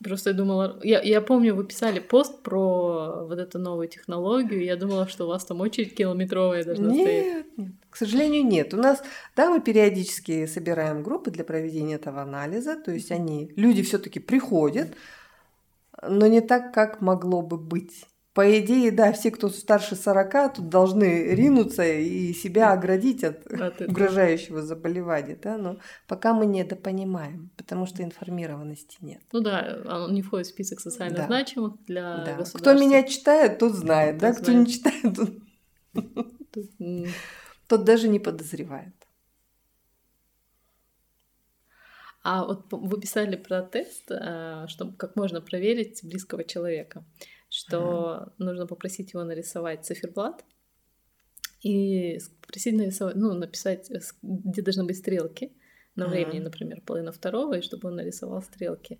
Просто 0.03 0.29
я 0.29 0.35
думала, 0.35 0.79
я, 0.83 1.01
я 1.01 1.21
помню, 1.21 1.55
вы 1.55 1.65
писали 1.65 1.99
пост 1.99 2.43
про 2.43 3.25
вот 3.25 3.39
эту 3.39 3.57
новую 3.57 3.87
технологию, 3.87 4.63
я 4.63 4.75
думала, 4.75 5.07
что 5.07 5.25
у 5.25 5.27
вас 5.27 5.43
там 5.43 5.59
очередь 5.61 5.95
километровая 5.95 6.63
должна 6.63 6.91
нет, 6.91 7.01
стоять. 7.01 7.57
Нет, 7.57 7.71
к 7.89 7.95
сожалению, 7.95 8.45
нет. 8.45 8.75
У 8.75 8.77
нас, 8.77 9.01
да, 9.35 9.49
мы 9.49 9.59
периодически 9.59 10.45
собираем 10.45 11.01
группы 11.01 11.31
для 11.31 11.43
проведения 11.43 11.95
этого 11.95 12.21
анализа, 12.21 12.75
то 12.75 12.91
есть 12.91 13.11
они, 13.11 13.51
люди 13.55 13.81
все 13.81 13.97
таки 13.97 14.19
приходят, 14.19 14.89
но 16.07 16.27
не 16.27 16.41
так, 16.41 16.73
как 16.75 17.01
могло 17.01 17.41
бы 17.41 17.57
быть. 17.57 18.05
По 18.37 18.59
идее, 18.59 18.91
да, 18.91 19.13
все, 19.13 19.31
кто 19.31 19.49
старше 19.49 19.95
40, 19.95 20.57
тут 20.57 20.69
должны 20.69 21.33
ринуться 21.33 21.83
и 21.83 22.33
себя 22.33 22.71
оградить 22.71 23.23
от, 23.23 23.47
от 23.47 23.81
угрожающего 23.81 24.61
заболевания, 24.61 25.35
да, 25.41 25.57
но 25.57 25.79
пока 26.05 26.35
мы 26.35 26.45
недопонимаем, 26.45 27.49
потому 27.57 27.87
что 27.87 28.03
информированности 28.03 28.97
нет. 29.01 29.23
Ну 29.31 29.39
да, 29.39 29.79
он 29.87 30.13
не 30.13 30.21
входит 30.21 30.45
в 30.45 30.49
список 30.51 30.81
социально 30.81 31.17
да. 31.17 31.25
значимых 31.25 31.83
для 31.87 32.17
да. 32.17 32.35
государства. 32.35 32.59
Кто 32.59 32.73
меня 32.75 33.01
читает, 33.07 33.57
тот 33.57 33.73
знает, 33.73 34.19
да, 34.19 34.31
кто 34.33 34.51
не 34.51 34.67
читает, 34.67 35.15
тот... 35.15 35.31
тот 37.67 37.85
даже 37.85 38.07
не 38.07 38.19
подозревает. 38.19 38.93
А 42.21 42.45
вот 42.45 42.67
вы 42.69 43.01
писали 43.01 43.35
про 43.35 43.63
тест, 43.63 44.11
э, 44.11 44.65
что 44.67 44.91
как 44.91 45.15
можно 45.15 45.41
проверить 45.41 46.01
близкого 46.03 46.43
человека 46.43 47.03
что 47.57 48.13
ага. 48.13 48.33
нужно 48.37 48.67
попросить 48.67 49.13
его 49.13 49.23
нарисовать 49.23 49.83
циферблат 49.83 50.45
и 51.63 52.19
попросить 52.41 52.75
нарисовать, 52.75 53.15
ну, 53.15 53.33
написать, 53.33 53.91
где 54.21 54.61
должны 54.61 54.83
быть 54.83 54.97
стрелки 54.97 55.51
на 55.95 56.05
ага. 56.05 56.11
времени, 56.11 56.39
например, 56.39 56.81
половина 56.85 57.11
второго, 57.11 57.55
и 57.55 57.61
чтобы 57.61 57.87
он 57.89 57.95
нарисовал 57.95 58.43
стрелки. 58.43 58.99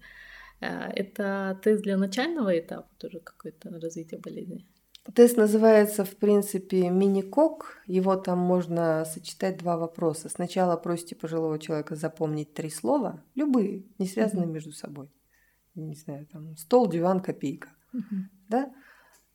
А, 0.60 0.90
это 0.90 1.60
тест 1.64 1.84
для 1.84 1.98
начального 1.98 2.58
этапа 2.58 2.90
тоже 2.98 3.20
какое-то 3.20 3.70
развитие 3.70 4.20
болезни? 4.20 4.66
Тест 5.14 5.38
называется, 5.38 6.04
в 6.04 6.16
принципе, 6.16 6.90
мини-кок. 6.90 7.78
Его 7.86 8.16
там 8.16 8.40
можно 8.40 9.06
сочетать 9.06 9.58
два 9.58 9.78
вопроса. 9.78 10.30
Сначала 10.30 10.78
просите 10.78 11.16
пожилого 11.16 11.60
человека 11.60 11.96
запомнить 11.96 12.56
три 12.56 12.72
слова, 12.72 13.24
любые, 13.36 13.86
не 14.00 14.08
связанные 14.08 14.48
mm-hmm. 14.48 14.52
между 14.52 14.72
собой. 14.72 15.10
Не 15.76 15.96
знаю, 15.96 16.26
там 16.26 16.58
стол, 16.58 16.90
диван, 16.90 17.20
копейка. 17.20 17.70
Mm-hmm. 17.98 18.22
Да? 18.50 18.72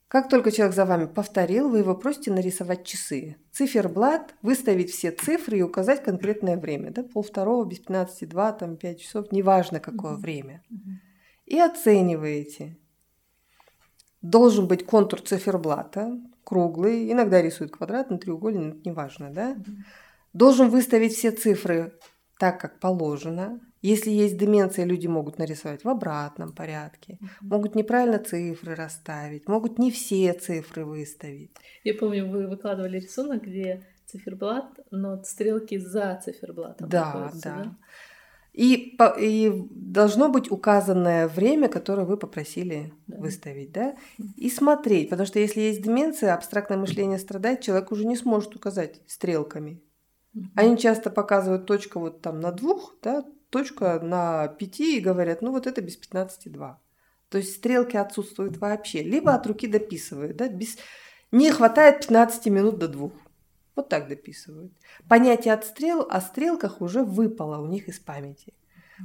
Как 0.07 0.29
только 0.29 0.51
человек 0.51 0.75
за 0.75 0.85
вами 0.85 1.05
повторил, 1.05 1.69
вы 1.69 1.79
его 1.79 1.95
просите 1.95 2.31
нарисовать 2.31 2.85
часы. 2.85 3.37
Циферблат, 3.51 4.35
выставить 4.43 4.91
все 4.91 5.11
цифры 5.11 5.57
и 5.57 5.63
указать 5.63 6.03
конкретное 6.03 6.55
время. 6.57 6.91
Да? 6.91 7.03
Пол 7.03 7.23
второго, 7.23 7.65
без 7.65 7.79
15, 7.79 8.29
2, 8.29 8.51
там 8.53 8.77
5 8.77 9.01
часов, 9.01 9.31
неважно 9.31 9.79
какое 9.79 10.13
mm-hmm. 10.13 10.17
время. 10.17 10.63
И 11.45 11.59
оцениваете. 11.59 12.77
Должен 14.21 14.67
быть 14.67 14.85
контур 14.85 15.19
циферблата, 15.19 16.19
круглый, 16.43 17.11
иногда 17.11 17.41
рисуют 17.41 17.71
квадратный, 17.71 18.19
треугольный, 18.19 18.79
неважно, 18.85 19.31
да? 19.31 19.53
Mm-hmm. 19.53 19.75
Должен 20.33 20.69
выставить 20.69 21.13
все 21.13 21.31
цифры 21.31 21.93
так, 22.39 22.59
как 22.61 22.79
положено. 22.79 23.59
Если 23.83 24.11
есть 24.11 24.37
деменция, 24.37 24.85
люди 24.85 25.07
могут 25.07 25.37
нарисовать 25.37 25.83
в 25.83 25.89
обратном 25.89 26.53
порядке, 26.53 27.19
mm-hmm. 27.21 27.27
могут 27.41 27.75
неправильно 27.75 28.17
цифры 28.17 28.75
расставить, 28.75 29.49
могут 29.49 29.77
не 29.77 29.91
все 29.91 30.33
цифры 30.33 30.85
выставить. 30.85 31.51
Я 31.83 31.93
помню, 31.93 32.29
вы 32.29 32.47
выкладывали 32.47 32.97
рисунок, 32.97 33.43
где 33.43 33.85
циферблат, 34.05 34.79
но 34.89 35.21
стрелки 35.23 35.77
за 35.77 36.19
циферблатом. 36.23 36.87
Да, 36.87 37.31
да. 37.33 37.55
да? 37.55 37.77
И, 38.53 38.95
и 39.19 39.67
должно 39.71 40.29
быть 40.29 40.49
указанное 40.49 41.27
время, 41.27 41.67
которое 41.67 42.05
вы 42.05 42.15
попросили 42.15 42.93
да. 43.07 43.17
выставить, 43.17 43.73
да, 43.73 43.95
и 44.37 44.49
смотреть, 44.49 45.09
потому 45.09 45.27
что 45.27 45.39
если 45.39 45.59
есть 45.59 45.81
деменция, 45.81 46.35
абстрактное 46.35 46.77
мышление 46.77 47.19
страдает, 47.19 47.61
человек 47.61 47.91
уже 47.91 48.05
не 48.05 48.15
сможет 48.15 48.55
указать 48.55 49.01
стрелками. 49.07 49.81
Они 50.55 50.77
часто 50.77 51.09
показывают 51.09 51.65
точку 51.65 51.99
вот 51.99 52.21
там 52.21 52.39
на 52.39 52.51
двух, 52.51 52.95
да, 53.03 53.23
точка 53.53 53.99
на 54.01 54.47
5 54.47 54.79
и 54.79 54.99
говорят, 54.99 55.41
ну 55.43 55.51
вот 55.51 55.67
это 55.67 55.81
без 55.81 55.97
15,2. 55.97 56.75
То 57.29 57.37
есть 57.37 57.55
стрелки 57.55 57.95
отсутствуют 57.95 58.57
вообще. 58.57 59.03
Либо 59.03 59.33
от 59.33 59.45
руки 59.47 59.67
дописывают, 59.67 60.35
да, 60.35 60.49
без... 60.49 60.77
не 61.31 61.51
хватает 61.51 61.99
15 62.01 62.47
минут 62.47 62.79
до 62.79 62.87
двух. 62.87 63.13
Вот 63.75 63.89
так 63.89 64.07
дописывают. 64.07 64.73
Понятие 65.07 65.53
отстрел 65.53 66.05
о 66.09 66.19
стрелках 66.21 66.81
уже 66.81 67.03
выпало 67.03 67.59
у 67.61 67.67
них 67.67 67.87
из 67.87 67.99
памяти. 67.99 68.53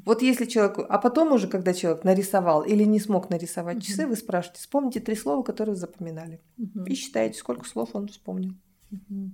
Вот 0.05 0.22
если 0.22 0.44
человеку, 0.46 0.84
а 0.88 0.99
потом 0.99 1.32
уже, 1.32 1.49
когда 1.49 1.72
человек 1.72 2.05
нарисовал 2.05 2.62
или 2.62 2.84
не 2.84 3.01
смог 3.01 3.30
нарисовать 3.30 3.82
часы, 3.82 4.07
вы 4.07 4.16
спрашиваете, 4.16 4.61
вспомните 4.61 5.01
три 5.01 5.14
слова, 5.14 5.42
которые 5.42 5.76
запоминали. 5.76 6.40
И 6.86 6.94
считаете, 6.94 7.38
сколько 7.38 7.66
слов 7.66 7.90
он 7.94 8.09
вспомнил, 8.09 8.53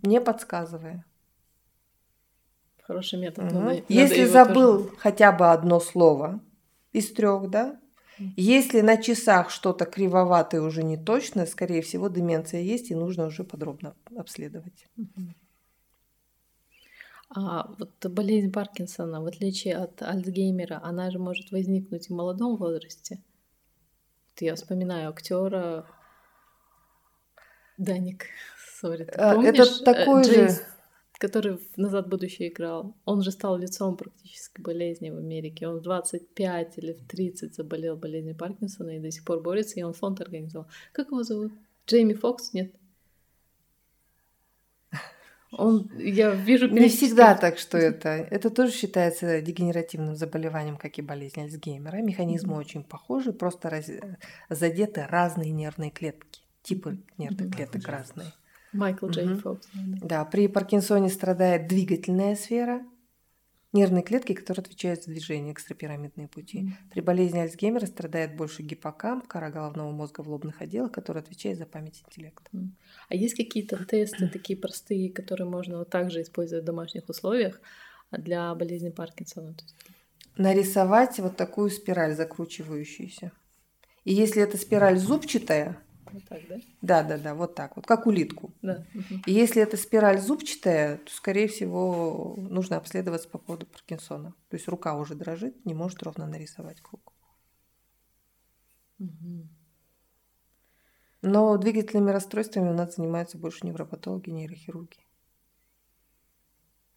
не 0.02 0.20
подсказывая. 0.20 1.04
Хороший 2.87 3.18
метод. 3.18 3.47
Угу. 3.47 3.55
Надо, 3.55 3.82
Если 3.89 4.20
надо 4.20 4.32
забыл 4.32 4.85
тоже... 4.85 4.97
хотя 4.99 5.32
бы 5.32 5.51
одно 5.51 5.80
слово 5.80 6.41
из 6.93 7.12
трех, 7.12 7.49
да? 7.49 7.80
Если 8.37 8.80
на 8.80 8.97
часах 8.97 9.51
что-то 9.51 9.87
кривоватое 9.87 10.61
уже 10.61 10.85
не 10.85 10.97
точно, 10.97 11.47
скорее 11.47 11.82
всего, 11.82 12.09
деменция 12.09 12.61
есть, 12.61 12.91
и 12.91 12.95
нужно 12.95 13.26
уже 13.26 13.43
подробно 13.43 13.97
обследовать. 14.16 14.87
А 17.37 17.68
вот 17.78 18.07
болезнь 18.07 18.53
Паркинсона, 18.53 19.20
в 19.20 19.26
отличие 19.26 19.76
от 19.76 20.01
Альцгеймера, 20.03 20.78
она 20.85 21.11
же 21.11 21.18
может 21.18 21.51
возникнуть 21.51 22.09
в 22.09 22.14
молодом 22.14 22.57
возрасте. 22.57 23.18
Вот 24.30 24.43
я 24.43 24.55
вспоминаю 24.55 25.09
актера 25.11 25.87
Даник. 27.78 28.26
Sorry, 28.80 29.11
а, 29.16 29.35
помнишь? 29.35 29.55
Это 29.59 29.85
такой 29.85 30.22
Джейс... 30.22 30.59
же 30.59 30.73
который 31.18 31.58
в 31.58 31.76
«Назад 31.76 32.06
в 32.06 32.08
будущее» 32.08 32.48
играл, 32.48 32.94
он 33.04 33.22
же 33.22 33.30
стал 33.30 33.56
лицом 33.56 33.96
практически 33.96 34.60
болезни 34.60 35.10
в 35.10 35.16
Америке. 35.16 35.68
Он 35.68 35.78
в 35.78 35.82
25 35.82 36.78
или 36.78 36.92
в 36.92 37.06
30 37.06 37.54
заболел 37.54 37.96
болезнью 37.96 38.36
Паркинсона 38.36 38.96
и 38.96 39.00
до 39.00 39.10
сих 39.10 39.24
пор 39.24 39.40
борется, 39.40 39.78
и 39.78 39.82
он 39.82 39.92
фонд 39.92 40.20
организовал. 40.20 40.66
Как 40.92 41.08
его 41.08 41.22
зовут? 41.22 41.52
Джейми 41.86 42.14
Фокс? 42.14 42.52
Нет? 42.52 42.74
Он, 45.56 45.88
я 45.98 46.30
вижу 46.30 46.68
Не 46.68 46.88
всегда 46.88 47.34
так, 47.34 47.58
что 47.58 47.78
это. 47.78 48.08
Это 48.08 48.50
тоже 48.50 48.72
считается 48.72 49.40
дегенеративным 49.40 50.16
заболеванием, 50.16 50.76
как 50.76 50.98
и 50.98 51.02
болезнь 51.02 51.40
Альцгеймера. 51.40 51.98
Механизмы 51.98 52.54
mm-hmm. 52.54 52.60
очень 52.60 52.84
похожи, 52.84 53.32
просто 53.32 53.70
раз... 53.70 53.88
задеты 54.48 55.06
разные 55.08 55.52
нервные 55.52 55.90
клетки. 55.90 56.40
Типы 56.62 56.98
нервных 57.18 57.48
mm-hmm. 57.48 57.56
клеток 57.56 57.86
разные. 57.86 58.32
Майкл 58.74 59.06
Джей 59.08 59.32
угу. 59.32 59.40
Фокс. 59.40 59.68
Да. 59.74 60.06
да, 60.06 60.24
при 60.24 60.48
Паркинсоне 60.48 61.08
страдает 61.08 61.68
двигательная 61.68 62.36
сфера, 62.36 62.82
нервные 63.74 64.02
клетки, 64.02 64.32
которые 64.32 64.62
отвечают 64.62 65.02
за 65.02 65.10
движение, 65.10 65.52
экстрапирамидные 65.52 66.28
пути. 66.28 66.60
Mm. 66.60 66.70
При 66.92 67.00
болезни 67.00 67.40
Альцгеймера 67.40 67.86
страдает 67.86 68.36
больше 68.36 68.62
гиппокамп, 68.62 69.26
кора 69.26 69.50
головного 69.50 69.90
мозга 69.90 70.22
в 70.22 70.28
лобных 70.28 70.62
отделах, 70.62 70.92
который 70.92 71.20
отвечает 71.20 71.58
за 71.58 71.66
память 71.66 72.00
и 72.00 72.04
интеллект. 72.06 72.48
Mm. 72.52 72.68
А 73.08 73.14
есть 73.16 73.34
какие-то 73.34 73.84
тесты 73.84 74.28
такие 74.28 74.56
простые, 74.56 75.12
которые 75.12 75.48
можно 75.48 75.78
вот 75.78 75.90
также 75.90 76.22
использовать 76.22 76.62
в 76.62 76.66
домашних 76.66 77.08
условиях 77.08 77.60
для 78.12 78.54
болезни 78.54 78.90
Паркинсона? 78.90 79.56
Нарисовать 80.36 81.18
вот 81.18 81.36
такую 81.36 81.70
спираль 81.70 82.14
закручивающуюся. 82.14 83.32
И 84.04 84.14
если 84.14 84.42
эта 84.42 84.56
спираль 84.56 84.98
зубчатая, 84.98 85.78
вот 86.14 86.24
так, 86.28 86.40
да? 86.48 86.60
Да, 86.80 87.02
да, 87.02 87.18
да, 87.18 87.34
вот 87.34 87.54
так 87.54 87.76
вот, 87.76 87.86
как 87.86 88.06
улитку. 88.06 88.52
Да. 88.62 88.86
И 89.26 89.32
если 89.32 89.60
эта 89.60 89.76
спираль 89.76 90.20
зубчатая, 90.20 90.98
то, 90.98 91.10
скорее 91.12 91.48
всего, 91.48 92.34
нужно 92.38 92.76
обследоваться 92.76 93.28
по 93.28 93.38
поводу 93.38 93.66
Паркинсона. 93.66 94.34
То 94.48 94.56
есть 94.56 94.68
рука 94.68 94.96
уже 94.96 95.14
дрожит, 95.14 95.64
не 95.66 95.74
может 95.74 96.02
ровно 96.02 96.26
нарисовать 96.26 96.80
круг. 96.80 97.12
Угу. 98.98 99.48
Но 101.22 101.56
двигательными 101.56 102.10
расстройствами 102.10 102.70
у 102.70 102.74
нас 102.74 102.96
занимаются 102.96 103.38
больше 103.38 103.66
невропатологи, 103.66 104.30
нейрохирурги. 104.30 104.98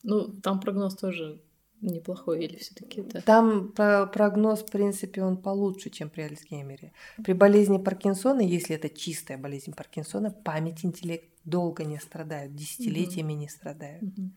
Ну, 0.03 0.32
там 0.41 0.59
прогноз 0.59 0.95
тоже 0.95 1.41
неплохой 1.82 2.45
или 2.45 2.57
все-таки 2.57 3.01
это? 3.01 3.21
Там 3.21 3.71
прогноз, 3.71 4.61
в 4.61 4.71
принципе, 4.71 5.23
он 5.23 5.38
получше, 5.38 5.89
чем 5.89 6.09
при 6.09 6.21
Альцгеймере. 6.23 6.91
При 7.23 7.34
болезни 7.34 7.78
Паркинсона, 7.78 8.41
если 8.41 8.75
это 8.75 8.89
чистая 8.89 9.38
болезнь 9.38 9.73
Паркинсона, 9.73 10.32
память, 10.32 10.84
интеллект 10.84 11.30
долго 11.45 11.84
не 11.84 11.99
страдают, 11.99 12.55
десятилетиями 12.55 13.34
угу. 13.34 13.41
не 13.41 13.49
страдают. 13.49 14.03
Угу. 14.03 14.32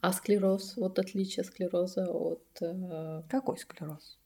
А 0.00 0.12
склероз, 0.12 0.76
вот 0.76 0.98
отличие 0.98 1.44
склероза 1.44 2.06
от... 2.06 2.44
Э... 2.60 3.22
Какой 3.28 3.58
склероз? 3.58 4.18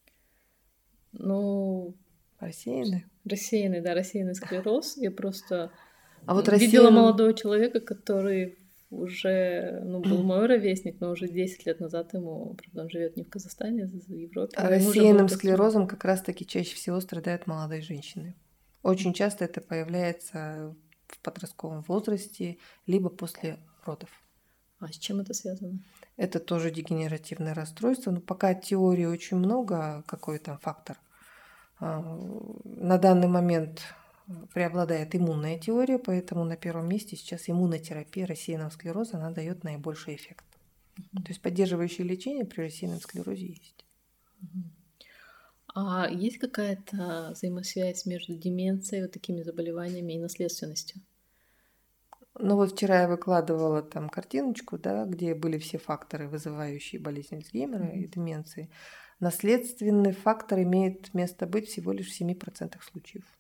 Ну... 1.13 1.95
Рассеянный? 2.41 3.07
Рассеянный, 3.25 3.81
да, 3.81 3.95
рассеянный 3.95 4.35
склероз. 4.35 4.97
Я 4.97 5.11
просто 5.11 5.73
а 6.27 6.35
вот 6.35 6.49
рассеян... 6.49 6.71
видела 6.71 6.91
молодого 6.91 7.33
человека, 7.33 7.81
который 7.81 8.59
уже, 8.91 9.81
ну, 9.85 10.01
был 10.01 10.23
мой 10.23 10.47
ровесник, 10.47 11.01
но 11.01 11.11
уже 11.11 11.29
10 11.29 11.67
лет 11.67 11.81
назад 11.81 12.15
ему, 12.15 12.55
правда, 12.55 12.83
он 12.83 12.91
живет 12.91 13.17
не 13.17 13.25
в 13.25 13.29
Казахстане, 13.29 13.85
а 13.85 13.87
в 13.87 14.13
Европе. 14.13 14.57
А 14.57 14.69
рассеянным 14.69 15.29
склерозом 15.29 15.87
как 15.87 16.05
раз-таки 16.05 16.47
чаще 16.47 16.75
всего 16.75 17.01
страдают 17.01 17.47
молодые 17.47 17.83
женщины. 17.83 18.35
Очень 18.83 19.13
часто 19.13 19.45
это 19.45 19.61
появляется 19.61 20.75
в 21.07 21.21
подростковом 21.21 21.83
возрасте, 21.83 22.59
либо 22.87 23.11
после 23.11 23.59
родов. 23.85 24.11
А 24.81 24.89
с 24.89 24.97
чем 24.97 25.21
это 25.21 25.35
связано? 25.35 25.81
Это 26.17 26.39
тоже 26.39 26.71
дегенеративное 26.71 27.55
расстройство, 27.55 28.11
но 28.11 28.21
пока 28.21 28.55
теории 28.55 29.07
очень 29.07 29.37
много, 29.37 30.05
какой 30.07 30.39
там 30.39 30.59
фактор. 30.59 30.99
А, 31.81 32.01
на 32.65 32.99
данный 32.99 33.29
момент 33.29 33.83
преобладает 34.53 35.15
иммунная 35.15 35.59
теория, 35.59 35.99
поэтому 35.99 36.45
на 36.45 36.57
первом 36.57 36.89
месте 36.89 37.17
сейчас 37.17 37.49
иммунотерапия 37.49 38.27
рассеянного 38.27 38.71
склероза, 38.71 39.17
она 39.17 39.31
дает 39.31 39.65
наибольший 39.65 40.17
эффект. 40.17 40.45
Mm-hmm. 40.97 41.23
То 41.23 41.29
есть 41.29 41.43
поддерживающее 41.43 42.07
лечение 42.07 42.45
при 42.45 42.63
рассеянном 42.63 43.01
склерозе 43.01 43.47
есть. 43.47 43.87
Mm-hmm. 44.43 44.63
А 45.75 46.09
есть 46.11 46.39
какая-то 46.39 47.31
взаимосвязь 47.33 48.05
между 48.05 48.35
деменцией, 48.35 49.03
вот 49.03 49.13
такими 49.13 49.43
заболеваниями 49.43 50.15
и 50.15 50.19
наследственностью? 50.19 51.01
Ну 52.39 52.57
вот 52.57 52.73
вчера 52.73 53.03
я 53.03 53.09
выкладывала 53.09 53.83
там 53.83 54.09
картиночку, 54.09 54.79
да, 54.79 55.05
где 55.05 55.35
были 55.35 55.59
все 55.59 55.79
факторы, 55.79 56.29
вызывающие 56.29 57.01
болезнь 57.01 57.37
Альцгеймера 57.37 57.85
mm-hmm. 57.85 57.99
и 57.99 58.09
деменции. 58.09 58.71
Наследственный 59.21 60.13
фактор 60.13 60.61
имеет 60.63 61.15
место 61.15 61.47
быть 61.47 61.69
всего 61.69 61.93
лишь 61.93 62.11
в 62.11 62.21
7% 62.21 62.77
случаев 62.83 63.38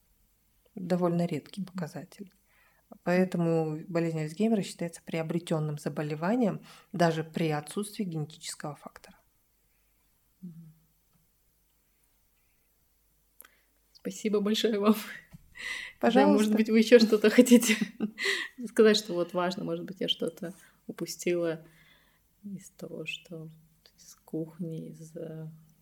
довольно 0.79 1.27
редкий 1.27 1.65
показатель. 1.65 2.33
Поэтому 3.03 3.81
болезнь 3.89 4.21
Альцгеймера 4.21 4.63
считается 4.63 5.03
приобретенным 5.05 5.79
заболеванием 5.79 6.61
даже 6.93 7.23
при 7.23 7.51
отсутствии 7.51 8.05
генетического 8.05 8.77
фактора. 8.77 9.19
Спасибо 13.93 14.41
большое 14.41 14.79
вам. 14.79 14.95
Пожалуйста. 16.01 16.33
Да, 16.33 16.39
может 16.39 16.55
быть, 16.55 16.71
вы 16.71 16.79
еще 16.79 16.99
что-то 16.99 17.29
хотите 17.31 17.77
сказать, 18.67 18.97
что 18.97 19.13
вот 19.13 19.35
важно, 19.35 19.65
может 19.65 19.85
быть, 19.85 20.01
я 20.01 20.09
что-то 20.09 20.55
упустила 20.87 21.63
из 22.45 22.71
того, 22.71 23.05
что 23.05 23.51
из 23.99 24.15
кухни, 24.25 24.91
из 24.91 25.13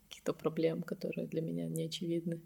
каких-то 0.09 0.33
проблем, 0.33 0.83
которые 0.83 1.27
для 1.29 1.43
меня 1.43 1.69
не 1.69 1.85
очевидны. 1.85 2.41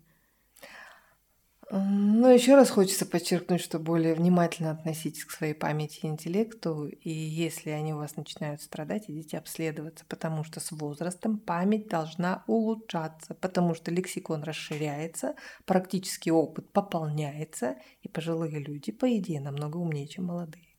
Ну, 1.72 2.28
еще 2.28 2.56
раз 2.56 2.68
хочется 2.68 3.06
подчеркнуть, 3.06 3.60
что 3.60 3.78
более 3.78 4.14
внимательно 4.14 4.72
относитесь 4.72 5.24
к 5.24 5.30
своей 5.30 5.54
памяти 5.54 6.00
и 6.02 6.06
интеллекту, 6.08 6.86
и 6.86 7.10
если 7.10 7.70
они 7.70 7.94
у 7.94 7.98
вас 7.98 8.16
начинают 8.16 8.60
страдать, 8.60 9.04
идите 9.06 9.38
обследоваться, 9.38 10.04
потому 10.08 10.42
что 10.42 10.58
с 10.58 10.72
возрастом 10.72 11.38
память 11.38 11.86
должна 11.86 12.42
улучшаться, 12.48 13.34
потому 13.34 13.74
что 13.74 13.92
лексикон 13.92 14.42
расширяется, 14.42 15.36
практический 15.64 16.32
опыт 16.32 16.68
пополняется, 16.72 17.76
и 18.02 18.08
пожилые 18.08 18.58
люди, 18.58 18.90
по 18.90 19.16
идее, 19.16 19.40
намного 19.40 19.76
умнее, 19.76 20.08
чем 20.08 20.24
молодые. 20.24 20.74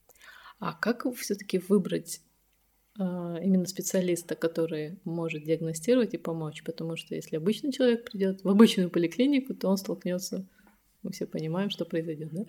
А 0.59 0.73
как 0.73 1.05
все-таки 1.15 1.59
выбрать 1.59 2.21
а, 2.99 3.37
именно 3.41 3.65
специалиста, 3.65 4.35
который 4.35 4.99
может 5.05 5.45
диагностировать 5.45 6.15
и 6.15 6.17
помочь? 6.17 6.63
Потому 6.65 6.97
что 6.97 7.15
если 7.15 7.37
обычный 7.37 7.71
человек 7.71 8.03
придет 8.11 8.43
в 8.43 8.49
обычную 8.49 8.89
поликлинику, 8.89 9.53
то 9.53 9.69
он 9.69 9.77
столкнется 9.77 10.45
мы 11.04 11.12
все 11.12 11.26
понимаем, 11.26 11.70
что 11.72 11.84
произойдет, 11.84 12.32
да? 12.32 12.45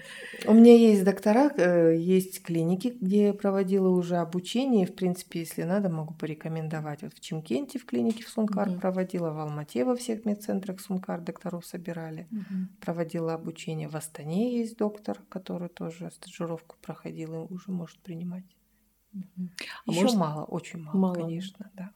У 0.47 0.53
меня 0.53 0.75
есть 0.75 1.05
доктора, 1.05 1.51
э, 1.57 1.97
есть 1.97 2.43
клиники, 2.43 2.97
где 3.01 3.27
я 3.29 3.35
проводила 3.35 3.89
уже 3.89 4.17
обучение. 4.17 4.87
В 4.87 4.95
принципе, 4.95 5.41
если 5.41 5.63
надо, 5.63 5.89
могу 5.89 6.13
порекомендовать. 6.15 7.03
Вот 7.03 7.15
в 7.15 7.21
Чимкенте 7.21 7.79
в 7.79 7.87
клинике 7.87 8.25
в 8.25 8.29
Сункар 8.29 8.69
угу. 8.69 8.81
проводила, 8.81 9.31
в 9.31 9.39
Алмате 9.39 9.85
во 9.85 9.97
всех 9.97 10.27
медцентрах 10.27 10.81
Сункар 10.81 11.23
докторов 11.23 11.65
собирали. 11.65 12.29
Угу. 12.31 12.81
Проводила 12.81 13.35
обучение. 13.35 13.89
В 13.89 13.97
Астане 13.97 14.59
есть 14.59 14.77
доктор, 14.77 15.21
который 15.31 15.69
тоже 15.69 16.11
стажировку 16.11 16.77
проходил 16.83 17.47
и 17.47 17.53
уже 17.53 17.71
может 17.71 17.99
принимать. 18.01 18.45
Угу. 19.15 19.49
А 19.87 19.91
Еще 19.91 20.03
может... 20.03 20.17
мало, 20.17 20.45
очень 20.45 20.81
мало, 20.81 20.97
мало, 20.97 21.15
конечно, 21.15 21.71
да. 21.75 21.91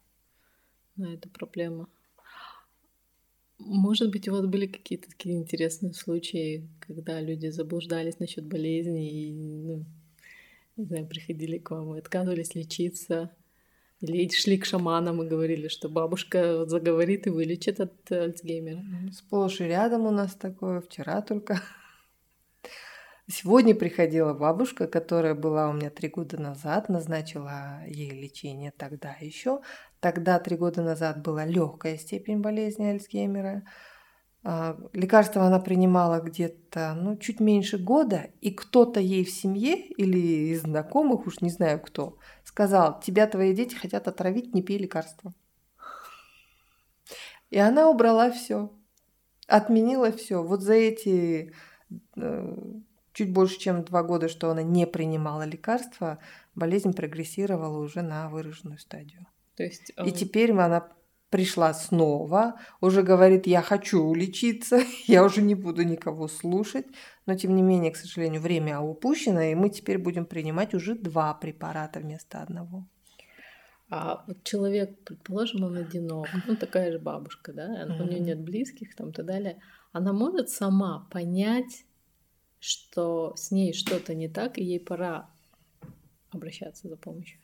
Да, 0.97 1.13
это 1.13 1.29
проблема. 1.29 1.89
Может 3.59 4.11
быть, 4.11 4.29
у 4.29 4.33
вас 4.33 4.47
были 4.47 4.67
какие-то 4.67 5.09
такие 5.09 5.37
интересные 5.37 5.95
случаи, 5.95 6.69
когда 6.81 7.21
люди 7.21 7.49
заблуждались 7.49 8.19
насчет 8.19 8.45
болезни 8.45 9.11
и, 9.11 9.33
ну, 9.33 9.85
не 10.77 10.85
знаю, 10.85 11.07
приходили 11.07 11.59
к 11.59 11.71
вам 11.71 11.95
и 11.95 11.99
отказывались 11.99 12.55
лечиться, 12.55 13.31
или 14.01 14.29
шли 14.29 14.59
к 14.59 14.67
шаманам 14.67 15.23
и 15.23 15.29
говорили, 15.29 15.69
что 15.69 15.89
бабушка 15.89 16.67
заговорит 16.67 17.27
и 17.27 17.31
вылечит 17.31 17.81
от 17.81 18.13
Альцгеймера. 18.13 18.85
Сплошь 19.13 19.61
и 19.61 19.65
рядом 19.65 20.07
у 20.07 20.11
нас 20.11 20.35
такое, 20.35 20.81
вчера 20.83 21.23
только. 21.23 21.63
Сегодня 23.29 23.75
приходила 23.75 24.35
бабушка, 24.35 24.87
которая 24.87 25.35
была 25.35 25.69
у 25.69 25.73
меня 25.73 25.91
три 25.91 26.09
года 26.09 26.41
назад, 26.41 26.89
назначила 26.89 27.81
ей 27.89 28.11
лечение 28.11 28.71
тогда 28.71 29.17
еще. 29.21 29.63
Тогда, 30.01 30.39
три 30.39 30.57
года 30.57 30.83
назад, 30.83 31.23
была 31.23 31.45
легкая 31.45 31.97
степень 31.97 32.41
болезни 32.41 32.85
Альцгеймера. 32.85 33.65
А, 34.49 34.79
лекарства 34.93 35.45
она 35.45 35.59
принимала 35.59 36.21
где-то 36.21 36.95
ну, 36.95 37.17
чуть 37.17 37.41
меньше 37.41 37.79
года, 37.79 38.31
и 38.41 38.53
кто-то 38.53 39.01
ей 39.01 39.25
в 39.25 39.31
семье 39.31 39.77
или 39.77 40.53
из 40.53 40.63
знакомых, 40.63 41.27
уж 41.27 41.41
не 41.41 41.51
знаю 41.51 41.81
кто, 41.81 42.19
сказал, 42.45 43.01
тебя 43.01 43.27
твои 43.27 43.55
дети 43.55 43.75
хотят 43.75 44.07
отравить, 44.07 44.55
не 44.55 44.63
пей 44.63 44.79
лекарства. 44.79 45.35
И 47.51 47.59
она 47.59 47.89
убрала 47.91 48.31
все, 48.31 48.71
отменила 49.49 50.13
все. 50.13 50.43
Вот 50.43 50.63
за 50.63 50.75
эти 50.75 51.53
э, 52.17 52.57
чуть 53.13 53.33
больше, 53.33 53.59
чем 53.59 53.83
два 53.83 54.03
года, 54.03 54.29
что 54.29 54.51
она 54.51 54.63
не 54.63 54.87
принимала 54.87 55.43
лекарства, 55.45 56.19
болезнь 56.55 56.93
прогрессировала 56.93 57.79
уже 57.79 58.03
на 58.03 58.29
выраженную 58.29 58.79
стадию. 58.79 59.27
То 59.57 59.65
есть, 59.65 59.93
И 60.05 60.13
теперь 60.13 60.53
она 60.53 60.89
пришла 61.31 61.75
снова, 61.75 62.61
уже 62.81 63.03
говорит, 63.03 63.47
я 63.47 63.63
хочу 63.63 64.15
лечиться, 64.15 64.81
я 65.07 65.25
уже 65.25 65.43
не 65.43 65.55
буду 65.55 65.83
никого 65.83 66.29
слушать, 66.29 66.87
но 67.27 67.35
тем 67.35 67.55
не 67.55 67.63
менее, 67.63 67.91
к 67.91 67.97
сожалению, 67.97 68.41
время 68.41 68.81
упущено, 68.81 69.41
и 69.41 69.55
мы 69.55 69.71
теперь 69.71 69.99
будем 69.99 70.27
принимать 70.27 70.75
уже 70.75 70.95
два 70.95 71.35
препарата 71.35 72.01
вместо 72.01 72.43
одного. 72.43 72.87
А 73.89 74.25
вот 74.27 74.43
человек, 74.43 74.99
предположим, 75.05 75.65
он 75.65 75.77
одинок, 75.77 76.29
ну 76.47 76.57
такая 76.57 76.93
же 76.93 76.99
бабушка, 76.99 77.53
да, 77.53 77.87
у 78.01 78.05
нее 78.05 78.21
нет 78.21 78.41
близких, 78.41 78.95
там 78.97 79.11
и 79.11 79.13
так 79.13 79.27
далее, 79.27 79.61
она 79.93 80.13
может 80.13 80.51
сама 80.51 81.07
понять, 81.11 81.85
что 82.59 83.35
с 83.37 83.51
ней 83.51 83.73
что-то 83.73 84.15
не 84.15 84.29
так, 84.29 84.59
и 84.59 84.65
ей 84.65 84.81
пора 84.81 85.31
обращаться 86.31 86.89
за 86.89 86.97
помощью. 86.97 87.39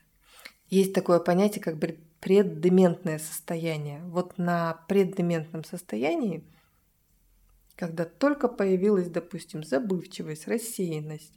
Есть 0.73 0.95
такое 0.95 1.21
понятие, 1.21 1.63
как 1.63 1.77
преддементное 2.21 3.19
состояние. 3.19 4.01
Вот 4.05 4.39
на 4.39 4.83
преддементном 4.89 5.65
состоянии, 5.65 6.43
когда 7.77 8.07
только 8.07 8.49
появилась, 8.49 9.11
допустим, 9.11 9.65
забывчивость, 9.65 10.49
рассеянность, 10.49 11.35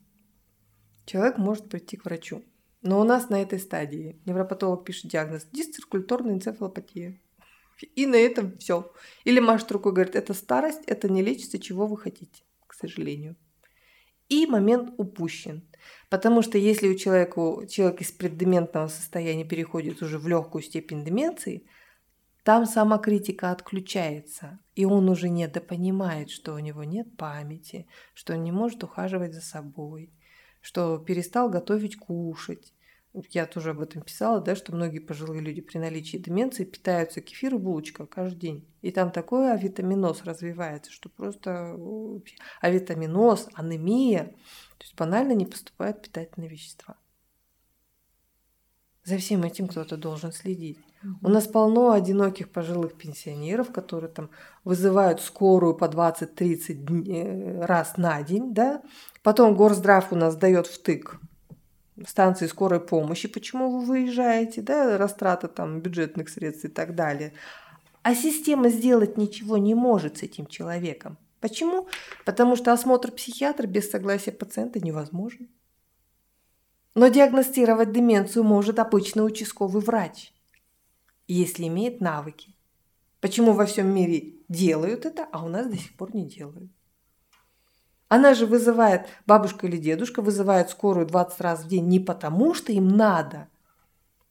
человек 1.05 1.37
может 1.37 1.67
прийти 1.67 1.97
к 1.97 2.05
врачу. 2.05 2.45
Но 2.81 3.01
у 3.01 3.03
нас 3.03 3.27
на 3.27 3.41
этой 3.41 3.59
стадии 3.59 4.17
невропатолог 4.23 4.85
пишет 4.85 5.11
диагноз 5.11 5.45
дисциркуляторная 5.51 6.35
энцефалопатия. 6.35 7.19
И 7.93 8.05
на 8.05 8.15
этом 8.15 8.57
все. 8.57 8.89
Или 9.25 9.41
машет 9.41 9.69
рукой 9.73 9.91
говорит, 9.91 10.15
это 10.15 10.33
старость, 10.33 10.83
это 10.87 11.09
не 11.09 11.21
лечится, 11.21 11.59
чего 11.59 11.87
вы 11.87 11.97
хотите, 11.97 12.41
к 12.67 12.73
сожалению. 12.73 13.35
И 14.29 14.45
момент 14.45 14.93
упущен. 14.97 15.63
Потому 16.09 16.41
что 16.41 16.57
если 16.57 16.87
у 16.87 16.95
человека, 16.95 17.67
человек 17.67 18.01
из 18.01 18.11
преддементного 18.11 18.87
состояния 18.87 19.45
переходит 19.45 20.01
уже 20.01 20.17
в 20.17 20.27
легкую 20.27 20.63
степень 20.63 21.03
деменции, 21.03 21.65
там 22.43 22.67
самокритика 22.67 23.49
отключается, 23.49 24.59
и 24.75 24.85
он 24.85 25.09
уже 25.09 25.29
недопонимает, 25.29 26.29
что 26.29 26.53
у 26.53 26.59
него 26.59 26.83
нет 26.83 27.17
памяти, 27.17 27.87
что 28.13 28.33
он 28.33 28.43
не 28.43 28.51
может 28.51 28.83
ухаживать 28.83 29.33
за 29.33 29.41
собой, 29.41 30.13
что 30.61 30.99
перестал 30.99 31.49
готовить 31.49 31.97
кушать, 31.97 32.74
я 33.31 33.45
тоже 33.45 33.71
об 33.71 33.81
этом 33.81 34.01
писала, 34.01 34.41
да, 34.41 34.55
что 34.55 34.73
многие 34.73 34.99
пожилые 34.99 35.41
люди 35.41 35.61
при 35.61 35.77
наличии 35.77 36.17
деменции 36.17 36.65
питаются 36.65 37.21
кефир 37.21 37.55
и 37.55 37.57
булочка 37.57 38.05
каждый 38.05 38.39
день. 38.39 38.67
И 38.81 38.91
там 38.91 39.11
такой 39.11 39.51
авитаминоз 39.51 40.23
развивается, 40.23 40.91
что 40.91 41.09
просто 41.09 41.77
авитаминоз, 42.61 43.49
анемия, 43.53 44.25
то 44.77 44.83
есть 44.83 44.95
банально 44.95 45.33
не 45.33 45.45
поступают 45.45 46.01
питательные 46.01 46.49
вещества. 46.49 46.97
За 49.03 49.17
всем 49.17 49.43
этим 49.43 49.67
кто-то 49.67 49.97
должен 49.97 50.31
следить. 50.31 50.79
У 51.21 51.29
нас 51.29 51.45
полно 51.45 51.91
одиноких 51.91 52.49
пожилых 52.49 52.95
пенсионеров, 52.95 53.71
которые 53.71 54.11
там 54.11 54.31
вызывают 54.63 55.21
скорую 55.21 55.75
по 55.75 55.85
20-30 55.85 57.11
э, 57.13 57.65
раз 57.65 57.97
на 57.97 58.21
день, 58.23 58.53
да. 58.55 58.81
Потом 59.21 59.55
Горздрав 59.55 60.11
у 60.11 60.15
нас 60.15 60.35
дает 60.35 60.65
втык 60.65 61.19
станции 62.05 62.47
скорой 62.47 62.79
помощи, 62.79 63.27
почему 63.27 63.69
вы 63.69 63.85
выезжаете, 63.85 64.61
да, 64.61 64.97
растрата 64.97 65.47
там 65.47 65.79
бюджетных 65.81 66.29
средств 66.29 66.65
и 66.65 66.69
так 66.69 66.95
далее. 66.95 67.33
А 68.03 68.13
система 68.13 68.69
сделать 68.69 69.17
ничего 69.17 69.57
не 69.57 69.73
может 69.73 70.17
с 70.17 70.23
этим 70.23 70.45
человеком. 70.45 71.17
Почему? 71.39 71.87
Потому 72.25 72.55
что 72.55 72.73
осмотр 72.73 73.11
психиатра 73.11 73.67
без 73.67 73.89
согласия 73.89 74.31
пациента 74.31 74.79
невозможен. 74.79 75.49
Но 76.95 77.07
диагностировать 77.07 77.91
деменцию 77.91 78.43
может 78.43 78.79
обычный 78.79 79.25
участковый 79.25 79.81
врач, 79.81 80.33
если 81.27 81.67
имеет 81.67 81.99
навыки. 81.99 82.55
Почему 83.21 83.53
во 83.53 83.65
всем 83.65 83.93
мире 83.93 84.35
делают 84.49 85.05
это, 85.05 85.27
а 85.31 85.43
у 85.43 85.49
нас 85.49 85.67
до 85.67 85.77
сих 85.77 85.95
пор 85.95 86.15
не 86.15 86.25
делают? 86.25 86.71
Она 88.07 88.33
же 88.33 88.45
вызывает, 88.45 89.07
бабушка 89.25 89.67
или 89.67 89.77
дедушка 89.77 90.21
вызывает 90.21 90.69
скорую 90.69 91.07
20 91.07 91.41
раз 91.41 91.63
в 91.63 91.67
день 91.67 91.87
не 91.87 91.99
потому, 91.99 92.53
что 92.53 92.71
им 92.71 92.87
надо, 92.87 93.47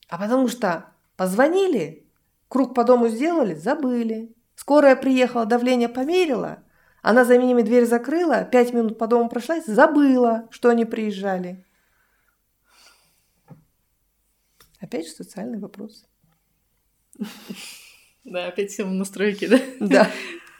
а 0.08 0.18
потому 0.18 0.48
что 0.48 0.86
позвонили, 1.16 2.06
круг 2.48 2.74
по 2.74 2.84
дому 2.84 3.08
сделали, 3.08 3.54
забыли. 3.54 4.34
Скорая 4.54 4.94
приехала, 4.94 5.46
давление 5.46 5.88
померила, 5.88 6.62
она 7.02 7.24
за 7.24 7.36
ними 7.36 7.62
дверь 7.62 7.84
закрыла, 7.84 8.44
пять 8.44 8.72
минут 8.72 8.96
по 8.96 9.06
дому 9.08 9.28
прошлась, 9.28 9.66
забыла, 9.66 10.48
что 10.50 10.70
они 10.70 10.84
приезжали. 10.84 11.64
Опять 14.80 15.06
же 15.06 15.12
социальный 15.12 15.58
вопрос. 15.58 16.06
Да, 18.24 18.46
опять 18.46 18.70
все 18.70 18.84
в 18.84 18.90
настройке, 18.90 19.48
да? 19.48 19.60
Да. 19.80 20.10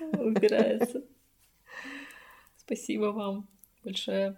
Убирается. 0.19 1.03
Спасибо 2.67 3.07
вам 3.07 3.47
большое. 3.85 4.37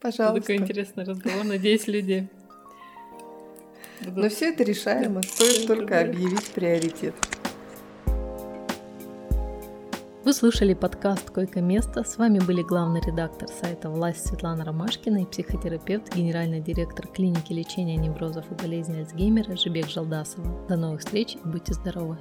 Пожалуйста. 0.00 0.40
Такой 0.40 0.56
интересный 0.56 1.04
разговор. 1.04 1.44
Надеюсь, 1.44 1.86
люди... 1.86 2.28
Но 4.00 4.28
все 4.28 4.50
это 4.50 4.62
решаемо. 4.62 5.22
Стоит 5.22 5.66
только 5.66 6.00
объявить 6.00 6.52
приоритет. 6.52 7.14
Вы 10.24 10.32
слушали 10.32 10.74
подкаст 10.74 11.30
«Койко-место». 11.30 12.04
С 12.04 12.18
вами 12.18 12.38
были 12.38 12.62
главный 12.62 13.00
редактор 13.00 13.48
сайта 13.48 13.88
«Власть» 13.88 14.26
Светлана 14.26 14.64
Ромашкина 14.64 15.22
и 15.22 15.26
психотерапевт, 15.26 16.14
генеральный 16.14 16.60
директор 16.60 17.06
клиники 17.08 17.52
лечения 17.52 17.96
неврозов 17.96 18.44
и 18.52 18.54
болезней 18.54 18.98
Альцгеймера 18.98 19.56
Жибек 19.56 19.88
Жалдасова. 19.88 20.66
До 20.68 20.76
новых 20.76 21.00
встреч 21.00 21.36
и 21.36 21.48
будьте 21.48 21.72
здоровы! 21.72 22.18